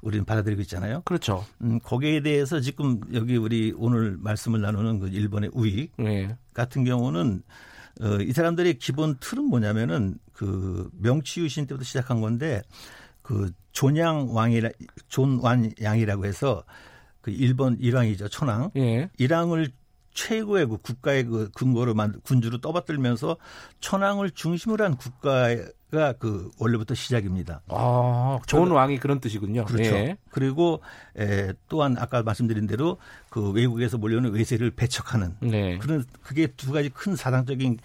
우리는 0.01 0.25
받아들이고 0.25 0.61
있잖아요. 0.63 1.01
그렇죠. 1.05 1.45
음, 1.61 1.79
거기에 1.79 2.21
대해서 2.21 2.59
지금 2.59 2.99
여기 3.13 3.37
우리 3.37 3.73
오늘 3.77 4.17
말씀을 4.19 4.59
나누는 4.59 4.99
그 4.99 5.07
일본의 5.07 5.51
우익 5.53 5.93
네. 5.97 6.35
같은 6.53 6.83
경우는 6.83 7.43
어, 8.01 8.15
이 8.21 8.33
사람들의 8.33 8.77
기본 8.79 9.15
틀은 9.21 9.45
뭐냐면은 9.45 10.17
그 10.33 10.89
명치유신 10.99 11.67
때부터 11.67 11.85
시작한 11.85 12.19
건데 12.19 12.61
그 13.29 13.51
존양 13.73 14.35
왕이라 14.35 14.71
존완 15.07 15.71
양이라고 15.79 16.25
해서 16.25 16.63
그 17.21 17.29
일본 17.29 17.77
일왕이죠 17.79 18.27
천황 18.29 18.71
예. 18.75 19.07
일왕을 19.19 19.69
최고의 20.15 20.65
그 20.65 20.77
국가의 20.77 21.25
그 21.25 21.51
근거로 21.51 21.93
만 21.93 22.19
군주로 22.23 22.59
떠받들면서 22.59 23.37
천황을 23.81 24.31
중심으로 24.31 24.83
한 24.83 24.97
국가 24.97 25.55
가그 25.91 26.51
원래부터 26.59 26.93
시작입니다. 26.93 27.61
아, 27.67 28.39
좋은 28.45 28.69
왕이 28.69 28.99
그런 28.99 29.19
뜻이군요. 29.19 29.65
그렇죠. 29.65 29.95
예. 29.95 30.17
그리고 30.29 30.81
에, 31.17 31.53
또한 31.67 31.97
아까 31.97 32.21
말씀드린 32.21 32.67
대로 32.67 32.97
그 33.29 33.51
외국에서 33.51 33.97
몰려오는 33.97 34.31
외세를 34.31 34.71
배척하는 34.71 35.35
네. 35.39 35.77
그런 35.79 36.05
그게 36.21 36.47
두 36.47 36.71
가지 36.71 36.89
큰 36.89 37.15
사상적인 37.15 37.79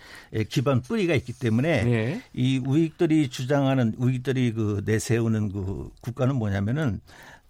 기반 0.51 0.83
뿌리가 0.83 1.15
있기 1.15 1.33
때문에 1.33 1.85
네. 1.85 2.23
이 2.35 2.59
우익들이 2.59 3.31
주장하는 3.31 3.95
우익들이 3.97 4.53
그 4.53 4.83
내세우는 4.85 5.53
그 5.53 5.91
국가는 6.01 6.35
뭐냐면은 6.35 7.01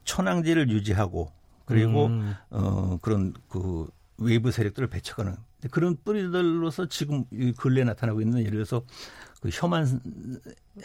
천황제를 0.04 0.70
유지하고 0.70 1.32
그리고 1.64 2.06
음. 2.06 2.34
어 2.50 2.98
그런 3.02 3.34
그 3.48 3.88
외부 4.18 4.50
세력들을 4.50 4.88
배척하는 4.88 5.34
그런 5.70 5.96
뿌리들로서 6.04 6.86
지금 6.86 7.24
근래 7.56 7.84
나타나고 7.84 8.20
있는 8.20 8.40
예를 8.40 8.52
들어서 8.52 8.82
그 9.44 9.50
혐한 9.52 10.00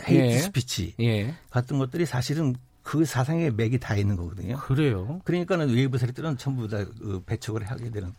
hate 0.06 0.22
예. 0.22 0.38
스피치 0.38 0.96
예. 1.00 1.34
같은 1.50 1.80
것들이 1.80 2.06
사실은 2.06 2.54
그 2.84 3.06
사상의 3.06 3.54
맥이 3.54 3.80
다 3.80 3.96
있는 3.96 4.18
거거든요. 4.18 4.58
그래요. 4.58 5.22
그러니까는 5.24 5.74
외부 5.74 5.98
세력들은 5.98 6.38
전부 6.38 6.68
다 6.68 6.90
그 6.90 7.24
배척을 7.26 7.64
하게 7.64 7.90
되는. 7.90 8.14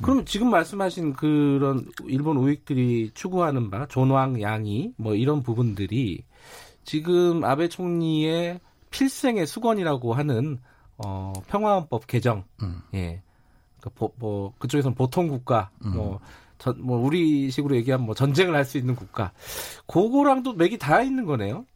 그럼 0.00 0.18
음. 0.18 0.24
지금 0.24 0.50
말씀하신 0.50 1.14
그런 1.14 1.84
일본 2.06 2.36
우익들이 2.36 3.10
추구하는 3.12 3.70
바 3.70 3.86
존왕 3.86 4.40
양이 4.40 4.92
뭐 4.96 5.16
이런 5.16 5.42
부분들이 5.42 6.22
지금 6.84 7.42
아베 7.42 7.68
총리의 7.68 8.60
필생의 8.90 9.48
숙원이라고 9.48 10.14
하는 10.14 10.58
어 10.98 11.32
평화헌법 11.48 12.06
개정 12.06 12.44
음. 12.62 12.82
예. 12.94 13.20
그 13.80 13.90
보, 13.90 14.12
뭐 14.14 14.54
그쪽에서는 14.60 14.94
보통 14.94 15.26
국가 15.26 15.70
음. 15.84 15.94
뭐, 15.94 16.20
전, 16.62 16.80
뭐 16.80 16.98
우리식으로 16.98 17.74
얘기하면 17.76 18.06
뭐 18.06 18.14
전쟁을 18.14 18.54
할 18.54 18.62
수 18.64 18.78
있는 18.78 18.94
국가 18.94 19.32
그거랑도 19.88 20.52
맥이 20.52 20.78
다 20.78 21.02
있는 21.02 21.24
거네요. 21.26 21.66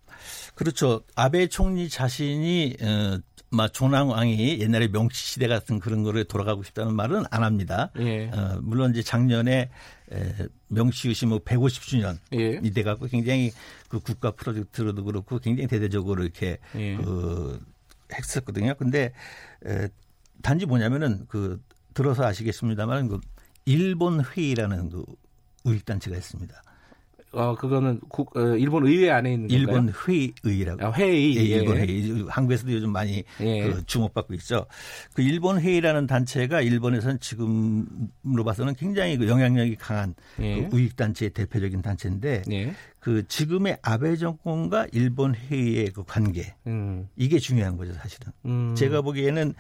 그렇죠. 0.55 1.03
아베 1.17 1.49
총리 1.49 1.89
자신이 1.89 2.77
어, 2.81 3.19
막 3.51 3.73
조낭왕이 3.73 4.61
옛날에 4.61 4.87
명치 4.89 5.17
시대 5.17 5.49
같은 5.49 5.81
그런 5.81 6.05
거를 6.05 6.25
돌아가고 6.25 6.63
싶다는 6.63 6.95
말은 6.95 7.25
안 7.31 7.43
합니다. 7.43 7.91
예. 7.99 8.29
어, 8.29 8.61
물론 8.63 8.93
이제 8.93 9.03
작년에 9.03 9.71
에, 10.13 10.33
명치 10.69 11.09
유신 11.09 11.31
뭐 11.31 11.41
150주년 11.41 12.19
예. 12.35 12.61
이돼 12.63 12.85
갖고 12.85 13.07
굉장히 13.07 13.51
그 13.89 13.99
국가 13.99 14.31
프로젝트로도 14.31 15.03
그렇고 15.03 15.41
굉장히 15.41 15.67
대대적으로 15.67 16.23
이렇게 16.23 16.59
예. 16.77 16.97
그 16.97 17.61
했었거든요. 18.15 18.75
근데 18.79 19.13
에, 19.67 19.89
단지 20.43 20.65
뭐냐면은 20.65 21.27
그 21.29 21.61
들어서 21.93 22.25
아시겠습니다만 22.25 23.09
그 23.09 23.21
일본 23.67 24.25
회의라는 24.25 24.91
그 24.91 25.05
우익 25.65 25.85
단체가 25.85 26.17
있습니다. 26.17 26.63
어 27.33 27.55
그거는 27.55 28.01
국, 28.09 28.37
어, 28.37 28.57
일본 28.57 28.87
의회 28.87 29.11
안에 29.11 29.35
있는 29.35 29.51
일본 29.51 29.93
회의라고. 29.93 30.87
아, 30.87 30.93
회의. 30.93 31.37
예, 31.37 31.43
일본 31.43 31.77
예. 31.77 31.81
회의. 31.83 32.25
한국에서도 32.29 32.73
요즘 32.73 32.91
많이 32.93 33.25
예. 33.41 33.63
그 33.63 33.85
주목받고 33.85 34.35
있죠. 34.35 34.67
그 35.13 35.23
일본 35.23 35.61
회의라는 35.61 36.07
단체가 36.07 36.61
일본에서는 36.61 37.19
지금으로 37.21 38.45
봐서는 38.45 38.75
굉장히 38.75 39.17
그 39.17 39.29
영향력이 39.29 39.77
강한 39.77 40.15
예. 40.41 40.69
그 40.69 40.77
우익 40.77 40.97
단체의 40.97 41.31
대표적인 41.31 41.83
단체인데 41.83 42.43
예. 42.53 42.75
그 43.01 43.27
지금의 43.29 43.79
아베 43.83 44.17
정권과 44.17 44.89
일본 44.93 45.35
회의의 45.35 45.91
그 45.93 46.05
관계 46.05 46.55
음. 46.67 47.09
이게 47.17 47.39
중요한 47.39 47.77
거죠 47.77 47.93
사실은. 47.93 48.33
음. 48.47 48.75
제가 48.77 49.03
보기에는 49.03 49.55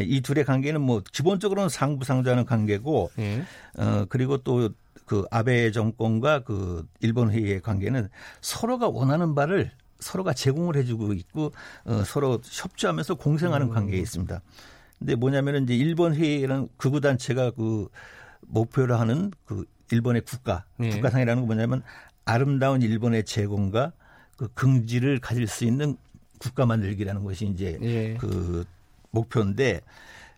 이 0.00 0.20
둘의 0.20 0.44
관계는 0.44 0.80
뭐 0.80 1.02
기본적으로는 1.12 1.68
상부상조하는 1.68 2.44
관계고 2.44 3.10
예. 3.18 3.42
어 3.76 4.04
그리고 4.08 4.38
또 4.38 4.70
그 5.04 5.24
아베 5.30 5.70
정권과 5.70 6.40
그 6.40 6.86
일본 7.00 7.30
회의의 7.30 7.60
관계는 7.60 8.08
서로가 8.40 8.88
원하는 8.88 9.34
바를 9.34 9.70
서로가 10.00 10.32
제공을 10.32 10.76
해주고 10.76 11.12
있고 11.14 11.52
어, 11.84 12.02
서로 12.04 12.40
협조하면서 12.44 13.14
공생하는 13.16 13.68
음. 13.68 13.72
관계에 13.72 13.98
있습니다. 14.00 14.40
근데 14.98 15.14
뭐냐면은 15.14 15.64
이제 15.64 15.74
일본 15.74 16.14
회의라는 16.14 16.68
극우 16.76 17.00
단체가 17.00 17.50
그 17.50 17.88
목표로 18.42 18.96
하는 18.96 19.30
그 19.44 19.64
일본의 19.90 20.22
국가 20.22 20.64
네. 20.76 20.90
국가상이라는 20.90 21.42
건 21.42 21.46
뭐냐면 21.46 21.82
아름다운 22.24 22.82
일본의 22.82 23.24
제공과 23.24 23.92
그 24.36 24.48
긍지를 24.54 25.20
가질 25.20 25.46
수 25.46 25.64
있는 25.64 25.96
국가 26.38 26.66
만들기라는 26.66 27.22
것이 27.24 27.46
이제 27.46 27.78
네. 27.80 28.16
그 28.18 28.64
목표인데 29.10 29.80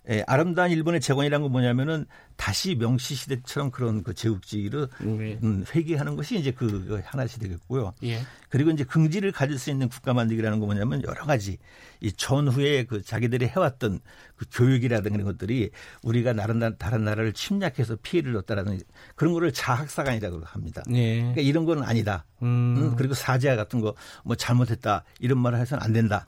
예, 0.09 0.23
아름다운 0.27 0.71
일본의 0.71 1.01
재건이라는 1.01 1.43
건 1.43 1.53
뭐냐면은 1.53 2.07
다시 2.37 2.75
명시 2.77 3.15
시대처럼 3.15 3.71
그런 3.71 4.03
그 4.03 4.15
제국주의를 4.15 4.89
네. 5.01 5.39
음, 5.43 5.65
회귀하는 5.75 6.17
것이 6.17 6.39
이제 6.39 6.53
그 6.53 7.01
하나씩 7.05 7.41
되겠고요. 7.41 7.95
예. 8.05 8.21
그리고 8.49 8.71
이제 8.71 8.85
긍지를 8.85 9.33
가질 9.33 9.59
수 9.59 9.71
있는 9.71 9.89
국가 9.89 10.15
만들기라는 10.15 10.61
건 10.61 10.69
뭐냐면 10.69 11.03
여러 11.03 11.25
가지 11.25 11.59
이 12.01 12.13
전후에 12.13 12.85
그 12.85 13.03
자기들이 13.03 13.47
해왔던 13.47 14.01
그 14.37 14.45
교육이라든가 14.53 15.15
이런 15.17 15.27
것들이 15.27 15.71
우리가 16.03 16.35
다른, 16.35 16.77
다른 16.79 17.05
나라를 17.05 17.33
침략해서 17.33 17.97
피해를 18.03 18.37
얻다라는 18.37 18.81
그런 19.15 19.33
거를 19.33 19.53
자학사관이라고 19.53 20.43
합니다. 20.45 20.83
예. 20.93 21.17
그러니까 21.21 21.41
이런 21.41 21.65
건 21.65 21.83
아니다. 21.83 22.25
음. 22.43 22.47
음, 22.77 22.97
그리고 22.97 23.15
사죄 23.15 23.55
같은 23.57 23.81
거 23.81 23.95
뭐 24.25 24.37
잘못했다 24.37 25.05
이런 25.21 25.39
말을 25.39 25.59
해서는 25.59 25.83
안 25.83 25.93
된다. 25.93 26.27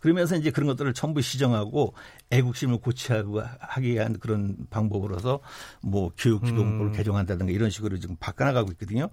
그러면서 0.00 0.36
이제 0.36 0.50
그런 0.50 0.66
것들을 0.66 0.92
전부 0.94 1.20
시정하고 1.20 1.94
애국심을 2.30 2.78
고취하고 2.78 3.42
하기 3.60 3.92
위한 3.92 4.18
그런 4.18 4.56
방법으로서 4.70 5.40
뭐 5.82 6.10
교육 6.16 6.44
기본법을 6.44 6.86
음. 6.86 6.92
개정한다든가 6.92 7.52
이런 7.52 7.70
식으로 7.70 7.98
지금 7.98 8.16
바꿔나가고 8.16 8.72
있거든요. 8.72 9.10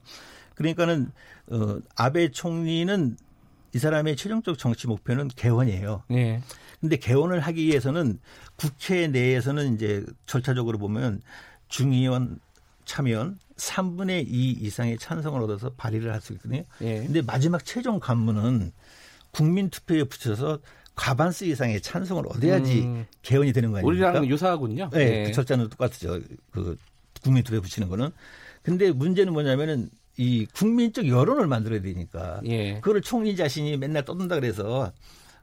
그러니까는 0.56 1.12
어 1.52 1.80
아베 1.96 2.32
총리는 2.32 3.18
이 3.76 3.80
사람의 3.80 4.16
최종적 4.16 4.58
정치 4.58 4.88
목표는 4.88 5.28
개헌이에요. 5.28 6.04
네. 6.10 6.42
근데 6.80 6.96
개헌을 6.96 7.40
하기 7.42 7.66
위해서는 7.66 8.20
국회 8.56 9.08
내에서는 9.08 9.76
이제 9.76 10.06
절차적으로 10.26 10.78
보면 10.78 11.22
중의원 11.68 12.40
참여원 12.86 13.40
3분의 13.58 14.26
2 14.28 14.52
이상의 14.62 14.98
찬성을 14.98 15.42
얻어서 15.42 15.72
발의를 15.72 16.14
할 16.14 16.22
수 16.22 16.34
있거든요. 16.34 16.64
예. 16.82 17.00
근데 17.04 17.22
마지막 17.22 17.66
최종 17.66 18.00
관문은 18.00 18.72
국민 19.38 19.70
투표에 19.70 20.04
붙여서 20.04 20.60
과반수 20.96 21.46
이상의 21.46 21.80
찬성을 21.80 22.26
얻어야지 22.28 22.82
음. 22.82 23.06
개헌이 23.22 23.54
되는 23.54 23.72
거 23.72 23.78
아닙니까? 23.78 24.08
우리랑 24.10 24.26
유사하군요. 24.26 24.90
네, 24.92 25.06
네. 25.06 25.24
그 25.26 25.32
절차는 25.32 25.70
똑같죠. 25.70 26.20
그 26.50 26.76
국민 27.22 27.44
투표에 27.44 27.60
붙이는 27.60 27.88
거는. 27.88 28.10
근데 28.64 28.92
문제는 28.92 29.32
뭐냐면은 29.32 29.92
이 30.18 30.48
국민적 30.48 31.08
여론을 31.08 31.46
만들어야 31.46 31.82
되니까 31.82 32.42
예. 32.46 32.80
그거를 32.80 33.02
총리 33.04 33.36
자신이 33.36 33.78
맨날 33.78 34.04
떠든다 34.06 34.34
그래서 34.34 34.92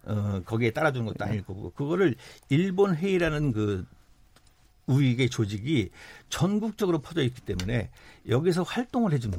어 0.02 0.40
거기에 0.44 0.72
따라주는 0.72 1.06
것도 1.06 1.24
아닐 1.24 1.44
거고 1.44 1.70
그거를 1.70 2.16
일본 2.48 2.96
회의라는 2.96 3.52
그 3.52 3.86
우익의 4.86 5.30
조직이 5.30 5.90
전국적으로 6.30 6.98
퍼져 6.98 7.22
있기 7.22 7.42
때문에 7.42 7.90
여기서 8.28 8.64
활동을 8.64 9.12
해주는 9.12 9.38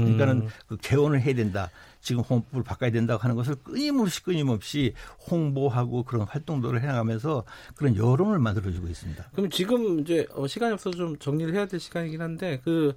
그러니까는 0.00 0.48
그 0.66 0.76
개원을 0.76 1.20
해야 1.20 1.34
된다. 1.34 1.70
지금 2.00 2.22
헌법을 2.22 2.62
바꿔야 2.62 2.90
된다고 2.90 3.22
하는 3.22 3.34
것을 3.34 3.54
끊임없이 3.56 4.22
끊임없이 4.22 4.92
홍보하고 5.30 6.02
그런 6.02 6.26
활동들을 6.26 6.82
해나가면서 6.82 7.44
그런 7.76 7.96
여론을 7.96 8.38
만들어주고 8.38 8.88
있습니다. 8.88 9.30
그럼 9.32 9.48
지금 9.48 10.00
이제 10.00 10.26
어, 10.34 10.46
시간이 10.46 10.74
없어서 10.74 10.96
좀 10.96 11.18
정리를 11.18 11.54
해야 11.54 11.66
될 11.66 11.80
시간이긴 11.80 12.20
한데 12.20 12.60
그 12.62 12.94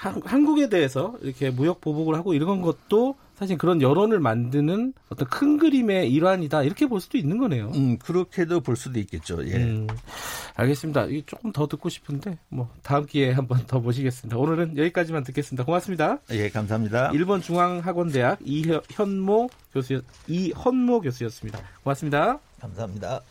한국에 0.00 0.68
대해서 0.68 1.14
이렇게 1.20 1.50
무역 1.50 1.80
보복을 1.80 2.14
하고 2.14 2.32
이런 2.32 2.62
것도 2.62 3.16
사실 3.34 3.56
그런 3.56 3.80
여론을 3.80 4.20
만드는 4.20 4.92
어떤 5.08 5.28
큰 5.28 5.58
그림의 5.58 6.12
일환이다 6.12 6.62
이렇게 6.62 6.86
볼 6.86 7.00
수도 7.00 7.16
있는 7.16 7.38
거네요. 7.38 7.72
음 7.74 7.98
그렇게도 7.98 8.60
볼 8.60 8.76
수도 8.76 8.98
있겠죠. 8.98 9.46
예. 9.46 9.56
음, 9.56 9.86
알겠습니다. 10.56 11.06
이 11.06 11.22
조금 11.26 11.52
더 11.52 11.66
듣고 11.66 11.88
싶은데 11.88 12.38
뭐 12.48 12.70
다음 12.82 13.06
기회에 13.06 13.32
한번 13.32 13.64
더 13.66 13.78
모시겠습니다. 13.78 14.36
오늘은 14.36 14.76
여기까지만 14.76 15.24
듣겠습니다. 15.24 15.64
고맙습니다. 15.64 16.18
예, 16.32 16.48
감사합니다. 16.48 17.10
일본 17.12 17.40
중앙학원대학 17.40 18.38
이현모 18.44 19.48
교수 19.72 20.02
이헌모 20.28 21.00
교수였습니다. 21.00 21.60
고맙습니다. 21.82 22.38
감사합니다. 22.60 23.22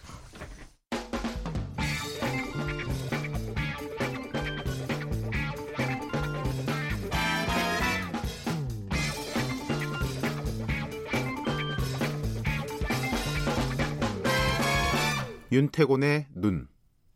윤태곤의 15.52 16.28
눈. 16.36 16.68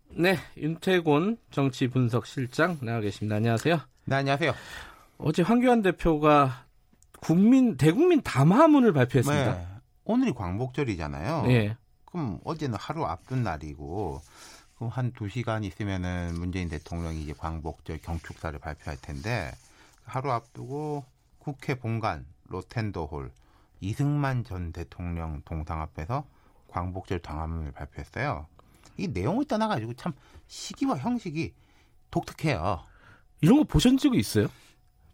네, 0.10 0.38
윤태곤 0.58 1.38
정치 1.52 1.88
분석 1.88 2.26
실장 2.26 2.78
나와 2.82 3.00
계십니다. 3.00 3.36
안녕하세요. 3.36 3.80
네, 4.06 4.16
안녕하세요. 4.16 4.54
어제 5.18 5.42
황교안 5.42 5.82
대표가 5.82 6.66
국민 7.20 7.78
대국민 7.78 8.22
담화문을 8.22 8.94
발표했습니다. 8.94 9.54
네, 9.56 9.68
오늘이 10.04 10.34
광복절이잖아요. 10.34 11.44
네. 11.48 11.78
그럼 12.06 12.40
어제는 12.44 12.78
하루 12.80 13.06
앞둔 13.06 13.44
날이고 13.44 14.22
그럼 14.76 14.90
한 14.90 15.14
두 15.14 15.30
시간 15.30 15.64
있으면은 15.64 16.34
문재인 16.36 16.70
대통령이 16.70 17.22
이제 17.22 17.34
광복절 17.38 18.00
경축사를 18.00 18.58
발표할 18.60 18.98
텐데 19.02 19.52
하루 20.04 20.32
앞두고 20.32 21.06
국회 21.40 21.76
본관 21.76 22.26
로텐더홀 22.50 23.32
이승만 23.80 24.44
전 24.44 24.72
대통령 24.72 25.42
동상 25.46 25.82
앞에서 25.82 26.26
광복절 26.74 27.20
당화문을 27.20 27.72
발표했어요. 27.72 28.48
이 28.98 29.08
내용을 29.08 29.46
떠나가지고 29.46 29.94
참 29.94 30.14
시기와 30.48 30.98
형식이 30.98 31.54
독특해요. 32.12 32.82
이런 33.42 33.60
거 33.60 33.64
보신 33.64 33.98
적이 33.98 34.20
있어요? 34.20 34.48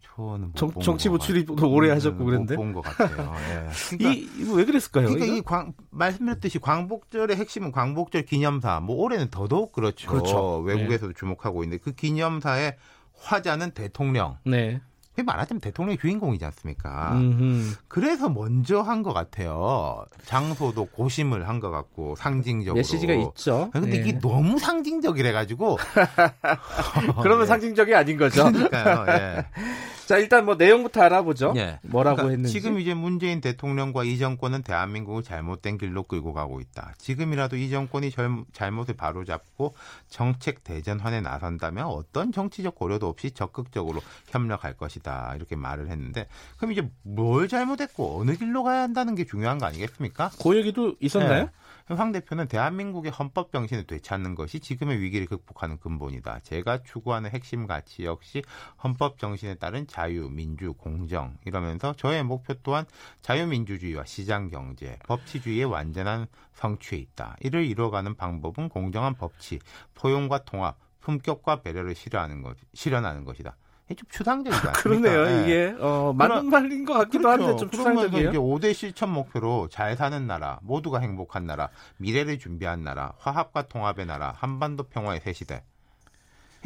저는 0.02 0.52
정, 0.54 0.70
정치부 0.80 1.18
출입도 1.18 1.70
오래 1.70 1.90
하셨고 1.90 2.24
그런데 2.24 2.56
본것 2.56 2.82
같아요. 2.84 3.34
예. 3.50 3.96
그러니까, 3.96 4.12
이, 4.12 4.28
이거 4.38 4.54
왜 4.54 4.64
그랬을까요? 4.64 5.08
그러니까? 5.08 5.36
이 5.36 5.40
광, 5.42 5.72
말씀드렸듯이 5.90 6.58
광복절의 6.58 7.36
핵심은 7.36 7.72
광복절 7.72 8.24
기념사. 8.24 8.80
뭐 8.80 8.96
올해는 8.96 9.30
더더욱 9.30 9.72
그렇죠. 9.72 10.10
그렇죠. 10.10 10.58
외국에서도 10.58 11.12
네. 11.12 11.18
주목하고 11.18 11.64
있는데 11.64 11.82
그 11.82 11.92
기념사의 11.92 12.76
화자는 13.14 13.72
대통령. 13.72 14.38
네. 14.44 14.80
말하자면 15.16 15.60
대통령이 15.60 15.98
주인공이지 15.98 16.44
않습니까? 16.46 17.12
음흠. 17.14 17.74
그래서 17.88 18.28
먼저 18.30 18.80
한 18.80 19.02
것 19.02 19.12
같아요. 19.12 20.04
장소도 20.24 20.86
고심을 20.86 21.46
한 21.48 21.60
것 21.60 21.70
같고 21.70 22.14
상징적으로 22.16 22.74
메시지가 22.76 23.12
있죠. 23.14 23.68
근데 23.72 23.90
네. 23.90 23.96
이게 23.96 24.18
너무 24.18 24.58
상징적이래 24.58 25.32
가지고 25.32 25.76
그러면 27.22 27.40
네. 27.40 27.46
상징적이 27.46 27.94
아닌 27.94 28.16
거죠. 28.16 28.44
그러니까요. 28.50 29.06
예. 29.08 29.46
자, 30.10 30.18
일단 30.18 30.44
뭐 30.44 30.56
내용부터 30.56 31.02
알아보죠. 31.02 31.52
예. 31.54 31.78
뭐라고 31.82 32.16
그러니까 32.16 32.30
했는지. 32.32 32.52
지금 32.52 32.80
이제 32.80 32.94
문재인 32.94 33.40
대통령과 33.40 34.02
이 34.02 34.18
정권은 34.18 34.64
대한민국을 34.64 35.22
잘못된 35.22 35.78
길로 35.78 36.02
끌고 36.02 36.32
가고 36.32 36.60
있다. 36.60 36.94
지금이라도 36.98 37.54
이 37.54 37.70
정권이 37.70 38.10
잘못을 38.52 38.96
바로잡고 38.96 39.76
정책 40.08 40.64
대전환에 40.64 41.20
나선다면 41.20 41.86
어떤 41.86 42.32
정치적 42.32 42.74
고려도 42.74 43.06
없이 43.06 43.30
적극적으로 43.30 44.00
협력할 44.30 44.76
것이다. 44.76 45.32
이렇게 45.36 45.54
말을 45.54 45.88
했는데 45.90 46.26
그럼 46.56 46.72
이제 46.72 46.90
뭘 47.02 47.46
잘못했고 47.46 48.20
어느 48.20 48.34
길로 48.34 48.64
가야 48.64 48.82
한다는 48.82 49.14
게 49.14 49.24
중요한 49.24 49.58
거 49.58 49.66
아니겠습니까? 49.66 50.32
그 50.42 50.56
얘기도 50.56 50.96
있었나요? 50.98 51.44
네. 51.44 51.50
황 51.94 52.12
대표는 52.12 52.46
되한민국의 52.46 53.10
헌법 53.10 53.50
정신을 53.50 53.84
되찾는 53.84 54.36
것이 54.36 54.60
지금의 54.60 55.00
위기를 55.00 55.26
극복하는 55.26 55.78
근본이다. 55.80 56.40
제가 56.44 56.84
추구하는 56.84 57.30
핵심 57.30 57.66
가치 57.66 58.04
역시 58.04 58.42
헌법 58.82 59.18
정신에 59.18 59.56
따른 59.56 59.88
자 59.88 59.99
유, 60.08 60.28
민주, 60.30 60.72
공정 60.72 61.36
이러면서 61.44 61.92
저의 61.94 62.22
목표 62.22 62.54
또한 62.62 62.84
자유민주주의와 63.22 64.04
시장 64.04 64.48
경제, 64.48 64.98
법치주의의 65.06 65.64
완전한 65.66 66.26
성취에 66.54 66.98
있다. 66.98 67.36
이를 67.40 67.64
이뤄가는 67.64 68.14
방법은 68.16 68.68
공정한 68.68 69.14
법치, 69.14 69.58
포용과 69.94 70.44
통합, 70.44 70.76
품격과 71.00 71.62
배려를 71.62 71.94
실현하는 71.94 72.42
것, 72.42 72.56
실현하는 72.74 73.24
것이다. 73.24 73.56
좀 73.94 74.08
추상적이지 74.08 74.68
않습니까? 74.68 74.72
그러네요. 75.10 75.24
네. 75.24 75.42
이게 75.42 75.76
어, 75.80 76.12
맞는 76.16 76.46
말인 76.46 76.84
것 76.84 76.94
같기도 76.94 77.24
그렇죠. 77.24 77.44
한데 77.44 77.56
좀 77.56 77.70
추상적이에요. 77.70 78.30
이제 78.30 78.38
5대 78.38 78.74
실천 78.74 79.10
목표로 79.10 79.68
잘 79.68 79.96
사는 79.96 80.26
나라, 80.26 80.58
모두가 80.62 81.00
행복한 81.00 81.46
나라, 81.46 81.70
미래를 81.98 82.38
준비한 82.38 82.84
나라, 82.84 83.12
화합과 83.18 83.62
통합의 83.68 84.06
나라, 84.06 84.32
한반도 84.36 84.84
평화의 84.84 85.20
새 85.20 85.32
시대. 85.32 85.64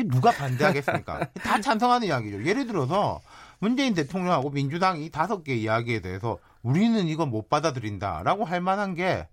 누가 0.06 0.30
반대하겠습니까? 0.30 1.28
다 1.42 1.60
찬성하는 1.60 2.08
이야기죠. 2.08 2.44
예를 2.44 2.66
들어서 2.66 3.20
문재인 3.58 3.94
대통령하고 3.94 4.50
민주당이 4.50 5.10
다섯 5.10 5.42
개 5.44 5.54
이야기에 5.54 6.00
대해서 6.00 6.38
우리는 6.62 7.06
이거 7.06 7.26
못 7.26 7.48
받아들인다라고 7.48 8.44
할 8.44 8.60
만한 8.60 8.94
게 8.94 9.26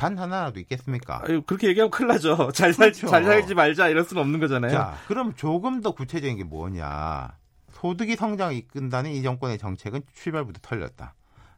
단 0.00 0.16
하나라도 0.16 0.58
있겠습니까? 0.60 1.20
아유, 1.28 1.42
그렇게 1.42 1.68
얘기하면 1.68 1.90
큰일 1.90 2.08
나죠. 2.08 2.50
잘 2.56 2.72
살지, 2.72 3.02
그렇죠. 3.02 3.10
잘 3.12 3.22
살지 3.22 3.54
말자 3.54 3.88
이럴 3.88 4.02
수는 4.04 4.22
없는 4.22 4.40
거잖아요. 4.40 4.70
자, 4.72 4.96
그럼 5.06 5.34
조금 5.34 5.82
더 5.82 5.90
구체적인 5.90 6.38
게 6.38 6.42
뭐냐. 6.44 7.36
소득이 7.72 8.16
성장을 8.16 8.54
이끈다는 8.54 9.10
이 9.10 9.22
정권의 9.22 9.58
정책은 9.58 10.00
출발부터 10.14 10.60
털렸다. 10.62 11.12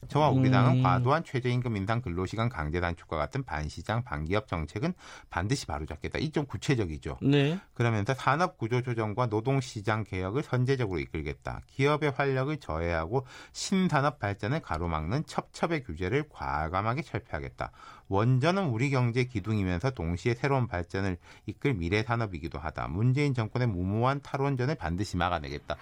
저와 0.09 0.30
우리 0.30 0.50
당은 0.50 0.78
음. 0.78 0.82
과도한 0.82 1.22
최저임금 1.24 1.76
인상 1.76 2.03
근로시간 2.03 2.48
강제 2.48 2.80
단축과 2.80 3.16
같은 3.16 3.44
반시장 3.44 4.03
반기업 4.03 4.48
정책은 4.48 4.94
반드시 5.30 5.66
바로잡겠다. 5.66 6.18
이 6.18 6.32
좀 6.32 6.46
구체적이죠. 6.46 7.18
네. 7.20 7.59
그러면서 7.74 8.14
산업 8.14 8.57
구조 8.57 8.80
조정과 8.80 9.26
노동 9.26 9.61
시장 9.61 10.03
개혁을 10.03 10.42
선제적으로 10.42 10.98
이끌겠다. 10.98 11.61
기업의 11.66 12.12
활력을 12.12 12.57
저해하고 12.57 13.26
신산업 13.53 14.18
발전을 14.18 14.61
가로막는 14.61 15.26
첩첩의 15.26 15.84
규제를 15.84 16.24
과감하게 16.30 17.03
철폐하겠다. 17.03 17.70
원전은 18.12 18.66
우리 18.66 18.90
경제 18.90 19.24
기둥이면서 19.24 19.92
동시에 19.92 20.34
새로운 20.34 20.66
발전을 20.66 21.16
이끌 21.46 21.72
미래 21.72 22.02
산업이기도 22.02 22.58
하다. 22.58 22.88
문재인 22.88 23.32
정권의 23.32 23.68
무모한 23.68 24.20
탈원전을 24.20 24.74
반드시 24.74 25.16
막아내겠다. 25.16 25.76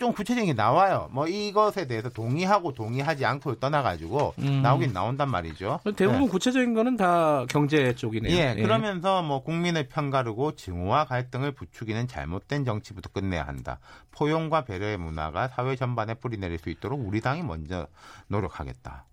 좀 0.00 0.14
구체적인 0.14 0.46
게 0.46 0.54
나와요. 0.54 1.10
뭐 1.12 1.28
이것에 1.28 1.86
대해서 1.86 2.08
동의하고 2.08 2.72
동의하지 2.72 3.26
않고 3.26 3.60
떠나가지고 3.60 4.34
음. 4.38 4.62
나오긴 4.62 4.94
나온단 4.94 5.30
말이죠. 5.30 5.80
대부분 5.96 6.22
네. 6.22 6.28
구체적인 6.28 6.72
거는 6.72 6.96
다 6.96 7.44
경제 7.50 7.94
쪽이네요. 7.94 8.34
예, 8.34 8.54
예. 8.56 8.62
그러면서 8.62 9.22
뭐 9.22 9.42
국민을 9.42 9.88
편가르고 9.88 10.56
증오와 10.56 11.04
갈등을 11.04 11.52
부추기는 11.52 12.08
잘못된 12.08 12.64
정치부터 12.64 13.10
끝내야 13.10 13.46
한다. 13.46 13.78
포용과 14.10 14.64
배려의 14.64 14.96
문화가 14.96 15.48
사회 15.48 15.76
전반에 15.76 16.14
뿌리내릴 16.14 16.58
수 16.58 16.70
있도록 16.70 17.06
우리 17.06 17.20
당이 17.20 17.42
먼저 17.42 17.88
노력하겠다. 18.28 19.04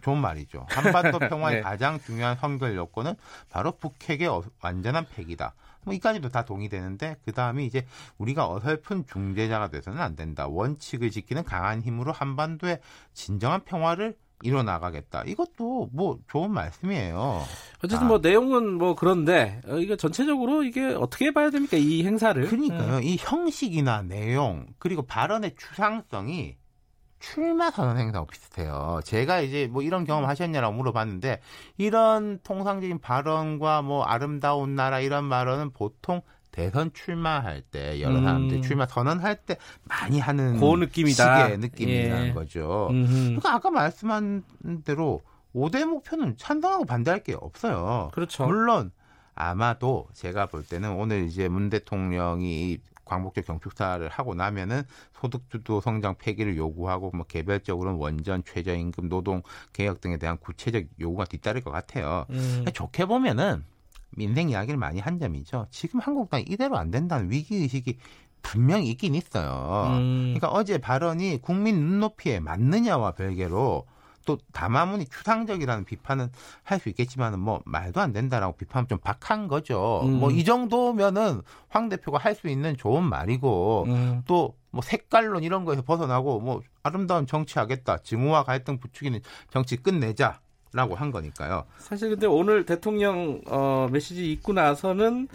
좋은 0.00 0.18
말이죠. 0.18 0.66
한반도 0.68 1.18
평화의 1.28 1.56
네. 1.56 1.62
가장 1.62 2.00
중요한 2.00 2.36
선결 2.36 2.76
요건은 2.76 3.14
바로 3.50 3.72
북핵의 3.72 4.28
어, 4.28 4.42
완전한 4.62 5.06
폐기다. 5.06 5.54
뭐 5.84 5.94
이까지도 5.94 6.28
다 6.28 6.44
동의되는데 6.44 7.16
그 7.24 7.32
다음에 7.32 7.64
이제 7.64 7.86
우리가 8.18 8.48
어설픈 8.50 9.06
중재자가 9.06 9.68
돼서는 9.68 10.00
안 10.00 10.16
된다. 10.16 10.46
원칙을 10.46 11.10
지키는 11.10 11.44
강한 11.44 11.82
힘으로 11.82 12.12
한반도의 12.12 12.80
진정한 13.14 13.64
평화를 13.64 14.16
이뤄 14.42 14.62
나가겠다. 14.62 15.24
이것도 15.26 15.90
뭐 15.92 16.18
좋은 16.28 16.52
말씀이에요. 16.52 17.42
어쨌든 17.78 18.04
아. 18.04 18.08
뭐 18.08 18.18
내용은 18.18 18.74
뭐 18.74 18.94
그런데 18.94 19.60
어, 19.66 19.78
이거 19.78 19.96
전체적으로 19.96 20.62
이게 20.62 20.84
어떻게 20.86 21.32
봐야 21.32 21.50
됩니까? 21.50 21.76
이 21.76 22.04
행사를. 22.04 22.46
그러니까요. 22.46 22.98
음. 22.98 23.02
이 23.02 23.16
형식이나 23.18 24.02
내용 24.02 24.66
그리고 24.78 25.02
발언의 25.02 25.56
추상성이 25.56 26.56
출마 27.18 27.70
선언 27.70 27.98
행사하고 27.98 28.28
비슷해요. 28.28 29.00
제가 29.04 29.40
이제 29.40 29.68
뭐 29.70 29.82
이런 29.82 30.04
경험 30.04 30.24
하셨냐라고 30.24 30.74
물어봤는데 30.76 31.40
이런 31.76 32.38
통상적인 32.42 33.00
발언과 33.00 33.82
뭐 33.82 34.04
아름다운 34.04 34.74
나라 34.74 35.00
이런 35.00 35.28
발언은 35.28 35.70
보통 35.70 36.22
대선 36.50 36.92
출마할 36.92 37.62
때 37.62 38.00
여러 38.00 38.20
사람들이 38.20 38.60
음. 38.60 38.62
출마 38.62 38.86
선언할 38.86 39.36
때 39.36 39.56
많이 39.84 40.18
하는 40.18 40.58
그 40.58 40.64
느낌이다. 40.64 41.44
식의 41.44 41.58
느낌이라는 41.58 42.26
예. 42.28 42.32
거죠. 42.32 42.88
음흠. 42.90 43.24
그러니까 43.26 43.54
아까 43.54 43.70
말씀한 43.70 44.42
대로 44.84 45.20
5대 45.54 45.84
목표는 45.84 46.36
찬성하고 46.36 46.84
반대할 46.84 47.22
게 47.22 47.34
없어요. 47.34 48.10
그렇죠. 48.12 48.46
물론 48.46 48.90
아마도 49.34 50.08
제가 50.14 50.46
볼 50.46 50.64
때는 50.64 50.92
오늘 50.92 51.24
이제 51.24 51.48
문 51.48 51.70
대통령이 51.70 52.78
광복절 53.08 53.44
경축사를 53.44 54.08
하고 54.08 54.34
나면은 54.34 54.82
소득주도 55.12 55.80
성장 55.80 56.14
폐기를 56.16 56.56
요구하고 56.56 57.10
뭐 57.14 57.26
개별적으로는 57.26 57.98
원전 57.98 58.44
최저임금 58.44 59.08
노동 59.08 59.42
개혁 59.72 60.00
등에 60.00 60.18
대한 60.18 60.36
구체적 60.38 60.84
요구가 61.00 61.24
뒤따를 61.24 61.62
것 61.62 61.70
같아요. 61.70 62.26
음. 62.30 62.64
좋게 62.72 63.06
보면은 63.06 63.64
민생 64.10 64.50
이야기를 64.50 64.78
많이 64.78 65.00
한 65.00 65.18
점이죠. 65.18 65.66
지금 65.70 66.00
한국당이 66.00 66.44
이대로 66.48 66.76
안 66.76 66.90
된다는 66.90 67.30
위기 67.30 67.56
의식이 67.56 67.98
분명히 68.42 68.90
있긴 68.90 69.14
있어요. 69.14 69.98
음. 69.98 70.34
그러니까 70.34 70.48
어제 70.48 70.78
발언이 70.78 71.40
국민 71.42 71.76
눈높이에 71.76 72.40
맞느냐와 72.40 73.12
별개로 73.12 73.86
또 74.28 74.36
담화문이 74.52 75.06
추상적이라는 75.06 75.86
비판은 75.86 76.28
할 76.62 76.78
수 76.78 76.90
있겠지만은 76.90 77.40
뭐 77.40 77.62
말도 77.64 77.98
안 78.00 78.12
된다라고 78.12 78.56
비판 78.56 78.86
좀 78.86 78.98
박한 78.98 79.48
거죠. 79.48 80.02
음. 80.04 80.20
뭐이 80.20 80.44
정도면은 80.44 81.40
황 81.70 81.88
대표가 81.88 82.18
할 82.18 82.34
수 82.34 82.48
있는 82.48 82.76
좋은 82.76 83.02
말이고 83.02 83.84
음. 83.88 84.22
또뭐 84.26 84.82
색깔론 84.82 85.42
이런 85.42 85.64
거에서 85.64 85.80
벗어나고 85.82 86.40
뭐 86.40 86.60
아름다운 86.82 87.26
정치하겠다. 87.26 87.98
증오와 87.98 88.44
갈등 88.44 88.78
부추기는 88.78 89.18
정치 89.50 89.76
끝내자. 89.78 90.40
라고 90.72 90.94
한 90.94 91.10
거니까요. 91.10 91.64
사실 91.78 92.10
근데 92.10 92.26
오늘 92.26 92.66
대통령 92.66 93.40
어, 93.46 93.88
메시지 93.90 94.30
읽고 94.32 94.52
나서는 94.52 95.28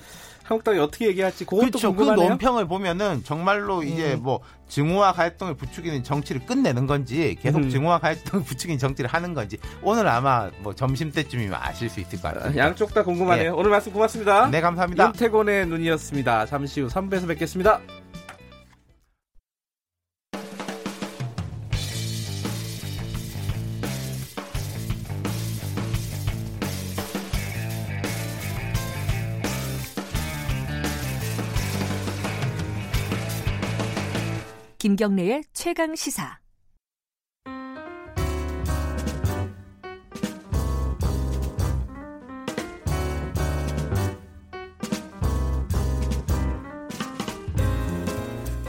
한국당이 0.44 0.78
어떻게 0.80 1.08
얘기할지 1.08 1.46
그것도 1.46 1.62
그렇죠. 1.62 1.92
그 1.92 1.98
궁금하네요. 1.98 2.26
그 2.26 2.30
논평을 2.32 2.68
보면은 2.68 3.24
정말로 3.24 3.80
음. 3.80 3.88
이제 3.88 4.16
뭐 4.16 4.42
증오와 4.68 5.14
갈등을 5.14 5.56
부추기는 5.56 6.04
정치를 6.04 6.46
끝내는 6.46 6.86
건지 6.86 7.38
계속 7.42 7.60
음. 7.60 7.70
증오와 7.70 8.00
갈등을 8.00 8.44
부추기는 8.46 8.78
정치를 8.78 9.10
하는 9.10 9.34
건지 9.34 9.58
오늘 9.82 10.08
아마 10.08 10.52
뭐 10.60 10.76
점심 10.76 11.12
때쯤이면 11.12 11.58
아실 11.60 11.90
수 11.90 12.00
있을 12.00 12.22
것 12.22 12.34
같아요. 12.34 12.58
양쪽 12.58 12.94
다 12.94 13.04
궁금하네요. 13.04 13.46
예. 13.46 13.50
오늘 13.50 13.72
말씀 13.72 13.92
고맙습니다. 13.94 14.50
네, 14.50 14.62
감사합니다. 14.62 15.06
윤태곤의 15.08 15.68
눈이었습니다. 15.68 16.46
잠시 16.46 16.82
후 16.82 16.88
3부에서 16.88 17.28
뵙겠습니다. 17.28 17.80
김경래의 34.84 35.44
최강 35.54 35.96
시사. 35.96 36.40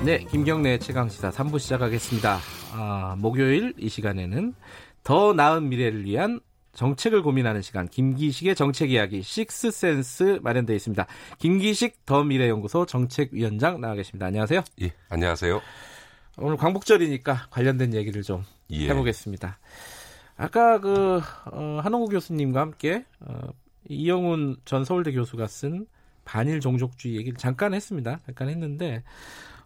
네, 0.04 0.18
김경래 0.30 0.78
최강 0.78 1.08
시사 1.08 1.30
3부 1.30 1.58
시작하겠습니다. 1.58 2.38
아, 2.74 3.16
목요일 3.18 3.74
이 3.76 3.88
시간에는 3.88 4.54
더 5.02 5.32
나은 5.32 5.68
미래를 5.68 6.04
위한 6.04 6.38
정책을 6.74 7.22
고민하는 7.22 7.60
시간 7.60 7.88
김기식의 7.88 8.54
정책 8.54 8.92
이야기 8.92 9.20
식스센스 9.20 10.38
마련되어 10.42 10.76
있습니다. 10.76 11.06
김기식 11.38 12.06
더 12.06 12.22
미래연구소 12.22 12.86
정책위원장 12.86 13.80
나와 13.80 13.96
계십니다. 13.96 14.26
안녕하세요. 14.26 14.62
예, 14.80 14.92
안녕하세요. 15.08 15.60
오늘 16.38 16.56
광복절이니까 16.56 17.46
관련된 17.50 17.94
얘기를 17.94 18.22
좀 18.22 18.44
예. 18.70 18.88
해보겠습니다. 18.88 19.58
아까 20.36 20.80
그 20.80 21.20
어, 21.52 21.80
한홍구 21.82 22.08
교수님과 22.08 22.60
함께 22.60 23.04
어, 23.20 23.48
이영훈 23.88 24.56
전 24.64 24.84
서울대 24.84 25.12
교수가 25.12 25.46
쓴 25.46 25.86
반일 26.24 26.60
종족주의 26.60 27.16
얘기를 27.16 27.36
잠깐 27.38 27.74
했습니다. 27.74 28.20
잠깐 28.26 28.48
했는데 28.48 29.02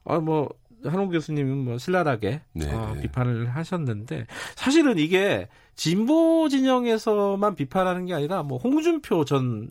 어 0.05 0.21
뭐 0.21 0.49
한홍구 0.85 1.13
교수님은 1.13 1.57
뭐 1.65 1.79
신랄하게 1.79 2.43
네. 2.53 2.73
어, 2.73 2.95
비판을 3.01 3.49
하셨는데 3.49 4.27
사실은 4.55 4.99
이게 4.99 5.49
진보 5.75 6.49
진영에서만 6.49 7.55
비판하는 7.57 8.07
게 8.07 8.15
아니라 8.15 8.43
뭐 8.43 8.59
홍준표 8.59 9.25
전 9.25 9.71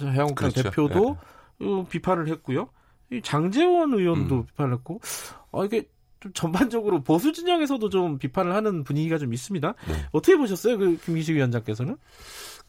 자유한국당 0.00 0.50
그렇죠. 0.50 0.62
대표도 0.70 1.16
네. 1.60 1.66
어, 1.66 1.86
비판을 1.88 2.28
했고요. 2.28 2.68
장재원 3.22 3.92
의원도 3.92 4.34
음. 4.36 4.46
비판을 4.46 4.74
했고 4.74 5.00
어, 5.50 5.64
이게 5.64 5.88
좀 6.22 6.32
전반적으로 6.32 7.02
보수 7.02 7.32
진영에서도 7.32 7.88
좀 7.90 8.18
비판을 8.18 8.54
하는 8.54 8.84
분위기가 8.84 9.18
좀 9.18 9.34
있습니다. 9.34 9.74
네. 9.88 10.06
어떻게 10.12 10.36
보셨어요, 10.36 10.78
그 10.78 10.96
김기식 11.04 11.34
위원장께서는? 11.34 11.96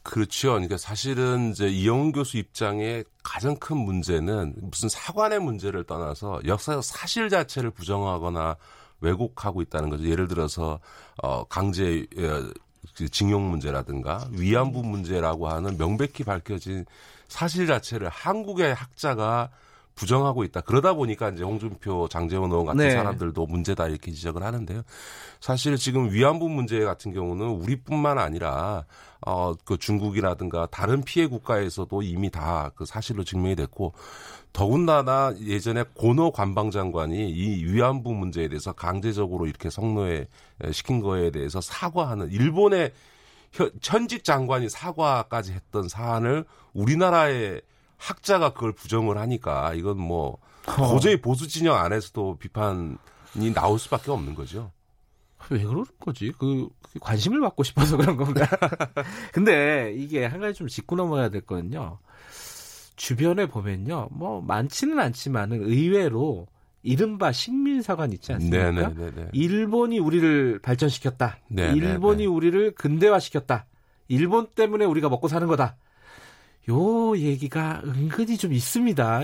그렇죠. 0.01 0.53
그러니까 0.53 0.77
사실은 0.77 1.51
이제 1.51 1.69
이영훈 1.69 2.11
교수 2.11 2.37
입장의 2.37 3.05
가장 3.23 3.55
큰 3.55 3.77
문제는 3.77 4.55
무슨 4.57 4.89
사관의 4.89 5.39
문제를 5.39 5.85
떠나서 5.85 6.41
역사적 6.45 6.83
사실 6.83 7.29
자체를 7.29 7.69
부정하거나 7.71 8.57
왜곡하고 8.99 9.61
있다는 9.61 9.89
거죠. 9.89 10.09
예를 10.09 10.27
들어서 10.27 10.79
어 11.21 11.45
강제 11.45 12.05
어, 12.17 12.51
그 12.97 13.07
징용 13.09 13.49
문제라든가 13.49 14.27
위안부 14.31 14.83
문제라고 14.83 15.47
하는 15.47 15.77
명백히 15.77 16.23
밝혀진 16.23 16.85
사실 17.29 17.67
자체를 17.67 18.09
한국의 18.09 18.73
학자가 18.73 19.49
부정하고 19.95 20.43
있다. 20.43 20.61
그러다 20.61 20.93
보니까 20.93 21.29
이제 21.29 21.43
홍준표, 21.43 22.07
장재원 22.07 22.51
의원 22.51 22.65
같은 22.65 22.79
네. 22.79 22.91
사람들도 22.91 23.45
문제다 23.45 23.87
이렇게 23.87 24.11
지적을 24.11 24.43
하는데요. 24.43 24.81
사실 25.39 25.75
지금 25.77 26.11
위안부 26.11 26.49
문제 26.49 26.79
같은 26.79 27.13
경우는 27.13 27.45
우리뿐만 27.47 28.17
아니라 28.17 28.85
어 29.25 29.53
그 29.65 29.77
중국이라든가 29.77 30.67
다른 30.67 31.01
피해 31.03 31.27
국가에서도 31.27 32.01
이미 32.01 32.29
다 32.29 32.71
그 32.75 32.85
사실로 32.85 33.23
증명이 33.23 33.55
됐고 33.55 33.93
더군다나 34.51 35.33
예전에 35.41 35.83
고노 35.93 36.31
관방장관이 36.31 37.29
이 37.29 37.65
위안부 37.65 38.13
문제에 38.13 38.47
대해서 38.47 38.71
강제적으로 38.73 39.47
이렇게 39.47 39.69
성노예 39.69 40.27
시킨 40.71 41.01
거에 41.01 41.31
대해서 41.31 41.61
사과하는 41.61 42.31
일본의 42.31 42.91
현직 43.81 44.23
장관이 44.23 44.69
사과까지 44.69 45.53
했던 45.53 45.87
사안을 45.87 46.45
우리나라의 46.73 47.61
학자가 48.03 48.53
그걸 48.53 48.73
부정을 48.73 49.17
하니까 49.17 49.73
이건 49.73 49.97
뭐 49.97 50.37
어. 50.67 50.89
도저히 50.89 51.21
보수 51.21 51.47
진영 51.47 51.77
안에서도 51.77 52.37
비판이 52.37 53.53
나올 53.53 53.79
수밖에 53.79 54.11
없는 54.11 54.35
거죠. 54.35 54.71
왜 55.49 55.63
그러는 55.63 55.85
거지? 55.99 56.31
그 56.37 56.69
관심을 57.01 57.39
받고 57.41 57.63
싶어서 57.63 57.97
그런 57.97 58.17
건가? 58.17 58.45
근데 59.33 59.93
이게 59.95 60.25
한 60.25 60.39
가지 60.39 60.57
좀 60.57 60.67
짚고 60.67 60.95
넘어가야 60.95 61.29
될 61.29 61.41
거는요. 61.41 61.99
주변에 62.95 63.47
보면요, 63.47 64.09
뭐 64.11 64.41
많지는 64.41 64.99
않지만은 64.99 65.63
의외로 65.63 66.47
이른바 66.81 67.31
식민사관 67.31 68.11
있지 68.13 68.33
않습니까? 68.33 68.71
네네네네. 68.71 68.93
네, 68.95 69.11
네, 69.11 69.23
네. 69.23 69.29
일본이 69.33 69.99
우리를 69.99 70.59
발전시켰다. 70.59 71.39
네네네. 71.47 71.77
일본이 71.77 72.25
우리를 72.25 72.75
근대화시켰다. 72.75 73.65
일본 74.09 74.47
때문에 74.47 74.85
우리가 74.85 75.09
먹고 75.09 75.27
사는 75.27 75.47
거다. 75.47 75.77
요 76.69 77.17
얘기가 77.17 77.81
은근히 77.83 78.37
좀 78.37 78.53
있습니다. 78.53 79.21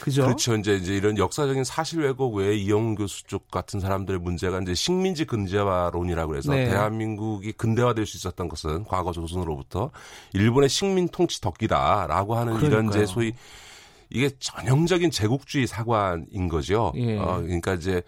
그죠? 0.00 0.24
그렇죠. 0.24 0.54
이제, 0.56 0.74
이제 0.74 0.94
이런 0.94 1.16
역사적인 1.16 1.64
사실 1.64 2.00
왜곡 2.00 2.34
외에 2.34 2.54
이영 2.54 2.96
교수 2.96 3.24
쪽 3.26 3.50
같은 3.50 3.80
사람들의 3.80 4.20
문제가 4.20 4.60
이제 4.60 4.74
식민지 4.74 5.24
근대화론이라고 5.24 6.36
해서 6.36 6.52
네. 6.52 6.68
대한민국이 6.68 7.52
근대화될 7.52 8.04
수 8.04 8.18
있었던 8.18 8.48
것은 8.48 8.84
과거 8.84 9.12
조선으로부터 9.12 9.90
일본의 10.34 10.68
식민 10.68 11.08
통치 11.08 11.40
덕기다라고 11.40 12.36
하는 12.36 12.54
그러니까요. 12.54 12.80
이런 12.82 12.88
이제 12.90 13.06
소위 13.06 13.32
이게 14.10 14.30
전형적인 14.38 15.10
제국주의 15.10 15.66
사관인 15.66 16.48
거죠. 16.48 16.92
예. 16.96 17.16
어, 17.16 17.40
그러니까 17.40 17.72
이제 17.72 18.02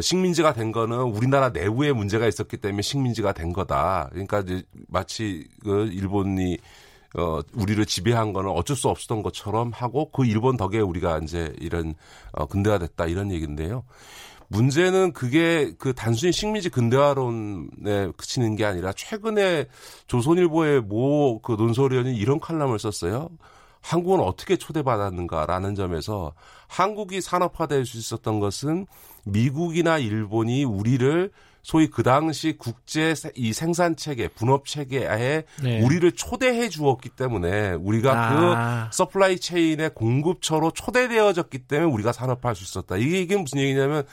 식민지가 0.00 0.54
된 0.54 0.72
거는 0.72 0.96
우리나라 0.96 1.50
내부에 1.50 1.92
문제가 1.92 2.26
있었기 2.26 2.56
때문에 2.56 2.80
식민지가 2.80 3.32
된 3.32 3.52
거다. 3.52 4.08
그러니까 4.12 4.40
이제 4.40 4.62
마치 4.88 5.46
그 5.62 5.90
일본이 5.92 6.56
어, 7.16 7.40
우리를 7.54 7.84
지배한 7.86 8.32
거는 8.32 8.50
어쩔 8.50 8.76
수 8.76 8.88
없었던 8.88 9.22
것처럼 9.22 9.72
하고 9.74 10.10
그 10.10 10.24
일본 10.24 10.56
덕에 10.56 10.78
우리가 10.78 11.18
이제 11.22 11.52
이런 11.58 11.94
어, 12.32 12.46
근대화됐다 12.46 13.06
이런 13.06 13.32
얘기인데요. 13.32 13.84
문제는 14.48 15.12
그게 15.12 15.72
그 15.78 15.94
단순히 15.94 16.32
식민지 16.32 16.70
근대화론에 16.70 18.10
그치는 18.16 18.56
게 18.56 18.64
아니라 18.64 18.92
최근에 18.92 19.66
조선일보의 20.08 20.80
모 20.82 21.40
그 21.42 21.52
논설위원이 21.52 22.16
이런 22.16 22.40
칼럼을 22.40 22.78
썼어요. 22.78 23.28
한국은 23.80 24.20
어떻게 24.20 24.56
초대받았는가라는 24.56 25.74
점에서 25.74 26.32
한국이 26.68 27.20
산업화될 27.20 27.86
수 27.86 27.96
있었던 27.96 28.40
것은 28.40 28.86
미국이나 29.24 29.98
일본이 29.98 30.64
우리를 30.64 31.30
소위 31.62 31.88
그 31.88 32.02
당시 32.02 32.56
국제 32.58 33.14
이 33.34 33.52
생산 33.52 33.96
체계, 33.96 34.28
분업 34.28 34.66
체계에 34.66 35.44
네. 35.62 35.82
우리를 35.82 36.10
초대해 36.12 36.68
주었기 36.68 37.10
때문에 37.10 37.72
우리가 37.72 38.12
아. 38.12 38.88
그 38.90 38.96
supply 38.96 39.38
chain의 39.38 39.94
공급처로 39.94 40.70
초대되어졌기 40.70 41.58
때문에 41.58 41.92
우리가 41.92 42.12
산업화할 42.12 42.56
수 42.56 42.64
있었다. 42.64 42.96
이게, 42.96 43.20
이게 43.20 43.36
무슨 43.36 43.58
얘기냐면 43.58 44.04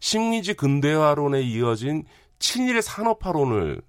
식민지 0.00 0.54
근대화론에 0.54 1.40
이어진 1.42 2.04
친일 2.38 2.82
산업화론을 2.82 3.80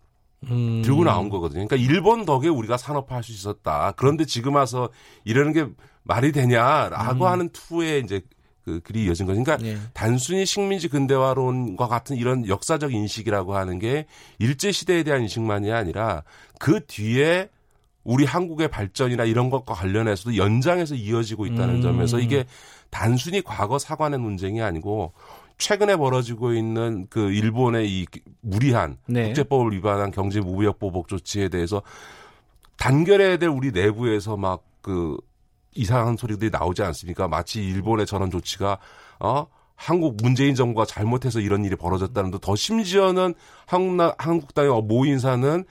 음. 0.43 0.81
들고 0.83 1.03
나온 1.03 1.29
거거든요. 1.29 1.67
그러니까 1.67 1.75
일본 1.75 2.25
덕에 2.25 2.47
우리가 2.47 2.77
산업화할 2.77 3.23
수 3.23 3.31
있었다. 3.31 3.93
그런데 3.97 4.25
지금 4.25 4.55
와서 4.55 4.89
이러는 5.23 5.53
게 5.53 5.67
말이 6.03 6.31
되냐라고 6.31 7.25
음. 7.25 7.31
하는 7.31 7.49
투의 7.49 8.01
이제 8.01 8.21
그 8.65 8.79
길이 8.79 9.05
이어진 9.05 9.27
거죠. 9.27 9.41
그러니까 9.43 9.63
네. 9.63 9.77
단순히 9.93 10.45
식민지 10.45 10.87
근대화론과 10.87 11.87
같은 11.87 12.17
이런 12.17 12.47
역사적 12.47 12.93
인식이라고 12.93 13.55
하는 13.55 13.77
게 13.77 14.07
일제 14.39 14.71
시대에 14.71 15.03
대한 15.03 15.21
인식만이 15.21 15.71
아니라 15.71 16.23
그 16.59 16.83
뒤에 16.85 17.49
우리 18.03 18.25
한국의 18.25 18.69
발전이나 18.69 19.25
이런 19.25 19.51
것과 19.51 19.75
관련해서도 19.75 20.37
연장해서 20.37 20.95
이어지고 20.95 21.45
있다는 21.45 21.75
음. 21.75 21.81
점에서 21.81 22.19
이게 22.19 22.45
단순히 22.89 23.41
과거 23.41 23.77
사관의 23.77 24.19
논쟁이 24.19 24.61
아니고 24.61 25.13
최근에 25.57 25.95
벌어지고 25.95 26.53
있는 26.53 27.07
그 27.09 27.31
일본의 27.31 27.89
이 27.89 28.05
무리한 28.41 28.97
네. 29.07 29.27
국제법을 29.27 29.73
위반한 29.73 30.11
경제 30.11 30.41
무역 30.41 30.79
보복 30.79 31.07
조치에 31.07 31.49
대해서 31.49 31.81
단결해야 32.77 33.37
될 33.37 33.49
우리 33.49 33.71
내부에서 33.71 34.37
막그 34.37 35.17
이상한 35.75 36.17
소리들이 36.17 36.49
나오지 36.51 36.81
않습니까? 36.83 37.27
마치 37.27 37.63
일본의 37.63 38.05
전원 38.05 38.31
조치가 38.31 38.79
어 39.19 39.45
한국 39.75 40.17
문재인 40.21 40.55
정부가 40.55 40.85
잘못해서 40.85 41.39
이런 41.39 41.65
일이 41.65 41.75
벌어졌다는 41.75 42.31
더 42.41 42.55
심지어는 42.55 43.33
한국 43.65 44.15
한국당의 44.17 44.81
모 44.83 45.05
인사는 45.05 45.65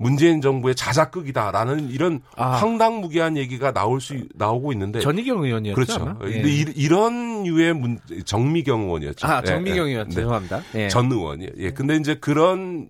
문재인 0.00 0.40
정부의 0.40 0.74
자작극이다라는 0.74 1.90
이런 1.90 2.22
아. 2.34 2.52
황당무계한 2.52 3.36
얘기가 3.36 3.70
나올 3.72 4.00
수 4.00 4.18
나오고 4.34 4.72
있는데 4.72 5.00
전희경 5.00 5.44
의원이었죠. 5.44 5.74
그렇죠. 5.74 6.18
예. 6.24 6.42
이, 6.42 6.88
런 6.88 7.46
유의 7.46 7.74
문, 7.74 7.98
정미경 8.24 8.84
의원이었죠. 8.84 9.26
아 9.26 9.42
정미경 9.42 9.88
예, 9.88 9.90
의원 9.90 10.06
예. 10.10 10.14
죄송합니다. 10.14 10.62
예. 10.76 10.88
전 10.88 11.12
의원이. 11.12 11.48
예. 11.58 11.70
근데 11.72 11.96
이제 11.96 12.14
그런 12.14 12.88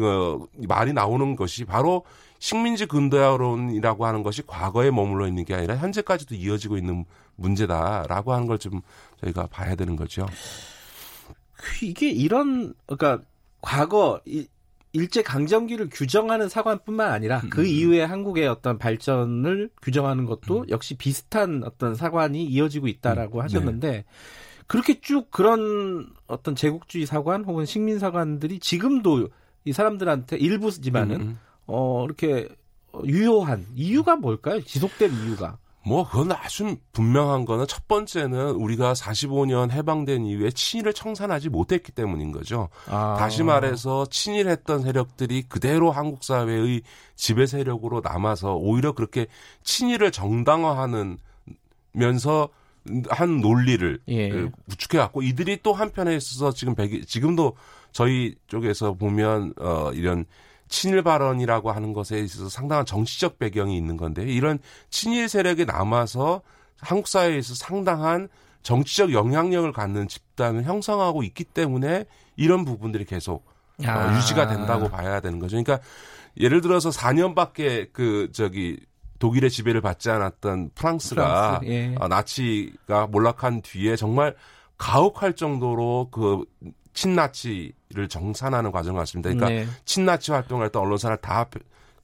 어, 0.00 0.38
말이 0.66 0.94
나오는 0.94 1.36
것이 1.36 1.66
바로 1.66 2.06
식민지 2.38 2.86
근대화론이라고 2.86 4.06
하는 4.06 4.22
것이 4.22 4.42
과거에 4.46 4.90
머물러 4.90 5.26
있는 5.26 5.44
게 5.44 5.54
아니라 5.54 5.76
현재까지도 5.76 6.34
이어지고 6.34 6.76
있는 6.76 7.04
문제다라고 7.36 8.32
하는 8.32 8.46
걸 8.46 8.58
좀 8.58 8.80
저희가 9.20 9.46
봐야 9.46 9.74
되는 9.74 9.96
거죠. 9.96 10.26
이게 11.82 12.10
이런 12.10 12.74
그러니까 12.86 13.24
과거 13.60 14.20
일제 14.92 15.22
강점기를 15.22 15.90
규정하는 15.92 16.48
사관뿐만 16.48 17.10
아니라 17.10 17.40
음, 17.44 17.50
그 17.50 17.60
음, 17.60 17.64
음. 17.64 17.68
이후에 17.68 18.02
한국의 18.04 18.46
어떤 18.48 18.78
발전을 18.78 19.70
규정하는 19.82 20.24
것도 20.24 20.60
음. 20.60 20.66
역시 20.70 20.96
비슷한 20.96 21.62
어떤 21.64 21.94
사관이 21.94 22.44
이어지고 22.44 22.88
있다라고 22.88 23.38
음. 23.38 23.44
하셨는데 23.44 23.90
네. 23.90 24.04
그렇게 24.66 25.00
쭉 25.00 25.30
그런 25.30 26.10
어떤 26.26 26.54
제국주의 26.54 27.06
사관 27.06 27.44
혹은 27.44 27.64
식민 27.64 27.98
사관들이 27.98 28.60
지금도 28.60 29.28
이 29.64 29.72
사람들한테 29.72 30.36
일부지만은 30.36 31.20
음. 31.20 31.38
어 31.68 32.04
이렇게 32.04 32.48
유효한 33.04 33.66
이유가 33.76 34.16
뭘까요? 34.16 34.60
지속된 34.62 35.12
이유가? 35.12 35.58
뭐 35.88 36.06
그건 36.06 36.32
아주 36.32 36.76
분명한 36.92 37.46
거는 37.46 37.66
첫 37.66 37.88
번째는 37.88 38.50
우리가 38.56 38.92
45년 38.92 39.70
해방된 39.70 40.26
이후에 40.26 40.50
친일을 40.50 40.92
청산하지 40.92 41.48
못했기 41.48 41.92
때문인 41.92 42.30
거죠. 42.32 42.68
아. 42.88 43.16
다시 43.18 43.42
말해서 43.42 44.04
친일했던 44.10 44.82
세력들이 44.82 45.44
그대로 45.48 45.90
한국 45.90 46.24
사회의 46.24 46.82
지배 47.16 47.46
세력으로 47.46 48.02
남아서 48.02 48.56
오히려 48.56 48.92
그렇게 48.92 49.28
친일을 49.62 50.10
정당화하는 50.10 51.16
면서 51.92 52.50
한 53.08 53.40
논리를 53.40 53.98
예. 54.08 54.28
그 54.28 54.50
구축해 54.68 54.98
갖고 54.98 55.22
이들이 55.22 55.60
또 55.62 55.72
한편에 55.72 56.16
있어서 56.16 56.52
지금 56.52 56.74
백 56.74 57.06
지금도 57.06 57.54
저희 57.92 58.34
쪽에서 58.46 58.94
보면 58.94 59.54
어 59.58 59.90
이런 59.92 60.26
친일 60.68 61.02
발언이라고 61.02 61.72
하는 61.72 61.92
것에 61.92 62.20
있어서 62.20 62.48
상당한 62.48 62.84
정치적 62.84 63.38
배경이 63.38 63.76
있는 63.76 63.96
건데 63.96 64.24
이런 64.24 64.58
친일 64.90 65.28
세력이 65.28 65.64
남아서 65.64 66.42
한국 66.80 67.08
사회에서 67.08 67.54
상당한 67.54 68.28
정치적 68.62 69.12
영향력을 69.12 69.70
갖는 69.72 70.08
집단을 70.08 70.64
형성하고 70.64 71.22
있기 71.22 71.44
때문에 71.44 72.04
이런 72.36 72.64
부분들이 72.64 73.04
계속 73.04 73.46
어, 73.80 73.88
아. 73.88 74.16
유지가 74.16 74.48
된다고 74.48 74.88
봐야 74.88 75.20
되는 75.20 75.38
거죠. 75.38 75.62
그러니까 75.62 75.80
예를 76.38 76.60
들어서 76.60 76.90
4년밖에 76.90 77.88
그 77.92 78.30
저기 78.32 78.78
독일의 79.18 79.50
지배를 79.50 79.80
받지 79.80 80.10
않았던 80.10 80.70
프랑스가 80.74 81.60
프랑스, 81.60 81.66
예. 81.66 81.94
어, 81.98 82.08
나치가 82.08 83.06
몰락한 83.06 83.62
뒤에 83.62 83.96
정말 83.96 84.36
가혹할 84.76 85.34
정도로 85.34 86.08
그 86.10 86.44
친나치 86.92 87.72
를 87.94 88.06
정산하는 88.06 88.70
과정을 88.70 88.98
왔습니다. 88.98 89.30
그러니까 89.30 89.48
네. 89.48 89.66
친나치 89.86 90.30
활동을 90.30 90.66
했던 90.66 90.82
언론사를 90.82 91.16
다 91.18 91.46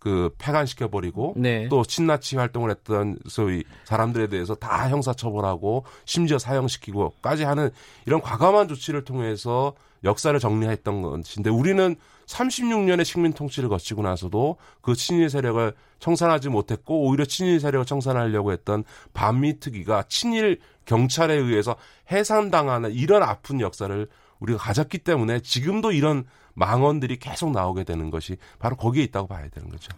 그 0.05 0.35
폐간시켜 0.37 0.89
버리고 0.89 1.33
네. 1.35 1.67
또 1.71 1.83
친나치 1.83 2.37
활동을 2.37 2.69
했던 2.69 3.19
소위 3.27 3.65
사람들에 3.85 4.27
대해서 4.27 4.55
다 4.55 4.91
형사처벌하고 4.91 5.87
심지어 6.05 6.39
사형시키고까지 6.39 7.45
하는 7.45 7.71
이런 8.05 8.21
과감한 8.21 8.69
조치를 8.69 9.05
통해서 9.05 9.73
역사를 10.05 10.39
정리했던 10.39 11.01
것인데 11.01 11.49
우리는 11.49 11.97
36년의 12.27 13.03
식민 13.03 13.33
통치를 13.33 13.71
거치고 13.71 14.03
나서도 14.03 14.59
그 14.83 14.95
친일 14.95 15.31
세력을 15.31 15.73
청산하지 16.01 16.51
못했고 16.51 17.09
오히려 17.09 17.25
친일 17.25 17.59
세력을 17.59 17.87
청산하려고 17.87 18.53
했던 18.53 18.85
반미 19.15 19.59
특위가 19.59 20.05
친일 20.09 20.61
경찰에 20.85 21.33
의해서 21.35 21.77
해산당하는 22.13 22.93
이런 22.93 23.23
아픈 23.23 23.59
역사를 23.63 24.07
우리가 24.41 24.59
가졌기 24.59 24.99
때문에 24.99 25.41
지금도 25.41 25.93
이런 25.93 26.25
망언들이 26.55 27.19
계속 27.19 27.51
나오게 27.53 27.85
되는 27.85 28.11
것이 28.11 28.37
바로 28.59 28.77
거기에 28.77 29.03
있다고 29.05 29.29
봐야 29.29 29.49
되는 29.49 29.69
거죠. 29.69 29.89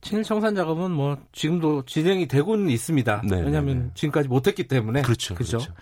친일 0.00 0.24
청산 0.24 0.54
작업은 0.54 0.90
뭐 0.90 1.16
지금도 1.32 1.84
진행이 1.84 2.26
되고는 2.26 2.70
있습니다. 2.70 3.22
네, 3.28 3.40
왜냐하면 3.40 3.78
네, 3.78 3.84
네. 3.84 3.90
지금까지 3.94 4.28
못했기 4.28 4.66
때문에 4.66 5.02
그렇죠, 5.02 5.34
그렇죠. 5.34 5.58
그렇죠. 5.58 5.74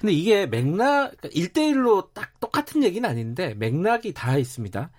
근데 0.00 0.12
이게 0.12 0.46
맥락 0.46 1.16
1대1로 1.18 1.84
그러니까 1.84 2.08
딱 2.12 2.40
똑같은 2.40 2.82
얘기는 2.82 3.08
아닌데 3.08 3.54
맥락이 3.54 4.12
다 4.14 4.36
있습니다. 4.36 4.90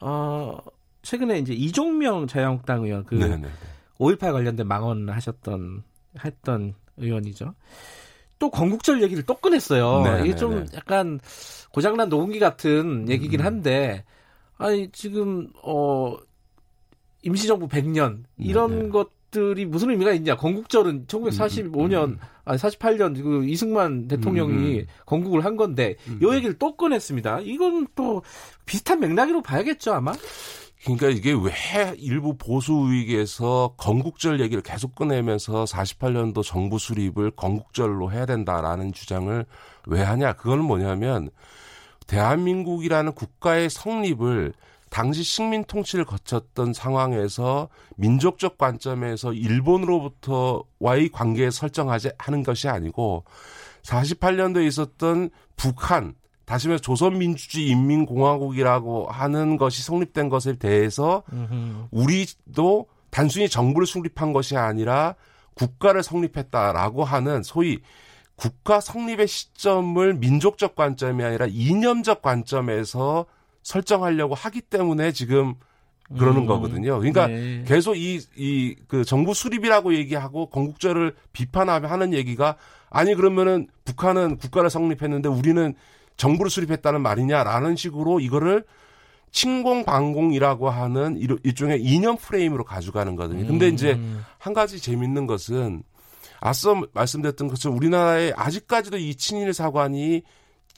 어 0.00 0.58
최근에 1.02 1.40
이제 1.40 1.52
이종명 1.52 2.28
자유한국당 2.28 2.84
의원 2.84 3.04
그 3.04 3.18
5.18 3.98 4.32
관련된 4.32 4.68
망언 4.68 5.08
하셨던 5.08 5.82
했던 6.24 6.74
의원이죠. 6.96 7.54
또 8.38 8.50
건국절 8.50 9.02
얘기를 9.02 9.24
또 9.24 9.34
꺼냈어요. 9.34 10.02
네네네. 10.02 10.28
이게 10.28 10.36
좀 10.36 10.66
약간 10.74 11.18
고장난 11.72 12.08
녹음기 12.08 12.38
같은 12.38 13.08
얘기긴 13.08 13.40
음. 13.40 13.46
한데 13.46 14.04
아니 14.58 14.90
지금 14.92 15.48
어 15.62 16.16
임시정부 17.22 17.68
100년 17.68 18.24
이런 18.38 18.70
네네. 18.70 18.88
것들이 18.90 19.64
무슨 19.66 19.90
의미가 19.90 20.12
있냐? 20.14 20.36
건국절은 20.36 21.06
1945년 21.06 22.04
음. 22.04 22.18
아니 22.44 22.58
48년 22.58 23.22
그 23.22 23.44
이승만 23.46 24.08
대통령이 24.08 24.80
음. 24.80 24.86
건국을 25.06 25.44
한 25.44 25.56
건데 25.56 25.96
음. 26.08 26.20
이 26.22 26.34
얘기를 26.34 26.58
또 26.58 26.76
꺼냈습니다. 26.76 27.40
이건 27.40 27.86
또 27.94 28.22
비슷한 28.66 29.00
맥락으로 29.00 29.42
봐야겠죠 29.42 29.94
아마. 29.94 30.12
그러니까 30.84 31.08
이게 31.08 31.32
왜 31.32 31.94
일부 31.96 32.36
보수 32.36 32.72
우익에서 32.72 33.74
건국절 33.76 34.40
얘기를 34.40 34.62
계속 34.62 34.96
꺼내면서 34.96 35.64
48년도 35.64 36.42
정부 36.42 36.78
수립을 36.78 37.30
건국절로 37.32 38.10
해야 38.10 38.26
된다라는 38.26 38.92
주장을 38.92 39.44
왜 39.86 40.02
하냐? 40.02 40.32
그거는 40.32 40.64
뭐냐면 40.64 41.30
대한민국이라는 42.12 43.12
국가의 43.12 43.70
성립을 43.70 44.52
당시 44.90 45.22
식민 45.22 45.64
통치를 45.64 46.04
거쳤던 46.04 46.74
상황에서 46.74 47.70
민족적 47.96 48.58
관점에서 48.58 49.32
일본으로부터와의 49.32 51.08
관계에 51.10 51.50
설정하지 51.50 52.10
하는 52.18 52.42
것이 52.42 52.68
아니고 52.68 53.24
48년도에 53.84 54.66
있었던 54.66 55.30
북한 55.56 56.14
다시 56.44 56.68
말해서 56.68 56.82
조선민주주의 56.82 57.68
인민공화국이라고 57.68 59.06
하는 59.06 59.56
것이 59.56 59.82
성립된 59.82 60.28
것에 60.28 60.58
대해서 60.58 61.22
우리도 61.90 62.88
단순히 63.08 63.48
정부를 63.48 63.86
수립한 63.86 64.34
것이 64.34 64.58
아니라 64.58 65.14
국가를 65.54 66.02
성립했다라고 66.02 67.04
하는 67.04 67.42
소위 67.42 67.80
국가 68.42 68.80
성립의 68.80 69.28
시점을 69.28 70.14
민족적 70.14 70.74
관점이 70.74 71.22
아니라 71.22 71.46
이념적 71.48 72.22
관점에서 72.22 73.26
설정하려고 73.62 74.34
하기 74.34 74.62
때문에 74.62 75.12
지금 75.12 75.54
그러는 76.18 76.42
음, 76.42 76.46
거거든요. 76.46 76.98
그러니까 76.98 77.28
네. 77.28 77.62
계속 77.64 77.94
이, 77.94 78.20
이, 78.36 78.74
그 78.88 79.04
정부 79.04 79.32
수립이라고 79.32 79.94
얘기하고 79.94 80.46
건국절을 80.46 81.14
비판하며 81.32 81.86
하는 81.86 82.12
얘기가 82.12 82.56
아니 82.90 83.14
그러면은 83.14 83.68
북한은 83.84 84.38
국가를 84.38 84.70
성립했는데 84.70 85.28
우리는 85.28 85.74
정부를 86.16 86.50
수립했다는 86.50 87.00
말이냐라는 87.00 87.76
식으로 87.76 88.18
이거를 88.18 88.64
침공방공이라고 89.30 90.68
하는 90.68 91.16
일종의 91.44 91.80
이념 91.80 92.16
프레임으로 92.16 92.64
가져가는 92.64 93.14
거거든요. 93.14 93.46
근데 93.46 93.68
음. 93.68 93.74
이제 93.74 94.00
한 94.38 94.52
가지 94.52 94.80
재밌는 94.80 95.28
것은 95.28 95.84
앞서 96.44 96.82
말씀드렸던 96.92 97.46
것처럼 97.46 97.76
우리나라에 97.78 98.32
아직까지도 98.34 98.98
이 98.98 99.14
친일 99.14 99.54
사관이 99.54 100.22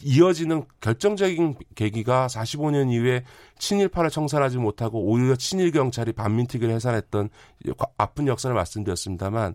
이어지는 0.02 0.64
결정적인 0.80 1.54
계기가 1.74 2.26
45년 2.26 2.92
이후에 2.92 3.24
친일파를 3.58 4.10
청산하지 4.10 4.58
못하고 4.58 5.00
오히려 5.00 5.36
친일 5.36 5.70
경찰이 5.70 6.12
반민특위를 6.12 6.74
해산했던 6.74 7.30
아픈 7.96 8.26
역사를 8.26 8.54
말씀드렸습니다만 8.54 9.54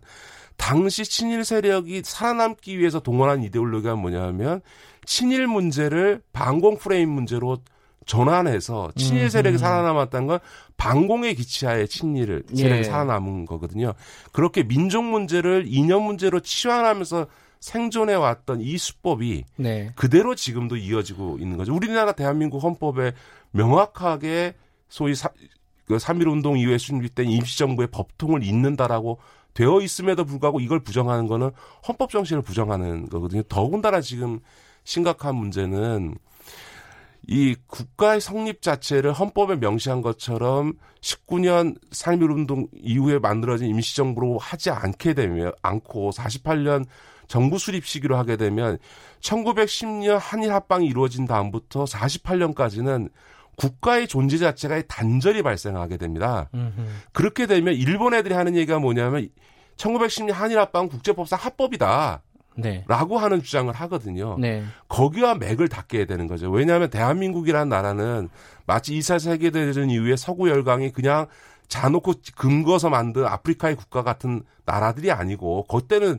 당시 0.56 1.04
친일 1.04 1.44
세력이 1.44 2.02
살아남기 2.04 2.78
위해서 2.78 2.98
동원한 2.98 3.44
이데올로기가 3.44 3.94
뭐냐면 3.94 4.62
친일 5.04 5.46
문제를 5.46 6.22
반공 6.32 6.78
프레임 6.78 7.10
문제로 7.10 7.58
전환해서 8.10 8.90
친일 8.96 9.30
세력이 9.30 9.56
살아남았다는 9.56 10.26
건 10.26 10.40
반공의 10.76 11.36
기치하에 11.36 11.86
친일 11.86 12.42
세력이 12.52 12.78
예. 12.80 12.82
살아남은 12.82 13.46
거거든요. 13.46 13.94
그렇게 14.32 14.64
민족 14.64 15.04
문제를 15.04 15.66
이념 15.68 16.02
문제로 16.02 16.40
치환하면서 16.40 17.28
생존해 17.60 18.14
왔던 18.14 18.62
이 18.62 18.76
수법이 18.78 19.44
네. 19.56 19.92
그대로 19.94 20.34
지금도 20.34 20.76
이어지고 20.76 21.38
있는 21.38 21.56
거죠. 21.56 21.72
우리나라 21.72 22.10
대한민국 22.10 22.64
헌법에 22.64 23.12
명확하게 23.52 24.54
소위 24.88 25.14
사, 25.14 25.28
그 25.86 25.96
3.1 25.96 26.32
운동 26.32 26.58
이후에 26.58 26.78
수립된 26.78 27.30
임시정부의 27.30 27.88
법통을 27.92 28.42
잇는다라고 28.42 29.18
되어 29.54 29.80
있음에도 29.82 30.24
불구하고 30.24 30.58
이걸 30.58 30.80
부정하는 30.80 31.28
거는 31.28 31.50
헌법 31.86 32.10
정신을 32.10 32.42
부정하는 32.42 33.08
거거든요. 33.08 33.42
더군다나 33.44 34.00
지금 34.00 34.40
심각한 34.82 35.36
문제는 35.36 36.16
이 37.26 37.54
국가의 37.66 38.20
성립 38.20 38.62
자체를 38.62 39.12
헌법에 39.12 39.56
명시한 39.56 40.02
것처럼 40.02 40.74
19년 41.00 41.76
3.1 41.90 42.30
운동 42.30 42.66
이후에 42.74 43.18
만들어진 43.18 43.68
임시정부로 43.68 44.38
하지 44.38 44.70
않게 44.70 45.14
되면 45.14 45.52
않고 45.62 46.10
48년 46.10 46.86
정부 47.28 47.58
수립 47.58 47.86
시기로 47.86 48.16
하게 48.16 48.36
되면 48.36 48.78
1910년 49.20 50.18
한일 50.20 50.52
합방이 50.52 50.86
이루어진 50.86 51.26
다음부터 51.26 51.84
48년까지는 51.84 53.10
국가의 53.56 54.08
존재 54.08 54.38
자체가 54.38 54.82
단절이 54.88 55.42
발생하게 55.42 55.98
됩니다. 55.98 56.48
음흠. 56.54 56.86
그렇게 57.12 57.46
되면 57.46 57.74
일본 57.74 58.14
애들이 58.14 58.34
하는 58.34 58.56
얘기가 58.56 58.78
뭐냐면 58.78 59.28
1910년 59.76 60.32
한일 60.32 60.58
합방 60.58 60.88
국제법상 60.88 61.38
합법이다. 61.40 62.22
네. 62.56 62.84
라고 62.88 63.18
하는 63.18 63.42
주장을 63.42 63.72
하거든요. 63.72 64.36
네. 64.38 64.62
거기와 64.88 65.34
맥을 65.34 65.68
닿게 65.68 66.04
되는 66.04 66.26
거죠. 66.26 66.50
왜냐하면 66.50 66.90
대한민국이라는 66.90 67.68
나라는 67.68 68.28
마치 68.66 68.98
2차 68.98 69.18
세계대전 69.18 69.90
이후에 69.90 70.16
서구 70.16 70.48
열강이 70.48 70.92
그냥 70.92 71.26
자놓고 71.68 72.14
금거서 72.36 72.90
만든 72.90 73.24
아프리카의 73.24 73.76
국가 73.76 74.02
같은 74.02 74.42
나라들이 74.64 75.10
아니고 75.10 75.64
그때는 75.64 76.18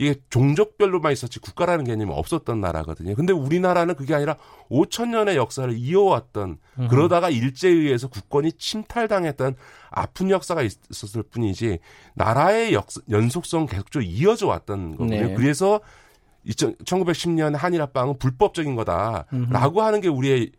이게 0.00 0.14
종족별로만 0.30 1.12
있었지 1.12 1.40
국가라는 1.40 1.84
개념이 1.84 2.10
없었던 2.10 2.58
나라거든요. 2.58 3.14
근데 3.14 3.34
우리나라는 3.34 3.94
그게 3.94 4.14
아니라 4.14 4.36
5천 4.70 5.10
년의 5.10 5.36
역사를 5.36 5.70
이어왔던 5.76 6.56
음. 6.78 6.88
그러다가 6.88 7.28
일제에 7.28 7.70
의해서 7.70 8.08
국권이 8.08 8.52
침탈당했던 8.52 9.56
아픈 9.90 10.30
역사가 10.30 10.62
있었을 10.62 11.22
뿐이지 11.24 11.80
나라의 12.14 12.72
역 12.72 12.88
연속성 13.10 13.66
계속적으로 13.66 14.08
이어져 14.10 14.46
왔던 14.46 14.92
거거든요. 14.92 15.28
네. 15.28 15.34
그래서 15.34 15.80
1910년 16.46 17.54
한일 17.54 17.82
합방은 17.82 18.18
불법적인 18.18 18.74
거다라고 18.76 19.80
음. 19.80 19.84
하는 19.84 20.00
게 20.00 20.08
우리의 20.08 20.50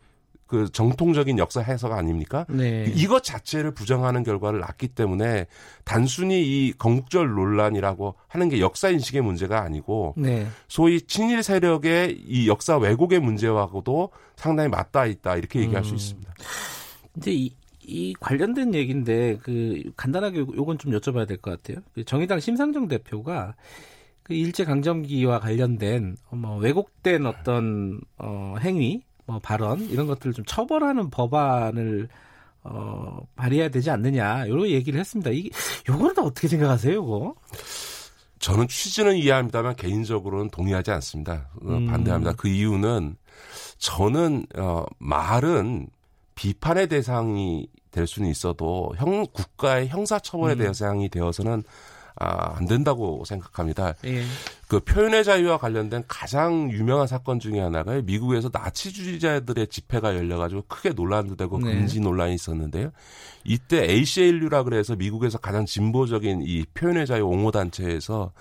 그 0.51 0.69
정통적인 0.69 1.37
역사 1.37 1.61
해석 1.61 1.93
아닙니까? 1.93 2.45
네. 2.49 2.91
이것 2.93 3.23
자체를 3.23 3.71
부정하는 3.71 4.21
결과를 4.21 4.59
낳기 4.59 4.89
때문에 4.89 5.47
단순히 5.85 6.41
이 6.41 6.73
건국절 6.73 7.25
논란이라고 7.29 8.15
하는 8.27 8.49
게 8.49 8.59
역사 8.59 8.89
인식의 8.89 9.21
문제가 9.21 9.61
아니고 9.61 10.15
네. 10.17 10.45
소위 10.67 10.99
친일 11.03 11.41
세력의 11.41 12.21
이 12.27 12.49
역사 12.49 12.77
왜곡의 12.77 13.21
문제하고도 13.21 14.09
상당히 14.35 14.67
맞닿아 14.67 15.05
있다 15.05 15.37
이렇게 15.37 15.61
얘기할 15.61 15.83
음. 15.83 15.85
수 15.85 15.95
있습니다. 15.95 16.33
이제 17.15 17.31
이, 17.31 17.55
이 17.83 18.13
관련된 18.19 18.73
얘기인데 18.73 19.37
그 19.41 19.81
간단하게 19.95 20.39
요건 20.39 20.77
좀 20.77 20.91
여쭤봐야 20.91 21.25
될 21.25 21.37
것 21.37 21.51
같아요. 21.63 21.81
그 21.93 22.03
정의당 22.03 22.41
심상정 22.41 22.89
대표가 22.89 23.55
그 24.23 24.33
일제 24.33 24.65
강점기와 24.65 25.39
관련된 25.39 26.17
뭐 26.31 26.57
왜곡된 26.57 27.25
어떤 27.25 28.01
어 28.17 28.55
행위 28.59 29.01
뭐 29.25 29.39
발언 29.39 29.81
이런 29.89 30.07
것들을 30.07 30.33
좀 30.33 30.45
처벌하는 30.45 31.09
법안을 31.09 32.07
어, 32.63 33.19
발의해야 33.35 33.69
되지 33.69 33.89
않느냐 33.89 34.45
이런 34.45 34.67
얘기를 34.67 34.99
했습니다. 34.99 35.31
이 35.31 35.49
요거는 35.89 36.19
어떻게 36.19 36.47
생각하세요, 36.47 36.93
이거? 36.93 37.35
저는 38.39 38.67
취지는 38.67 39.15
이해합니다만 39.17 39.75
개인적으로는 39.75 40.49
동의하지 40.49 40.91
않습니다. 40.91 41.49
어, 41.61 41.67
음. 41.67 41.87
반대합니다. 41.87 42.33
그 42.33 42.47
이유는 42.47 43.15
저는 43.77 44.45
어, 44.57 44.83
말은 44.97 45.87
비판의 46.35 46.87
대상이 46.87 47.67
될 47.91 48.07
수는 48.07 48.29
있어도 48.29 48.93
형 48.97 49.25
국가의 49.31 49.89
형사처벌의 49.89 50.55
음. 50.55 50.59
대상이 50.59 51.09
되어서는 51.09 51.63
아, 52.21 52.55
안 52.55 52.67
된다고 52.67 53.23
생각합니다. 53.25 53.95
예. 54.05 54.23
그 54.67 54.79
표현의 54.79 55.23
자유와 55.23 55.57
관련된 55.57 56.03
가장 56.07 56.71
유명한 56.71 57.07
사건 57.07 57.39
중에 57.39 57.59
하나가 57.59 57.99
미국에서 57.99 58.51
나치주의자들의 58.53 59.67
집회가 59.67 60.15
열려가지고 60.15 60.65
크게 60.67 60.89
논란도 60.89 61.35
되고 61.35 61.57
네. 61.57 61.73
금지 61.73 61.99
논란이 61.99 62.35
있었는데요. 62.35 62.91
이때 63.43 63.89
ACLU라 63.91 64.61
그래서 64.63 64.95
미국에서 64.95 65.39
가장 65.39 65.65
진보적인 65.65 66.43
이 66.43 66.63
표현의 66.75 67.07
자유 67.07 67.25
옹호 67.25 67.49
단체에서 67.49 68.33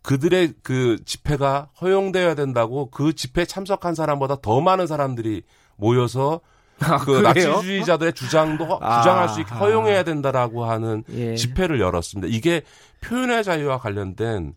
그들의 0.00 0.54
그 0.62 0.96
집회가 1.04 1.68
허용되어야 1.82 2.34
된다고 2.34 2.88
그 2.90 3.12
집회에 3.12 3.44
참석한 3.44 3.94
사람보다 3.94 4.36
더 4.40 4.62
많은 4.62 4.86
사람들이 4.86 5.42
모여서 5.76 6.40
아, 6.80 6.98
그 6.98 7.20
나치주의자들의 7.20 8.12
주장도 8.14 8.78
아, 8.80 9.00
주장할 9.00 9.28
수 9.28 9.40
있게 9.40 9.54
허용해야 9.54 10.02
된다라고 10.02 10.64
하는 10.64 11.04
예. 11.10 11.34
집회를 11.34 11.80
열었습니다. 11.80 12.34
이게 12.34 12.62
표현의 13.00 13.44
자유와 13.44 13.78
관련된 13.78 14.54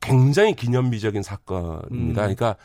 굉장히 0.00 0.54
기념비적인 0.54 1.22
사건입니다. 1.22 1.90
음. 1.92 2.12
그러니까 2.14 2.56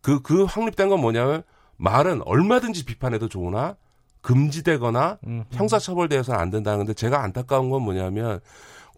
그, 0.00 0.22
그 0.22 0.44
확립된 0.44 0.88
건 0.88 1.00
뭐냐면 1.00 1.42
말은 1.76 2.22
얼마든지 2.24 2.84
비판해도 2.84 3.28
좋으나 3.28 3.76
금지되거나 4.22 5.18
음. 5.26 5.44
형사처벌되어서는 5.52 6.38
안 6.40 6.50
된다는 6.50 6.78
건데 6.78 6.94
제가 6.94 7.22
안타까운 7.22 7.70
건 7.70 7.82
뭐냐면 7.82 8.40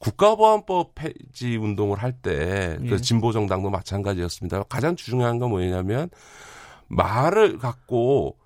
국가보안법 0.00 0.94
폐지 0.94 1.56
운동을 1.56 1.98
할 1.98 2.12
때그 2.12 2.88
예. 2.92 2.96
진보정당도 2.98 3.70
마찬가지였습니다. 3.70 4.64
가장 4.64 4.96
중요한 4.96 5.38
건 5.38 5.50
뭐냐면 5.50 6.08
말을 6.88 7.58
갖고 7.58 8.36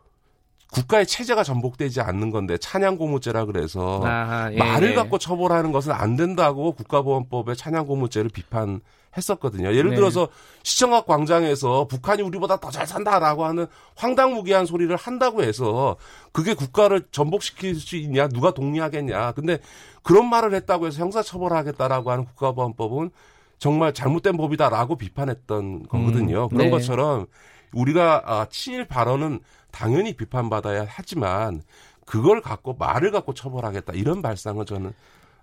국가의 0.72 1.06
체제가 1.06 1.44
전복되지 1.44 2.00
않는 2.00 2.30
건데 2.30 2.56
찬양고무죄라 2.56 3.44
그래서 3.44 4.00
아, 4.04 4.50
예. 4.52 4.56
말을 4.56 4.94
갖고 4.94 5.18
처벌하는 5.18 5.70
것은 5.70 5.92
안 5.92 6.16
된다고 6.16 6.72
국가보안법의 6.72 7.56
찬양고무죄를 7.56 8.30
비판 8.30 8.80
했었거든요. 9.14 9.74
예를 9.74 9.90
네. 9.90 9.96
들어서 9.96 10.28
시청각 10.62 11.06
광장에서 11.06 11.86
북한이 11.86 12.22
우리보다 12.22 12.56
더 12.56 12.70
잘 12.72 12.86
산다라고 12.86 13.44
하는 13.44 13.66
황당무계한 13.96 14.64
소리를 14.64 14.96
한다고 14.96 15.42
해서 15.42 15.96
그게 16.32 16.54
국가를 16.54 17.02
전복시킬 17.12 17.74
수 17.74 17.96
있냐 17.96 18.28
누가 18.28 18.52
동의하겠냐. 18.52 19.32
근데 19.32 19.58
그런 20.02 20.30
말을 20.30 20.54
했다고 20.54 20.86
해서 20.86 21.02
형사처벌하겠다라고 21.02 22.10
하는 22.10 22.24
국가보안법은 22.24 23.10
정말 23.58 23.92
잘못된 23.92 24.38
법이다라고 24.38 24.96
비판했던 24.96 25.82
거거든요. 25.88 26.44
음, 26.44 26.48
그런 26.48 26.64
네. 26.64 26.70
것처럼 26.70 27.26
우리가 27.74 28.22
아, 28.24 28.46
친일 28.50 28.86
발언은 28.86 29.40
당연히 29.72 30.14
비판받아야 30.14 30.86
하지만 30.88 31.62
그걸 32.06 32.40
갖고 32.40 32.74
말을 32.74 33.10
갖고 33.10 33.34
처벌하겠다 33.34 33.94
이런 33.94 34.22
발상은 34.22 34.64
저는 34.66 34.92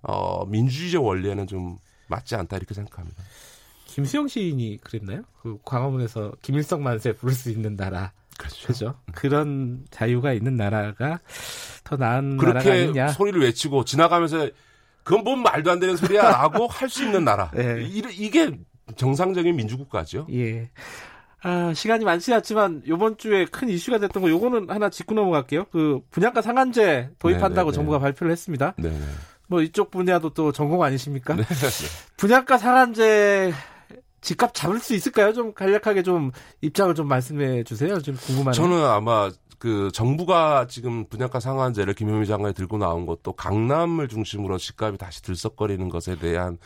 어, 0.04 0.46
민주주의적 0.46 1.04
원리에는 1.04 1.48
좀 1.48 1.78
맞지 2.08 2.36
않다 2.36 2.56
이렇게 2.58 2.74
생각합니다. 2.74 3.22
김수영 3.86 4.28
시인이 4.28 4.78
그랬나요? 4.84 5.24
그 5.42 5.58
광화문에서 5.66 6.34
김일성 6.42 6.84
만세 6.84 7.12
부를 7.14 7.34
수 7.34 7.50
있는 7.50 7.76
나라. 7.76 8.12
그렇죠. 8.38 8.68
그죠? 8.68 8.96
그런 9.14 9.86
자유가 9.90 10.32
있는 10.32 10.56
나라가 10.56 11.20
더 11.84 11.98
나은 11.98 12.38
나라가 12.38 12.72
아니냐. 12.72 13.10
소리를 13.10 13.42
외치고 13.42 13.84
지나가면서 13.84 14.50
그건 15.04 15.24
뭔 15.24 15.42
말도 15.42 15.72
안 15.72 15.80
되는 15.80 15.98
소리야라고 15.98 16.68
할 16.68 16.88
수 16.90 17.04
있는 17.04 17.26
나라. 17.26 17.52
네. 17.56 17.82
이게 17.90 18.52
정상적인 18.96 19.56
민주국가죠. 19.56 20.28
예. 20.32 20.70
아, 21.42 21.74
시간이 21.74 22.04
많지 22.06 22.34
않지만 22.34 22.84
요번 22.88 23.18
주에 23.18 23.46
큰 23.46 23.70
이슈가 23.70 24.00
됐던 24.00 24.22
거 24.22 24.30
요거는 24.30 24.70
하나 24.70 24.90
짚고 24.90 25.16
넘어갈게요. 25.16 25.66
그 25.72 26.02
분양가 26.12 26.42
상한제 26.42 27.12
도입한다고 27.20 27.54
네네네. 27.54 27.64
네, 27.64 27.72
네. 27.72 27.76
정부가 27.76 28.00
발표를 28.00 28.32
했습니다. 28.32 28.74
네네. 28.78 28.98
네. 28.98 29.06
뭐 29.48 29.62
이쪽 29.62 29.90
분야도 29.90 30.32
또 30.32 30.52
전공 30.52 30.84
아니십니까? 30.84 31.36
네네. 31.36 31.48
분양가 32.18 32.58
상한제 32.58 33.54
집값 34.22 34.54
잡을 34.54 34.80
수 34.80 34.94
있을까요? 34.94 35.34
좀 35.34 35.54
간략하게 35.54 36.04
좀 36.04 36.32
입장을 36.62 36.94
좀 36.94 37.08
말씀해 37.08 37.64
주세요. 37.64 38.00
좀 38.02 38.16
궁금하네요. 38.16 38.54
저는 38.54 38.84
아마 38.86 39.32
그 39.58 39.92
정부가 39.94 40.68
지금 40.68 41.06
분양가 41.08 41.40
상한제를 41.40 41.94
김현미 41.94 42.26
장관이 42.26 42.54
들고 42.54 42.78
나온 42.78 43.06
것도 43.06 43.34
강남을 43.34 44.08
중심으로 44.08 44.58
집값이 44.58 44.98
다시 44.98 45.22
들썩거리는 45.22 45.88
것에 45.90 46.18
대한 46.18 46.58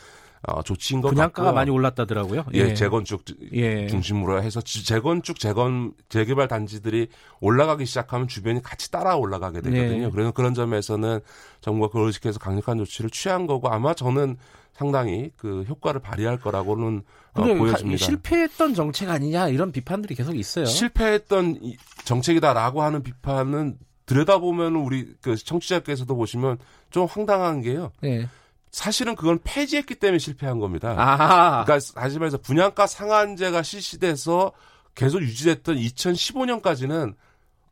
어, 0.46 0.62
조치인 0.62 1.00
것 1.00 1.10
분양가가. 1.10 1.52
많이 1.52 1.70
올랐다더라고요. 1.70 2.44
예, 2.54 2.58
예. 2.58 2.74
재건축 2.74 3.24
예. 3.52 3.86
중심으로 3.86 4.42
해서 4.42 4.60
재건축 4.60 5.38
재건 5.38 5.92
재개발 6.08 6.48
단지들이 6.48 7.08
올라가기 7.40 7.86
시작하면 7.86 8.28
주변이 8.28 8.62
같이 8.62 8.90
따라 8.90 9.16
올라가게 9.16 9.60
되거든요. 9.62 10.06
네. 10.06 10.10
그래서 10.10 10.32
그런 10.32 10.54
점에서는 10.54 11.20
정부가 11.60 11.92
그걸 11.92 12.12
지켜서 12.12 12.38
강력한 12.38 12.78
조치를 12.78 13.10
취한 13.10 13.46
거고 13.46 13.68
아마 13.68 13.94
저는 13.94 14.36
상당히 14.72 15.30
그 15.36 15.64
효과를 15.68 16.00
발휘할 16.00 16.40
거라고는 16.40 17.02
어, 17.34 17.42
보여집니다. 17.42 18.04
실패했던 18.04 18.74
정책 18.74 19.08
아니냐 19.08 19.48
이런 19.48 19.72
비판들이 19.72 20.14
계속 20.14 20.36
있어요. 20.36 20.66
실패했던 20.66 21.60
정책이다라고 22.04 22.82
하는 22.82 23.02
비판은 23.02 23.78
들여다보면 24.06 24.76
우리 24.76 25.14
그 25.22 25.36
청취자께서도 25.36 26.14
보시면 26.16 26.58
좀 26.90 27.06
황당한 27.06 27.62
게요. 27.62 27.92
네. 28.02 28.28
사실은 28.74 29.14
그건 29.14 29.38
폐지했기 29.44 29.94
때문에 29.94 30.18
실패한 30.18 30.58
겁니다. 30.58 30.96
아하. 30.98 31.64
그러니까 31.64 31.92
다시 31.94 32.18
말해서 32.18 32.38
분양가 32.38 32.88
상한제가 32.88 33.62
실시돼서 33.62 34.50
계속 34.96 35.22
유지됐던 35.22 35.76
2015년까지는 35.76 37.14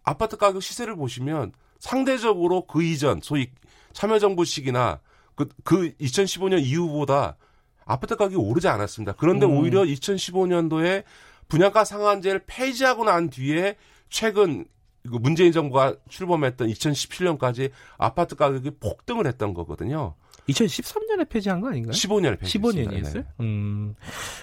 아파트 0.05 0.37
가격 0.37 0.62
시세를 0.62 0.95
보시면 0.95 1.55
상대적으로 1.81 2.69
그 2.69 2.85
이전 2.85 3.19
소위 3.20 3.51
참여정부 3.93 4.45
시기나 4.45 5.01
그, 5.35 5.49
그 5.65 5.93
2015년 5.97 6.62
이후보다 6.62 7.37
아파트 7.85 8.15
가격이 8.15 8.37
오르지 8.37 8.69
않았습니다. 8.69 9.15
그런데 9.19 9.45
음. 9.45 9.57
오히려 9.57 9.83
2015년도에 9.83 11.03
분양가 11.49 11.85
상한제를 11.85 12.45
폐지하고 12.47 13.03
난 13.03 13.29
뒤에 13.29 13.74
최근 14.09 14.66
문재인 15.05 15.53
정부가 15.53 15.97
출범했던 16.09 16.69
2017년까지 16.69 17.70
아파트 17.99 18.37
가격이 18.37 18.73
폭등을 18.81 19.27
했던 19.27 19.55
거거든요. 19.55 20.15
2013년에 20.49 21.29
폐지한 21.29 21.61
거 21.61 21.69
아닌가요? 21.69 21.93
15년에 21.93 22.39
폐지 22.39 22.59
15년이었어요? 22.59 23.15
네. 23.15 23.24
음. 23.41 23.95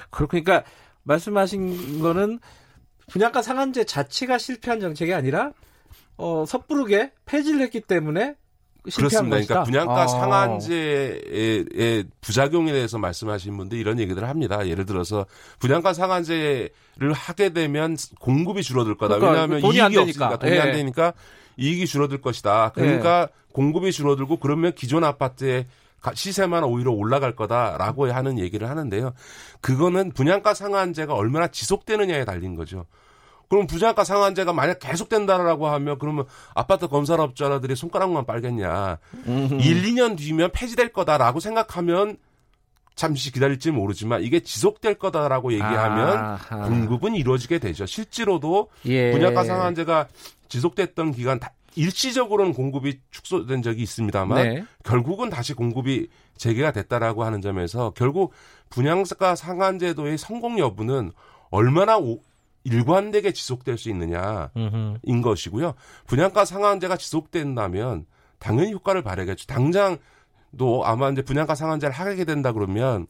그러니까 0.09 0.63
말씀하신 1.03 2.01
거는 2.01 2.39
분양가 3.07 3.41
상한제 3.41 3.85
자체가 3.85 4.37
실패한 4.37 4.79
정책이 4.79 5.13
아니라 5.13 5.51
어, 6.17 6.45
섣부르게 6.45 7.13
폐지를 7.25 7.61
했기 7.61 7.81
때문에 7.81 8.35
그렇습니다. 8.95 9.37
그러니까 9.37 9.63
분양가 9.63 10.01
아. 10.01 10.07
상한제의 10.07 11.65
부작용에 12.21 12.71
대해서 12.71 12.97
말씀하신 12.97 13.57
분들 13.57 13.77
이런 13.77 13.99
얘기들을 13.99 14.27
합니다. 14.27 14.67
예를 14.67 14.85
들어서 14.85 15.25
분양가 15.59 15.93
상한제를 15.93 17.13
하게 17.13 17.49
되면 17.49 17.97
공급이 18.19 18.63
줄어들 18.63 18.95
거다. 18.95 19.17
그러니까 19.17 19.31
왜냐하면 19.31 19.61
돈이 19.61 19.77
이익이 19.77 19.97
없으니까 19.97 20.39
돈이 20.39 20.53
예. 20.53 20.59
안 20.59 20.71
되니까 20.71 21.13
이익이 21.57 21.85
줄어들 21.87 22.21
것이다. 22.21 22.71
그러니까 22.73 23.29
예. 23.31 23.39
공급이 23.51 23.91
줄어들고 23.91 24.37
그러면 24.37 24.73
기존 24.73 25.03
아파트의 25.03 25.65
시세만 26.13 26.63
오히려 26.63 26.91
올라갈 26.91 27.35
거다라고 27.35 28.11
하는 28.11 28.39
얘기를 28.39 28.69
하는데요. 28.69 29.13
그거는 29.61 30.11
분양가 30.11 30.53
상한제가 30.53 31.13
얼마나 31.13 31.47
지속되느냐에 31.47 32.25
달린 32.25 32.55
거죠. 32.55 32.85
그럼 33.49 33.65
분양가 33.65 34.03
상한제가 34.03 34.53
만약 34.53 34.79
계속된다라고 34.79 35.67
하면 35.67 35.97
그러면 35.99 36.25
아파트 36.53 36.87
건설업자들이 36.87 37.75
손가락만 37.75 38.25
빨겠냐. 38.25 38.99
음흠. 39.27 39.55
1, 39.55 39.83
2년 39.83 40.17
뒤면 40.17 40.51
폐지될 40.53 40.93
거다라고 40.93 41.39
생각하면 41.39 42.17
잠시 42.95 43.31
기다릴지 43.31 43.71
모르지만 43.71 44.21
이게 44.21 44.41
지속될 44.41 44.95
거다라고 44.95 45.53
얘기하면 45.53 46.17
아하. 46.17 46.67
공급은 46.67 47.15
이루어지게 47.15 47.57
되죠. 47.59 47.85
실제로도 47.85 48.69
예. 48.85 49.11
분양가 49.11 49.43
상한제가 49.43 50.07
지속됐던 50.47 51.13
기간 51.13 51.39
일시적으로는 51.75 52.53
공급이 52.53 52.99
축소된 53.09 53.61
적이 53.61 53.83
있습니다만 53.83 54.43
네. 54.43 54.65
결국은 54.83 55.29
다시 55.29 55.53
공급이 55.53 56.09
재개가 56.37 56.71
됐다라고 56.71 57.23
하는 57.23 57.41
점에서 57.41 57.93
결국 57.95 58.33
분양가 58.69 59.35
상한제도의 59.35 60.17
성공 60.17 60.59
여부는 60.59 61.11
얼마나 61.51 61.97
오, 61.97 62.19
일관되게 62.63 63.31
지속될 63.31 63.77
수 63.77 63.89
있느냐인. 63.89 65.21
것이고요. 65.21 65.73
분양가 66.07 66.45
상한제가 66.45 66.97
지속된다면 66.97 68.05
당연히 68.37 68.73
효과를 68.73 69.01
발휘하겠죠. 69.03 69.47
당장도 69.47 70.83
아마 70.85 71.09
이제 71.09 71.21
분양가 71.21 71.55
상한제를 71.55 71.93
하게 71.93 72.25
된다 72.25 72.51
그러면 72.51 73.07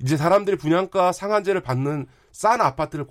이제 0.00 0.16
사람들이 0.16 0.56
분양가 0.56 1.12
상한제를 1.12 1.60
받는 1.62 2.06
싼 2.32 2.60
아파트를 2.60 3.06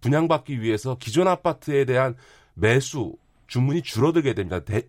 분양받기 0.00 0.60
위해서 0.60 0.96
기존 0.98 1.28
아파트에 1.28 1.84
대한 1.84 2.16
매수 2.54 3.16
주문이 3.46 3.82
줄어들게 3.82 4.34
됩니다. 4.34 4.60
대, 4.60 4.82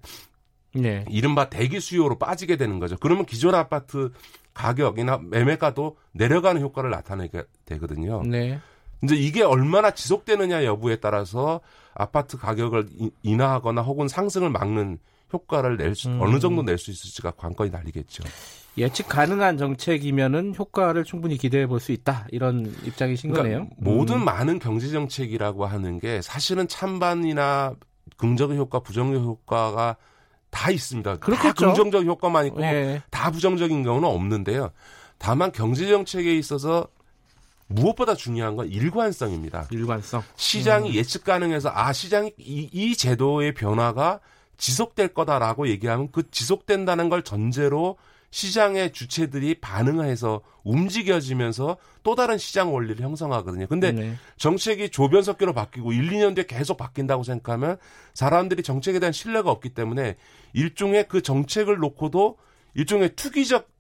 네. 0.74 1.04
이른바 1.10 1.50
대기 1.50 1.80
수요로 1.80 2.20
빠지게 2.20 2.58
되는 2.58 2.80
거죠. 2.80 2.96
그러면 3.00 3.26
기존 3.26 3.56
아파트 3.56 4.12
가격이나 4.54 5.18
매매가도 5.18 5.98
내려가는 6.14 6.62
효과를 6.62 6.90
나타내게 6.92 7.44
되거든요. 7.66 8.22
네. 8.24 8.60
이제 9.04 9.16
이게 9.16 9.42
얼마나 9.44 9.92
지속되느냐 9.92 10.64
여부에 10.66 10.98
따라서 10.98 11.62
아파트 11.94 12.38
가격을 12.38 12.88
인하하거나 13.24 13.82
혹은 13.82 14.08
상승을 14.08 14.50
막는 14.50 15.00
효과를 15.34 15.78
낼 15.78 15.96
수, 15.96 16.10
음. 16.10 16.22
어느 16.22 16.40
정도 16.40 16.62
낼 16.62 16.78
수 16.78 16.92
있을지가 16.92 17.32
관건이 17.32 17.72
달리겠죠. 17.72 18.24
예측 18.78 19.08
가능한 19.10 19.58
정책이면은 19.58 20.54
효과를 20.58 21.04
충분히 21.04 21.38
기대해 21.38 21.68
볼 21.68 21.80
수 21.80 21.92
있다 21.92 22.28
이런 22.32 22.74
입장이신 22.86 23.32
그러니까 23.32 23.58
거네요. 23.60 23.70
모든 23.78 24.18
음. 24.18 24.26
많은 24.26 24.60
경제 24.60 24.88
정책이라고 24.90 25.66
하는 25.66 26.00
게 26.00 26.22
사실은 26.22 26.68
찬반이나 26.68 27.76
긍정적 28.18 28.58
효과, 28.58 28.80
부정적 28.80 29.24
효과가 29.24 29.98
다 30.50 30.70
있습니다. 30.72 31.18
그렇겠죠. 31.18 31.54
다 31.54 31.54
긍정적 31.54 32.06
효과만 32.06 32.46
있고 32.48 32.62
예. 32.62 33.02
다 33.10 33.32
부정적인 33.32 33.84
경우는 33.84 34.08
없는데요. 34.08 34.72
다만 35.18 35.52
경제 35.52 35.88
정책에 35.88 36.36
있어서 36.38 36.88
무엇보다 37.74 38.16
중요한 38.16 38.56
건 38.56 38.68
일관성입니다. 38.70 39.68
일관성. 39.72 40.24
시장이 40.36 40.90
음. 40.90 40.96
예측 40.96 41.24
가능해서 41.24 41.72
아 41.74 41.94
시장이 41.94 42.34
이, 42.38 42.70
이 42.72 42.96
제도의 42.96 43.54
변화가 43.54 44.20
지속될 44.58 45.14
거다라고 45.14 45.68
얘기하면 45.70 46.10
그 46.12 46.30
지속된다는 46.30 47.10
걸 47.10 47.24
전제로 47.24 47.98
시장의 48.32 48.94
주체들이 48.94 49.56
반응해서 49.56 50.42
움직여지면서 50.64 51.78
또 52.04 52.16
다른 52.16 52.38
시장 52.38 52.74
원리를 52.74 53.04
형성하거든요. 53.04 53.68
근데 53.68 53.92
네. 53.92 54.16
정책이 54.38 54.90
조변석기로 54.90 55.54
바뀌고 55.54 55.92
1, 55.92 56.10
2년 56.12 56.36
뒤에 56.36 56.46
계속 56.46 56.78
바뀐다고 56.78 57.24
생각하면 57.24 57.78
사람들이 58.14 58.64
정책에 58.64 59.00
대한 59.00 59.12
신뢰가 59.12 59.52
없기 59.52 59.70
때문에 59.70 60.16
일종의 60.54 61.08
그 61.10 61.22
정책을 61.22 61.78
놓고도 61.78 62.38
일종의 62.74 63.16
투기적 63.16 63.71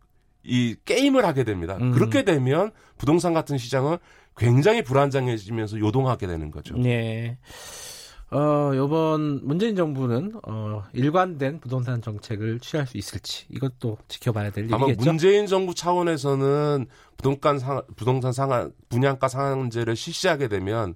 이 0.43 0.76
게임을 0.85 1.26
하게 1.26 1.43
됩니다. 1.43 1.77
음. 1.80 1.91
그렇게 1.91 2.23
되면 2.23 2.72
부동산 2.97 3.34
같은 3.34 3.57
시장은 3.57 3.97
굉장히 4.38 4.84
불안정해지면서 4.84 5.80
요동하게 5.80 6.27
되는 6.27 6.51
거죠. 6.51 6.76
네. 6.77 7.38
어, 8.31 8.72
요번 8.76 9.41
문재인 9.43 9.76
정부는 9.76 10.34
어, 10.47 10.84
일관된 10.93 11.59
부동산 11.59 12.01
정책을 12.01 12.61
취할 12.61 12.88
수 12.88 12.97
있을지 12.97 13.45
이것도 13.49 13.97
지켜봐야 14.07 14.51
될 14.51 14.73
아마 14.73 14.85
일이겠죠. 14.85 15.09
문재인 15.09 15.47
정부 15.47 15.76
차원에서는 15.76 16.85
부동산 17.18 17.59
상 17.59 17.81
부동산 17.97 18.31
상한 18.31 18.72
분양가 18.88 19.27
상한제를 19.27 19.97
실시하게 19.97 20.47
되면 20.47 20.95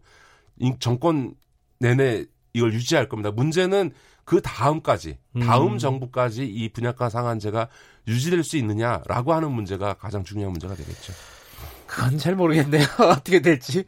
정권 0.79 1.35
내내 1.79 2.25
이걸 2.53 2.73
유지할 2.73 3.09
겁니다. 3.09 3.31
문제는 3.31 3.91
그 4.25 4.41
다음까지 4.41 5.17
다음 5.41 5.73
음. 5.73 5.77
정부까지 5.77 6.45
이 6.45 6.69
분양가 6.69 7.09
상한제가 7.09 7.69
유지될 8.07 8.43
수 8.43 8.57
있느냐라고 8.57 9.33
하는 9.33 9.51
문제가 9.51 9.93
가장 9.93 10.23
중요한 10.23 10.51
문제가 10.51 10.75
되겠죠. 10.75 11.13
그건 11.85 12.17
잘 12.17 12.35
모르겠네요. 12.35 12.85
어떻게 12.99 13.39
될지. 13.39 13.85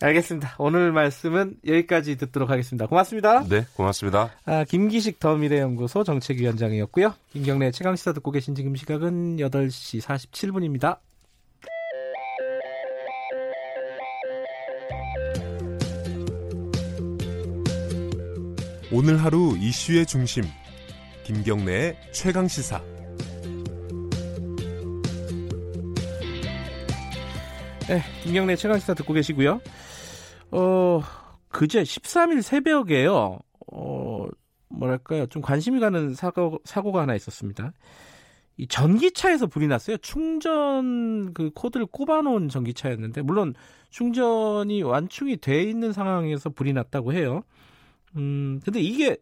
알겠습니다. 0.00 0.56
오늘 0.58 0.90
말씀은 0.90 1.58
여기까지 1.64 2.16
듣도록 2.16 2.50
하겠습니다. 2.50 2.86
고맙습니다. 2.86 3.44
네, 3.44 3.64
고맙습니다. 3.74 4.30
아, 4.44 4.64
김기식 4.64 5.20
더 5.20 5.36
미래연구소 5.36 6.02
정책위원장이었고요. 6.02 7.14
김경래 7.32 7.70
최강시사 7.70 8.12
듣고 8.14 8.32
계신 8.32 8.56
지금 8.56 8.74
시각은 8.74 9.36
8시 9.36 10.00
47분입니다. 10.00 10.98
오늘 18.94 19.16
하루 19.24 19.56
이슈의 19.56 20.04
중심 20.04 20.44
김경래의 21.24 21.96
최강 22.12 22.46
시사 22.46 22.78
네, 27.88 28.02
김경래 28.22 28.54
최강 28.54 28.78
시사 28.78 28.92
듣고 28.94 29.14
계시고요. 29.14 29.60
어, 30.50 31.00
그제 31.48 31.82
13일 31.82 32.42
새벽에요. 32.42 33.38
어, 33.72 34.26
뭐랄까요. 34.68 35.26
좀 35.26 35.42
관심이 35.42 35.80
가는 35.80 36.14
사고, 36.14 36.60
사고가 36.64 37.02
하나 37.02 37.14
있었습니다. 37.14 37.72
이 38.56 38.66
전기차에서 38.68 39.46
불이 39.46 39.66
났어요. 39.66 39.96
충전 39.96 41.34
그 41.34 41.50
코드를 41.54 41.86
꼽아놓은 41.86 42.48
전기차였는데, 42.48 43.22
물론 43.22 43.54
충전이 43.90 44.82
완충이 44.82 45.38
돼 45.38 45.62
있는 45.62 45.92
상황에서 45.92 46.50
불이 46.50 46.72
났다고 46.72 47.12
해요. 47.12 47.42
음, 48.16 48.60
근데 48.64 48.80
이게 48.80 49.16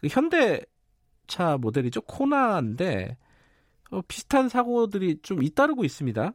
그 0.00 0.08
현대차 0.08 1.58
모델이죠. 1.60 2.02
코나인데, 2.02 3.16
어, 3.90 4.00
비슷한 4.06 4.48
사고들이 4.48 5.18
좀 5.22 5.42
잇따르고 5.42 5.84
있습니다. 5.84 6.32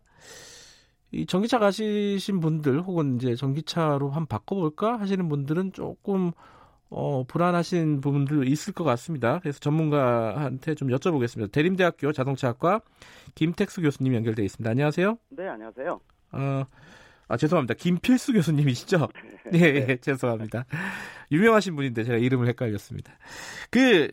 이 1.11 1.26
전기차 1.26 1.59
가시신 1.59 2.39
분들 2.41 2.81
혹은 2.81 3.15
이제 3.15 3.35
전기차로 3.35 4.09
한번 4.09 4.26
바꿔볼까 4.27 4.99
하시는 4.99 5.27
분들은 5.30 5.72
조금 5.73 6.31
어, 6.89 7.23
불안하신 7.27 8.01
부분들 8.01 8.47
있을 8.47 8.73
것 8.73 8.84
같습니다. 8.84 9.39
그래서 9.39 9.59
전문가한테 9.59 10.76
좀 10.76 10.89
여쭤보겠습니다. 10.89 11.51
대림대학교 11.51 12.11
자동차학과 12.11 12.81
김택수 13.34 13.81
교수님 13.81 14.13
연결돼 14.13 14.43
있습니다. 14.43 14.69
안녕하세요. 14.69 15.17
네, 15.30 15.47
안녕하세요. 15.47 15.99
어, 16.34 16.65
아, 17.27 17.38
죄송합니다. 17.38 17.73
김필수 17.73 18.34
교수님이시죠? 18.34 19.07
네, 19.51 19.59
예, 19.59 19.85
예, 19.89 19.97
죄송합니다. 19.97 20.65
유명하신 21.31 21.76
분인데 21.76 22.03
제가 22.03 22.18
이름을 22.18 22.47
헷갈렸습니다. 22.47 23.14
그, 23.72 24.10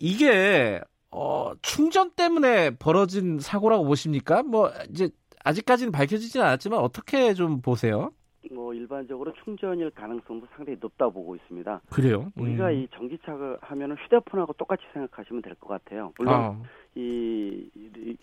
이게, 0.00 0.80
어, 1.10 1.52
충전 1.62 2.10
때문에 2.12 2.76
벌어진 2.76 3.38
사고라고 3.40 3.84
보십니까? 3.84 4.42
뭐, 4.42 4.70
이제, 4.90 5.10
아직까지는 5.44 5.92
밝혀지진 5.92 6.40
않았지만 6.42 6.78
어떻게 6.80 7.34
좀 7.34 7.60
보세요? 7.60 8.12
뭐 8.50 8.72
일반적으로 8.72 9.32
충전일 9.44 9.90
가능성도 9.90 10.46
상당히 10.56 10.78
높다 10.80 11.08
보고 11.10 11.36
있습니다. 11.36 11.82
그래요? 11.90 12.32
우리가 12.36 12.68
음. 12.70 12.74
이 12.74 12.88
전기차가 12.94 13.58
하면은 13.60 13.96
휴대폰하고 13.96 14.54
똑같이 14.54 14.82
생각하시면 14.94 15.42
될 15.42 15.54
것 15.56 15.68
같아요. 15.68 16.12
물론 16.18 16.34
아. 16.34 16.62
이 16.94 17.68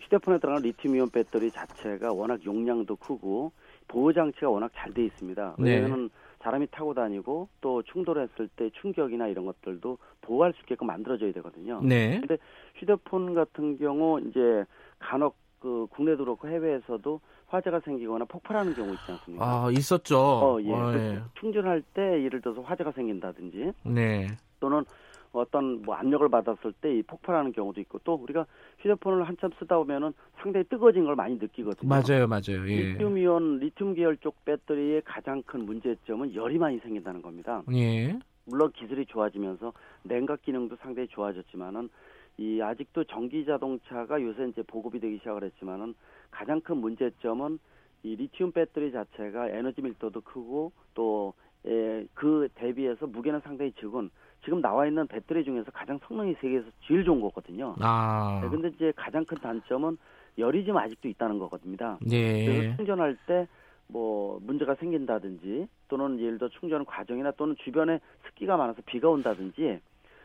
휴대폰에 0.00 0.38
들어가는 0.38 0.62
리튬이온 0.66 1.10
배터리 1.10 1.50
자체가 1.50 2.12
워낙 2.12 2.44
용량도 2.44 2.96
크고 2.96 3.52
보호 3.88 4.12
장치가 4.12 4.50
워낙 4.50 4.72
잘 4.74 4.92
돼 4.92 5.04
있습니다. 5.04 5.56
왜냐하면 5.58 6.04
네. 6.08 6.14
사람이 6.46 6.68
타고 6.70 6.94
다니고 6.94 7.48
또 7.60 7.82
충돌했을 7.82 8.48
때 8.54 8.70
충격이나 8.80 9.26
이런 9.26 9.46
것들도 9.46 9.98
보호할 10.20 10.52
수 10.52 10.60
있게끔 10.60 10.86
만들어져야 10.86 11.32
되거든요. 11.32 11.80
네. 11.82 12.20
근데 12.20 12.38
휴대폰 12.76 13.34
같은 13.34 13.78
경우 13.78 14.20
이제 14.20 14.64
간혹 15.00 15.34
그 15.58 15.88
국내도 15.90 16.24
그렇고 16.24 16.46
해외에서도 16.48 17.20
화재가 17.48 17.80
생기거나 17.80 18.26
폭발하는 18.26 18.74
경우 18.74 18.92
있지 18.92 19.10
않습니까? 19.10 19.44
아 19.44 19.70
있었죠. 19.72 20.18
어, 20.18 20.62
예. 20.62 20.72
어, 20.72 20.94
예. 20.94 21.20
충전할 21.40 21.82
때 21.94 22.22
예를 22.22 22.40
들어서 22.40 22.60
화재가 22.60 22.92
생긴다든지, 22.92 23.72
네. 23.84 24.28
또는 24.60 24.84
어떤 25.40 25.82
뭐 25.82 25.94
압력을 25.94 26.28
받았을 26.28 26.72
때 26.80 26.96
이 26.96 27.02
폭발하는 27.02 27.52
경우도 27.52 27.80
있고 27.82 27.98
또 28.04 28.14
우리가 28.14 28.46
휴대폰을 28.78 29.28
한참 29.28 29.50
쓰다 29.58 29.76
보면은 29.78 30.12
상당히 30.40 30.64
뜨거워진 30.68 31.04
걸 31.04 31.14
많이 31.16 31.36
느끼거든요. 31.36 31.88
맞아요, 31.88 32.26
맞아요. 32.26 32.68
예. 32.68 32.92
리튬이온 32.92 33.58
리튬 33.58 33.94
계열 33.94 34.16
쪽 34.18 34.44
배터리의 34.44 35.02
가장 35.04 35.42
큰 35.42 35.66
문제점은 35.66 36.34
열이 36.34 36.58
많이 36.58 36.78
생긴다는 36.78 37.22
겁니다. 37.22 37.62
예. 37.72 38.18
물론 38.44 38.70
기술이 38.72 39.06
좋아지면서 39.06 39.72
냉각 40.04 40.42
기능도 40.42 40.76
상당히 40.76 41.08
좋아졌지만은 41.08 41.88
이 42.38 42.60
아직도 42.60 43.04
전기 43.04 43.44
자동차가 43.44 44.22
요새 44.22 44.46
이제 44.48 44.62
보급이 44.62 45.00
되기 45.00 45.18
시작을 45.18 45.42
했지만은 45.42 45.94
가장 46.30 46.60
큰 46.60 46.76
문제점은 46.76 47.58
이 48.04 48.14
리튬 48.14 48.52
배터리 48.52 48.92
자체가 48.92 49.48
에너지 49.48 49.82
밀도도 49.82 50.20
크고 50.20 50.70
또 50.94 51.34
예, 51.66 52.06
그 52.14 52.48
대비해서 52.54 53.06
무게는 53.06 53.40
상당히 53.40 53.72
적은 53.80 54.10
지금 54.44 54.60
나와 54.60 54.86
있는 54.86 55.06
배터리 55.06 55.44
중에서 55.44 55.70
가장 55.72 55.98
성능이 56.06 56.36
세계에서 56.40 56.66
제일 56.86 57.04
좋은 57.04 57.20
거거든요. 57.20 57.74
아. 57.80 58.40
네, 58.42 58.48
근데 58.48 58.68
이제 58.68 58.92
가장 58.94 59.24
큰 59.24 59.36
단점은 59.38 59.98
열이 60.38 60.64
좀 60.64 60.76
아직도 60.76 61.08
있다는 61.08 61.38
거거든요. 61.38 61.98
네. 62.00 62.44
그래서 62.46 62.76
충전할 62.76 63.16
때 63.26 63.46
뭐 63.88 64.38
문제가 64.42 64.74
생긴다든지 64.74 65.68
또는 65.88 66.18
예를 66.18 66.38
들어 66.38 66.48
충전 66.50 66.84
과정이나 66.84 67.30
또는 67.32 67.54
주변에 67.58 68.00
습기가 68.26 68.56
많아서 68.56 68.82
비가 68.84 69.08
온다든지 69.08 69.80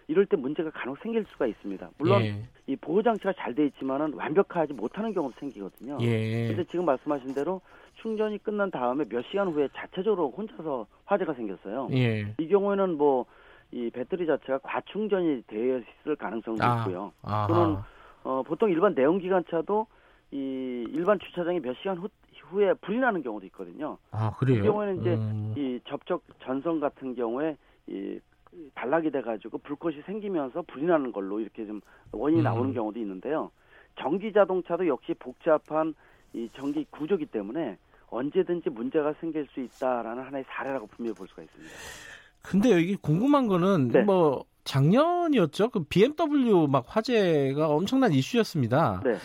이럴 0.07 0.25
때 0.25 0.35
문제가 0.35 0.71
간혹 0.71 0.97
생길 0.99 1.25
수가 1.25 1.45
있습니다. 1.47 1.89
물론 1.97 2.21
예. 2.23 2.43
이 2.67 2.75
보호 2.75 3.01
장치가 3.01 3.33
잘 3.33 3.53
돼 3.53 3.65
있지만은 3.67 4.13
완벽하지 4.13 4.73
못하는 4.73 5.13
경우도 5.13 5.35
생기거든요. 5.39 5.97
예. 6.01 6.47
그런데 6.47 6.63
지금 6.71 6.85
말씀하신 6.85 7.33
대로 7.33 7.61
충전이 8.01 8.39
끝난 8.39 8.71
다음에 8.71 9.05
몇 9.07 9.23
시간 9.25 9.49
후에 9.49 9.69
자체적으로 9.75 10.31
혼자서 10.31 10.87
화재가 11.05 11.33
생겼어요. 11.33 11.89
예. 11.93 12.33
이 12.37 12.47
경우에는 12.47 12.97
뭐 12.97 13.25
이 13.71 13.89
배터리 13.89 14.25
자체가 14.25 14.59
과충전이 14.59 15.43
되어 15.47 15.79
있을 15.79 16.15
가능성도 16.17 16.63
아. 16.63 16.79
있고요. 16.79 17.13
아하. 17.23 17.47
또는 17.47 17.77
어, 18.23 18.43
보통 18.45 18.69
일반 18.69 18.93
내연기관차도 18.93 19.87
이 20.31 20.85
일반 20.89 21.19
주차장이 21.19 21.59
몇 21.61 21.75
시간 21.77 21.97
후, 21.97 22.09
후에 22.49 22.73
불이 22.75 22.99
나는 22.99 23.23
경우도 23.23 23.45
있거든요. 23.47 23.97
아 24.11 24.31
그래요? 24.37 24.59
이 24.59 24.61
경우에는 24.67 25.01
이제 25.01 25.13
음. 25.15 25.53
이 25.57 25.79
접촉 25.85 26.23
전선 26.43 26.79
같은 26.79 27.15
경우에 27.15 27.55
이 27.87 28.19
단락이 28.75 29.09
돼가지고 29.11 29.59
불꽃이 29.59 30.01
생기면서 30.05 30.63
불이 30.63 30.85
나는 30.85 31.13
걸로 31.13 31.39
이렇게 31.39 31.65
좀 31.65 31.79
원인이 32.11 32.41
음. 32.41 32.43
나오는 32.43 32.73
경우도 32.73 32.99
있는데요. 32.99 33.51
전기 33.95 34.33
자동차도 34.33 34.87
역시 34.87 35.13
복잡한 35.13 35.93
이 36.33 36.49
전기 36.53 36.85
구조기 36.91 37.27
때문에 37.27 37.77
언제든지 38.11 38.69
문제가 38.69 39.13
생길 39.19 39.47
수 39.53 39.59
있다라는 39.59 40.23
하나의 40.23 40.45
사례라고 40.47 40.85
분명히 40.87 41.15
볼 41.15 41.27
수가 41.27 41.41
있습니다. 41.41 41.73
근데 42.43 42.71
여기 42.71 42.95
궁금한 42.95 43.47
거는 43.47 43.89
네. 43.89 44.01
뭐 44.03 44.43
작년이었죠. 44.63 45.69
그 45.69 45.83
BMW 45.85 46.67
막 46.67 46.83
화재가 46.87 47.67
엄청난 47.67 48.11
이슈였습니다. 48.13 49.01
네. 49.03 49.15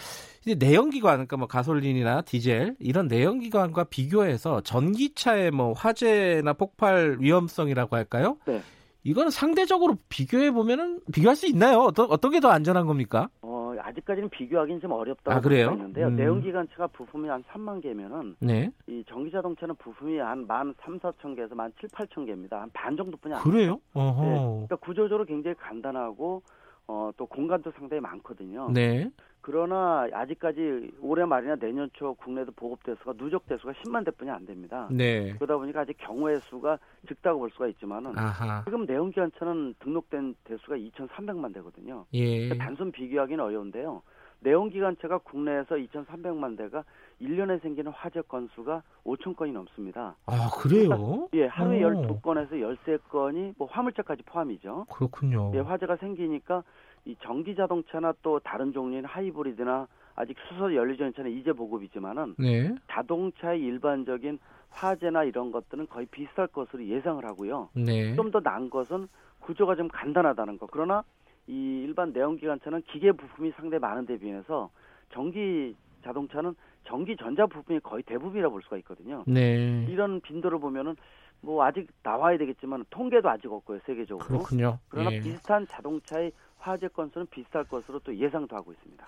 이제 0.46 0.54
내연기관, 0.54 1.14
그러니까 1.14 1.36
뭐 1.36 1.46
가솔린이나 1.48 2.22
디젤 2.22 2.76
이런 2.78 3.08
내연기관과 3.08 3.84
비교해서 3.84 4.60
전기차의 4.60 5.50
뭐 5.50 5.72
화재나 5.72 6.52
폭발 6.52 7.16
위험성이라고 7.20 7.96
할까요? 7.96 8.36
네. 8.46 8.62
이거는 9.02 9.30
상대적으로 9.30 9.96
비교해 10.08 10.50
보면은 10.50 11.00
비교할 11.12 11.36
수 11.36 11.46
있나요? 11.46 11.78
어떤 11.80 12.10
어떤 12.10 12.30
게 12.32 12.40
더 12.40 12.48
안전한 12.50 12.86
겁니까? 12.86 13.28
어 13.42 13.55
아직까지는 13.80 14.28
비교하기는 14.30 14.80
좀 14.80 14.92
어렵다고 14.92 15.36
아, 15.36 15.40
그래요? 15.40 15.70
있는데요. 15.72 16.08
음. 16.08 16.16
내연기관차가 16.16 16.86
부품이 16.88 17.28
한 17.28 17.42
3만 17.44 17.82
개면은 17.82 18.36
네. 18.40 18.70
이 18.86 19.04
전기 19.08 19.30
자동차는 19.30 19.74
부품이 19.76 20.18
한만 20.18 20.74
3, 20.80 20.98
4천 20.98 21.36
개에서 21.36 21.54
만 21.54 21.72
7, 21.80 21.88
8천 21.90 22.26
개입니다. 22.26 22.60
한 22.60 22.70
반 22.72 22.96
정도뿐이 22.96 23.34
안 23.34 23.42
그래요? 23.42 23.80
네. 23.94 24.02
그러니까 24.14 24.76
구조적으로 24.76 25.24
굉장히 25.24 25.54
간단하고 25.56 26.42
어, 26.88 27.10
또 27.16 27.26
공간도 27.26 27.72
상당히 27.72 28.00
많거든요. 28.00 28.70
네. 28.72 29.10
그러나 29.40 30.08
아직까지 30.12 30.90
올해 31.00 31.24
말이나 31.24 31.54
내년 31.56 31.88
초 31.92 32.14
국내도 32.14 32.52
보급 32.52 32.82
대수가 32.82 33.12
누적 33.12 33.46
대수가 33.46 33.72
10만 33.72 34.04
대뿐이 34.04 34.30
안 34.30 34.44
됩니다. 34.44 34.88
네. 34.90 35.34
그러다 35.34 35.56
보니까 35.56 35.80
아직 35.80 35.96
경우의 35.98 36.40
수가 36.42 36.78
적다고 37.08 37.40
볼 37.40 37.50
수가 37.50 37.68
있지만은 37.68 38.18
아하. 38.18 38.62
지금 38.64 38.86
내연기관차는 38.86 39.74
등록된 39.78 40.34
대수가 40.44 40.76
2,300만 40.76 41.54
대거든요. 41.54 42.06
예. 42.12 42.48
그러니까 42.48 42.64
단순 42.64 42.90
비교하기는 42.90 43.42
어려운데요. 43.42 44.02
내연기관차가 44.40 45.18
국내에서 45.18 45.76
2,300만 45.76 46.56
대가 46.56 46.84
1년에 47.20 47.60
생기는 47.62 47.90
화재 47.92 48.20
건수가 48.22 48.82
5천 49.04 49.36
건이 49.36 49.52
넘습니다. 49.52 50.16
아, 50.26 50.50
그래요? 50.54 51.28
예, 51.34 51.46
하루에 51.46 51.82
오. 51.84 51.90
12건에서 51.90 52.50
13건이 52.52 53.54
뭐 53.56 53.68
화물차까지 53.68 54.22
포함이죠. 54.24 54.86
그렇군요. 54.90 55.52
예, 55.54 55.60
화재가 55.60 55.96
생기니까 55.96 56.62
이 57.04 57.16
전기 57.22 57.54
자동차나 57.54 58.14
또 58.22 58.40
다른 58.40 58.72
종류인 58.72 59.04
하이브리드나 59.04 59.86
아직 60.16 60.36
수소 60.48 60.74
연료 60.74 60.96
전차는 60.96 61.30
이제 61.30 61.52
보급이지만은 61.52 62.34
네. 62.38 62.74
자동차의 62.90 63.60
일반적인 63.60 64.38
화재나 64.70 65.24
이런 65.24 65.52
것들은 65.52 65.86
거의 65.86 66.06
비슷할 66.06 66.48
것으로 66.48 66.84
예상을 66.84 67.24
하고요. 67.24 67.70
네. 67.74 68.14
좀더 68.14 68.40
나은 68.40 68.70
것은 68.70 69.08
구조가 69.40 69.76
좀 69.76 69.88
간단하다는 69.88 70.58
거. 70.58 70.66
그러나 70.70 71.04
이 71.46 71.82
일반 71.84 72.12
내연기관차는 72.12 72.82
기계 72.82 73.12
부품이 73.12 73.52
상당히 73.52 73.80
많은 73.80 74.06
데 74.06 74.18
비해서 74.18 74.70
전기 75.10 75.76
자동차는 76.02 76.54
전기 76.86 77.16
전자 77.16 77.46
부품이 77.46 77.80
거의 77.80 78.02
대부분이라 78.04 78.48
볼 78.48 78.62
수가 78.62 78.76
있거든요. 78.78 79.24
네. 79.26 79.86
이런 79.88 80.20
빈도를 80.20 80.58
보면은 80.58 80.96
뭐 81.40 81.64
아직 81.64 81.88
나와야 82.02 82.38
되겠지만 82.38 82.84
통계도 82.90 83.28
아직 83.28 83.52
없고요 83.52 83.80
세계적으로. 83.86 84.26
그렇군요. 84.26 84.78
그러나 84.88 85.12
예. 85.12 85.20
비슷한 85.20 85.66
자동차의 85.68 86.32
화재 86.58 86.88
건수는 86.88 87.26
비슷할 87.28 87.64
것으로 87.64 88.00
또 88.00 88.16
예상도 88.16 88.56
하고 88.56 88.72
있습니다. 88.72 89.06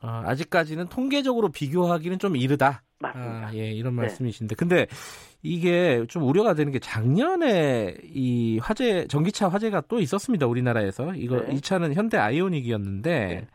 아, 0.00 0.22
아직까지는 0.26 0.88
통계적으로 0.88 1.48
비교하기는 1.48 2.18
좀 2.18 2.36
이르다. 2.36 2.82
맞습니다. 3.00 3.46
아, 3.48 3.54
예, 3.54 3.72
이런 3.72 3.96
네. 3.96 4.02
말씀이신데. 4.02 4.54
근데 4.54 4.86
이게 5.42 6.04
좀 6.06 6.22
우려가 6.24 6.54
되는 6.54 6.70
게 6.70 6.78
작년에 6.78 7.96
이 8.04 8.58
화재, 8.58 9.06
전기차 9.06 9.48
화재가 9.48 9.84
또 9.88 9.98
있었습니다. 9.98 10.46
우리나라에서. 10.46 11.14
이거, 11.14 11.40
네. 11.40 11.54
이 11.54 11.60
차는 11.60 11.94
현대 11.94 12.18
아이오닉이었는데, 12.18 13.10
네. 13.10 13.46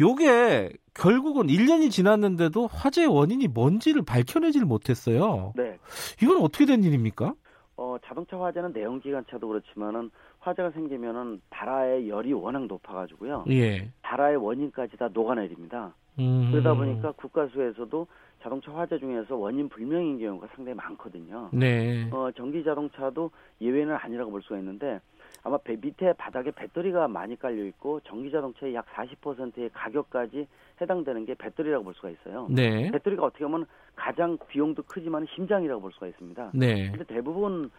요게 0.00 0.70
결국은 0.98 1.46
1년이 1.46 1.90
지났는데도 1.90 2.66
화재의 2.66 3.06
원인이 3.06 3.46
뭔지를 3.48 4.02
밝혀내지를 4.02 4.66
못했어요. 4.66 5.52
네. 5.56 5.78
이건 6.20 6.42
어떻게 6.42 6.66
된 6.66 6.82
일입니까? 6.82 7.34
어, 7.76 7.96
자동차 8.04 8.38
화재는 8.40 8.72
내연 8.72 9.00
기관차도 9.00 9.46
그렇지만은 9.46 10.10
화재가 10.40 10.72
생기면은 10.72 11.40
발화의 11.50 12.08
열이 12.08 12.32
워낙 12.32 12.66
높아가지고요. 12.66 13.44
예. 13.50 13.88
발화의 14.02 14.36
원인까지 14.36 14.96
다 14.96 15.08
녹아내립니다. 15.12 15.94
음. 16.18 16.48
그러다 16.50 16.74
보니까 16.74 17.12
국가수에서도 17.12 18.06
자동차 18.42 18.72
화재 18.72 18.98
중에서 18.98 19.36
원인 19.36 19.68
불명인 19.68 20.18
경우가 20.18 20.48
상당히 20.54 20.74
많거든요. 20.76 21.50
네. 21.52 22.08
어, 22.10 22.30
전기 22.36 22.64
자동차도 22.64 23.30
예외는 23.60 23.94
아니라고 23.94 24.32
볼 24.32 24.42
수가 24.42 24.58
있는데 24.58 25.00
아마 25.48 25.56
배 25.56 25.76
밑에 25.80 26.12
바닥에 26.12 26.50
배터리가 26.50 27.08
많이 27.08 27.38
깔려 27.38 27.64
있고 27.64 28.00
전기 28.00 28.30
자동차의 28.30 28.74
약 28.74 28.84
40%의 28.94 29.70
가격까지 29.72 30.46
해당되는 30.80 31.24
게 31.24 31.34
배터리라고 31.34 31.84
볼 31.84 31.94
수가 31.94 32.10
있어요. 32.10 32.46
네. 32.50 32.90
배터리가 32.90 33.24
어떻게 33.24 33.44
보면 33.44 33.66
가장 33.96 34.36
비용도 34.48 34.82
크지만 34.82 35.26
심장이라고 35.34 35.80
볼 35.80 35.92
수가 35.92 36.06
있습니다. 36.06 36.50
네. 36.52 36.90
근데 36.90 37.04
대부분 37.04 37.70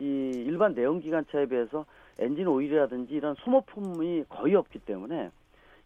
이 0.00 0.04
일반 0.46 0.72
내연기관차에 0.72 1.46
비해서 1.46 1.84
엔진 2.18 2.46
오일이라든지 2.46 3.12
이런 3.12 3.34
소모품이 3.40 4.24
거의 4.30 4.54
없기 4.54 4.78
때문에 4.80 5.30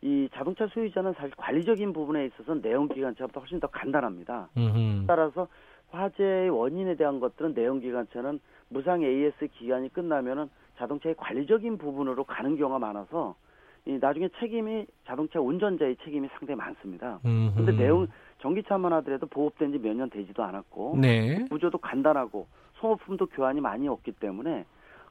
이 0.00 0.28
자동차 0.34 0.68
소유자는 0.68 1.14
사실 1.14 1.32
관리적인 1.36 1.92
부분에 1.92 2.26
있어서 2.26 2.54
내연기관차보다 2.54 3.40
훨씬 3.40 3.58
더 3.58 3.66
간단합니다. 3.66 4.48
음흠. 4.56 5.06
따라서 5.08 5.48
화재의 5.90 6.50
원인에 6.50 6.94
대한 6.94 7.18
것들은 7.18 7.54
내연기관차는 7.54 8.38
무상 8.68 9.02
AS 9.02 9.48
기간이 9.58 9.92
끝나면은 9.92 10.48
자동차의 10.82 11.14
관리적인 11.16 11.78
부분으로 11.78 12.24
가는 12.24 12.56
경우가 12.56 12.78
많아서 12.80 13.36
이 13.84 13.98
나중에 14.00 14.28
책임이 14.40 14.86
자동차 15.06 15.40
운전자의 15.40 15.96
책임이 16.04 16.28
상당히 16.38 16.56
많습니다. 16.56 17.20
그런데 17.22 17.72
내용 17.72 18.06
전기차만 18.40 18.92
하더라도 18.94 19.26
보급된 19.26 19.70
지 19.72 19.78
몇 19.78 19.94
년 19.96 20.10
되지도 20.10 20.42
않았고 20.42 20.98
네. 21.00 21.44
구조도 21.50 21.78
간단하고 21.78 22.46
소모품도 22.74 23.26
교환이 23.26 23.60
많이 23.60 23.86
없기 23.88 24.12
때문에 24.12 24.64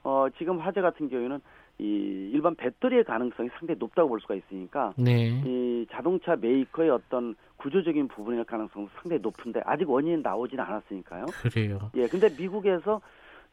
어 0.03 0.27
지금 0.37 0.59
화재 0.59 0.81
같은 0.81 1.09
경우에는 1.09 1.39
이 1.79 2.29
일반 2.33 2.55
배터리의 2.55 3.03
가능성이 3.05 3.49
상당히 3.57 3.77
높다고 3.79 4.09
볼 4.09 4.19
수가 4.21 4.35
있으니까 4.35 4.93
네. 4.97 5.41
이 5.45 5.85
자동차 5.91 6.35
메이커의 6.35 6.89
어떤 6.91 7.35
구조적인 7.57 8.07
부분의 8.09 8.43
가능성은 8.45 8.89
상당히 8.95 9.21
높은데 9.21 9.61
아직 9.65 9.89
원인이 9.89 10.21
나오지는 10.21 10.63
않았으니까요. 10.63 11.25
그래요. 11.43 11.79
예, 11.95 12.07
근데 12.07 12.27
미국에서 12.37 12.99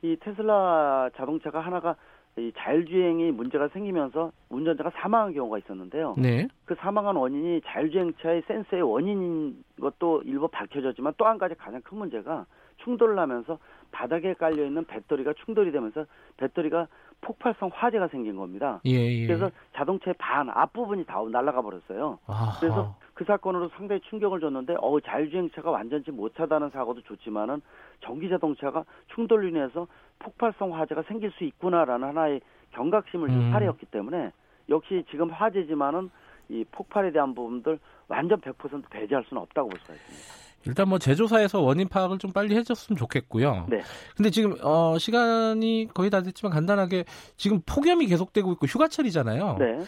이 0.03 0.17
테슬라 0.21 1.11
자동차가 1.17 1.61
하나가 1.61 1.97
이 2.37 2.53
자율주행이 2.57 3.33
문제가 3.33 3.67
생기면서 3.69 4.31
운전자가 4.49 4.91
사망한 4.95 5.33
경우가 5.33 5.59
있었는데요. 5.59 6.15
네. 6.19 6.47
그 6.67 6.77
사망한 6.77 7.17
원인이 7.17 7.63
자율주행차의 7.67 8.43
센서의 8.47 8.83
원인인 8.83 9.65
것도 9.81 10.23
일부 10.23 10.47
밝혀졌지만 10.47 11.15
또 11.17 11.27
한 11.27 11.39
가지 11.39 11.57
가장 11.57 11.83
큰 11.83 11.99
문제가 11.99 12.47
충돌을 12.85 13.19
하면서 13.19 13.59
바닥에 13.91 14.35
깔려 14.35 14.65
있는 14.65 14.85
배터리가 14.85 15.33
충돌이 15.45 15.73
되면서 15.73 16.05
배터리가 16.37 16.87
폭발성 17.23 17.71
화재가 17.75 18.07
생긴 18.09 18.37
겁니다. 18.37 18.81
예, 18.87 18.93
예. 18.93 19.27
그래서 19.27 19.51
자동차의 19.75 20.15
반 20.19 20.49
앞부분이 20.49 21.07
다 21.07 21.21
날아가 21.29 21.61
버렸어요. 21.61 22.21
아하. 22.29 22.61
그래서 22.61 22.95
그 23.19 23.25
사건으로 23.25 23.69
상당히 23.71 24.01
충격을 24.03 24.39
줬는데 24.39 24.77
어 24.81 25.01
자율주행차가 25.01 25.73
완전치 25.73 26.13
못하다는 26.13 26.71
사고도 26.71 27.03
좋지만은 27.03 27.61
전기 27.99 28.29
자동차가 28.29 28.85
충돌로 29.13 29.49
인해서 29.49 29.89
폭발성 30.21 30.73
화재가 30.73 31.03
생길 31.03 31.33
수 31.33 31.43
있구나라는 31.43 32.07
하나의 32.07 32.41
경각심을 32.71 33.29
준 33.29 33.41
음. 33.47 33.51
사례였기 33.51 33.87
때문에 33.87 34.31
역시 34.69 35.05
지금 35.11 35.31
화재지만은 35.31 36.11
이 36.49 36.65
폭발에 36.71 37.11
대한 37.11 37.35
부분들 37.35 37.81
완전 38.07 38.41
100% 38.41 38.89
배제할 38.89 39.25
수는 39.25 39.43
없다고 39.43 39.71
볼 39.71 39.81
수가 39.81 39.95
있습니다. 39.95 40.48
일단 40.67 40.89
뭐 40.89 40.99
제조사에서 40.99 41.61
원인 41.61 41.89
파악을 41.89 42.19
좀 42.19 42.33
빨리 42.33 42.55
해줬으면 42.57 42.97
좋겠고요. 42.97 43.67
네. 43.71 43.81
근데 44.17 44.31
지금 44.31 44.55
어 44.63 44.99
시간이 44.99 45.89
거의 45.95 46.11
다 46.11 46.23
됐지만 46.23 46.53
간단하게 46.53 47.05
지금 47.37 47.61
폭염이 47.65 48.07
계속되고 48.07 48.53
있고 48.53 48.67
휴가철이잖아요. 48.67 49.57
네. 49.59 49.79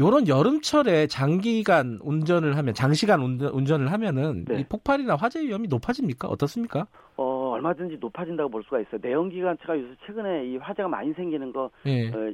요런 0.00 0.28
여름철에 0.28 1.08
장기간 1.08 1.98
운전을 2.02 2.56
하면 2.56 2.74
장시간 2.74 3.20
운전, 3.20 3.82
을 3.82 3.92
하면은 3.92 4.44
네. 4.46 4.60
이 4.60 4.64
폭발이나 4.64 5.16
화재 5.16 5.40
위험이 5.42 5.68
높아집니까? 5.68 6.28
어떻습니까? 6.28 6.86
어 7.16 7.50
얼마든지 7.52 7.98
높아진다고 8.00 8.48
볼 8.48 8.62
수가 8.64 8.80
있어요. 8.80 8.98
내연기관차가 9.02 9.78
요새 9.78 9.94
최근에 10.06 10.46
이 10.46 10.56
화재가 10.56 10.88
많이 10.88 11.12
생기는 11.12 11.52
거 11.52 11.70
예. 11.84 12.08
어, 12.08 12.32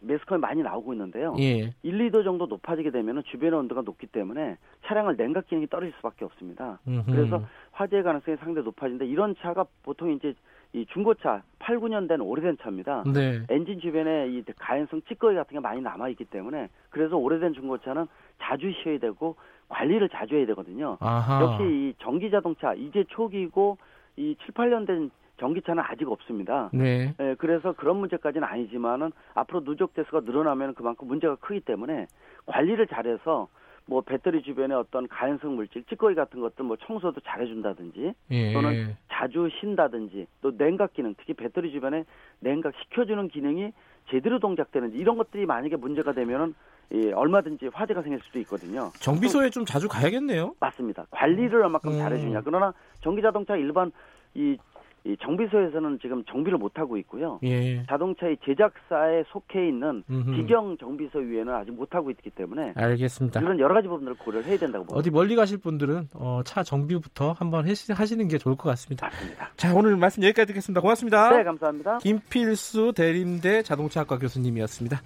매스컴에 0.00 0.38
많이 0.38 0.62
나오고 0.62 0.92
있는데요. 0.94 1.34
예. 1.38 1.72
1, 1.82 2.10
2도 2.10 2.24
정도 2.24 2.46
높아지게 2.46 2.90
되면 2.90 3.22
주변의 3.24 3.58
온도가 3.60 3.82
높기 3.82 4.06
때문에 4.06 4.56
차량을 4.86 5.16
냉각 5.16 5.46
기능이 5.46 5.66
떨어질 5.66 5.92
수밖에 5.96 6.24
없습니다. 6.24 6.78
음흠. 6.86 7.10
그래서 7.10 7.42
화재 7.72 8.02
가능성이 8.02 8.36
상당히 8.38 8.64
높아진다. 8.64 9.04
이런 9.04 9.34
차가 9.40 9.64
보통 9.82 10.10
이제 10.12 10.34
이 10.72 10.84
중고차 10.86 11.42
8, 11.58 11.78
9년 11.78 12.08
된 12.08 12.20
오래된 12.20 12.58
차입니다. 12.60 13.04
네. 13.12 13.42
엔진 13.48 13.80
주변에 13.80 14.28
이 14.28 14.42
가연성 14.58 15.02
찌꺼기 15.08 15.34
같은 15.34 15.54
게 15.54 15.60
많이 15.60 15.80
남아 15.80 16.08
있기 16.10 16.24
때문에 16.26 16.68
그래서 16.90 17.16
오래된 17.16 17.54
중고차는 17.54 18.06
자주 18.40 18.70
쉬어야 18.82 18.98
되고 18.98 19.36
관리를 19.68 20.08
자주 20.10 20.36
해야 20.36 20.46
되거든요. 20.46 20.96
아하. 21.00 21.42
역시 21.42 21.62
이 21.62 21.94
전기 21.98 22.30
자동차 22.30 22.74
이제 22.74 23.04
초기고 23.08 23.78
이 24.16 24.36
7, 24.44 24.54
8년 24.54 24.86
된 24.86 25.10
전기차는 25.38 25.82
아직 25.86 26.08
없습니다. 26.08 26.70
네. 26.72 27.14
네. 27.16 27.34
그래서 27.38 27.72
그런 27.72 27.96
문제까지는 27.96 28.46
아니지만은 28.46 29.12
앞으로 29.34 29.64
누적 29.64 29.94
대수가 29.94 30.20
늘어나면 30.20 30.74
그만큼 30.74 31.08
문제가 31.08 31.36
크기 31.36 31.60
때문에 31.60 32.06
관리를 32.46 32.86
잘해서 32.86 33.48
뭐 33.86 34.02
배터리 34.02 34.42
주변에 34.42 34.74
어떤 34.74 35.08
가연성 35.08 35.56
물질, 35.56 35.82
찌꺼기 35.84 36.14
같은 36.14 36.40
것들 36.40 36.64
뭐 36.64 36.76
청소도 36.76 37.22
잘해준다든지 37.22 38.12
예. 38.30 38.52
또는 38.52 38.96
자주 39.10 39.48
쉰다든지 39.60 40.26
또 40.42 40.56
냉각 40.56 40.92
기능, 40.92 41.14
특히 41.16 41.32
배터리 41.32 41.72
주변에 41.72 42.04
냉각 42.40 42.74
시켜주는 42.82 43.28
기능이 43.28 43.72
제대로 44.10 44.38
동작되는지 44.38 44.98
이런 44.98 45.16
것들이 45.16 45.46
만약에 45.46 45.76
문제가 45.76 46.12
되면은 46.12 46.54
예, 46.92 47.12
얼마든지 47.12 47.68
화재가 47.72 48.02
생길 48.02 48.20
수도 48.24 48.38
있거든요. 48.40 48.90
정비소에 49.00 49.50
좀 49.50 49.64
자주 49.64 49.88
가야겠네요. 49.88 50.54
맞습니다. 50.60 51.06
관리를 51.10 51.62
얼마큼 51.62 51.92
음. 51.92 51.98
잘해주냐. 51.98 52.42
그러나 52.42 52.72
전기자동차 53.00 53.56
일반 53.56 53.90
이, 54.34 54.56
이 55.04 55.16
정비소에서는 55.20 55.98
지금 56.02 56.24
정비를 56.24 56.58
못 56.58 56.78
하고 56.78 56.96
있고요. 56.98 57.38
예. 57.44 57.84
자동차의 57.86 58.38
제작사에 58.44 59.24
속해 59.28 59.68
있는 59.68 60.02
음흠. 60.10 60.36
기경 60.36 60.76
정비소 60.76 61.18
위에는 61.20 61.54
아직 61.54 61.70
못 61.72 61.94
하고 61.94 62.10
있기 62.10 62.30
때문에 62.30 62.72
알겠습니다. 62.74 63.40
이런 63.40 63.58
여러 63.60 63.74
가지 63.74 63.88
부분들을 63.88 64.16
고려를 64.18 64.46
해야 64.46 64.58
된다고 64.58 64.84
봅니다. 64.84 64.98
어디 64.98 65.10
멀리 65.10 65.36
가실 65.36 65.58
분들은 65.58 66.08
어, 66.14 66.42
차 66.44 66.62
정비부터 66.62 67.32
한번 67.32 67.66
하시는 67.68 68.28
게 68.28 68.38
좋을 68.38 68.56
것 68.56 68.68
같습니다. 68.70 69.06
맞습니다. 69.06 69.50
자 69.56 69.74
오늘 69.74 69.96
말씀 69.96 70.22
여기까지 70.22 70.48
듣겠습니다. 70.48 70.80
고맙습니다. 70.80 71.36
네 71.36 71.44
감사합니다. 71.44 71.98
김필수 71.98 72.92
대림대 72.94 73.62
자동차학과 73.62 74.18
교수님이었습니다. 74.18 75.00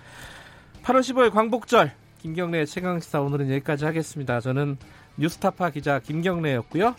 8월 0.83 1.01
15일 1.01 1.31
광복절 1.33 1.93
김경래 2.19 2.65
최강시사 2.65 3.21
오늘은 3.21 3.51
여기까지 3.51 3.85
하겠습니다. 3.85 4.41
저는 4.41 4.77
뉴스타파 5.19 5.71
기자 5.71 5.99
김경래였고요. 5.99 6.95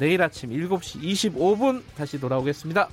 내일 0.00 0.22
아침 0.22 0.48
7시 0.48 1.02
25분 1.02 1.82
다시 1.94 2.18
돌아오겠습니다. 2.18 2.88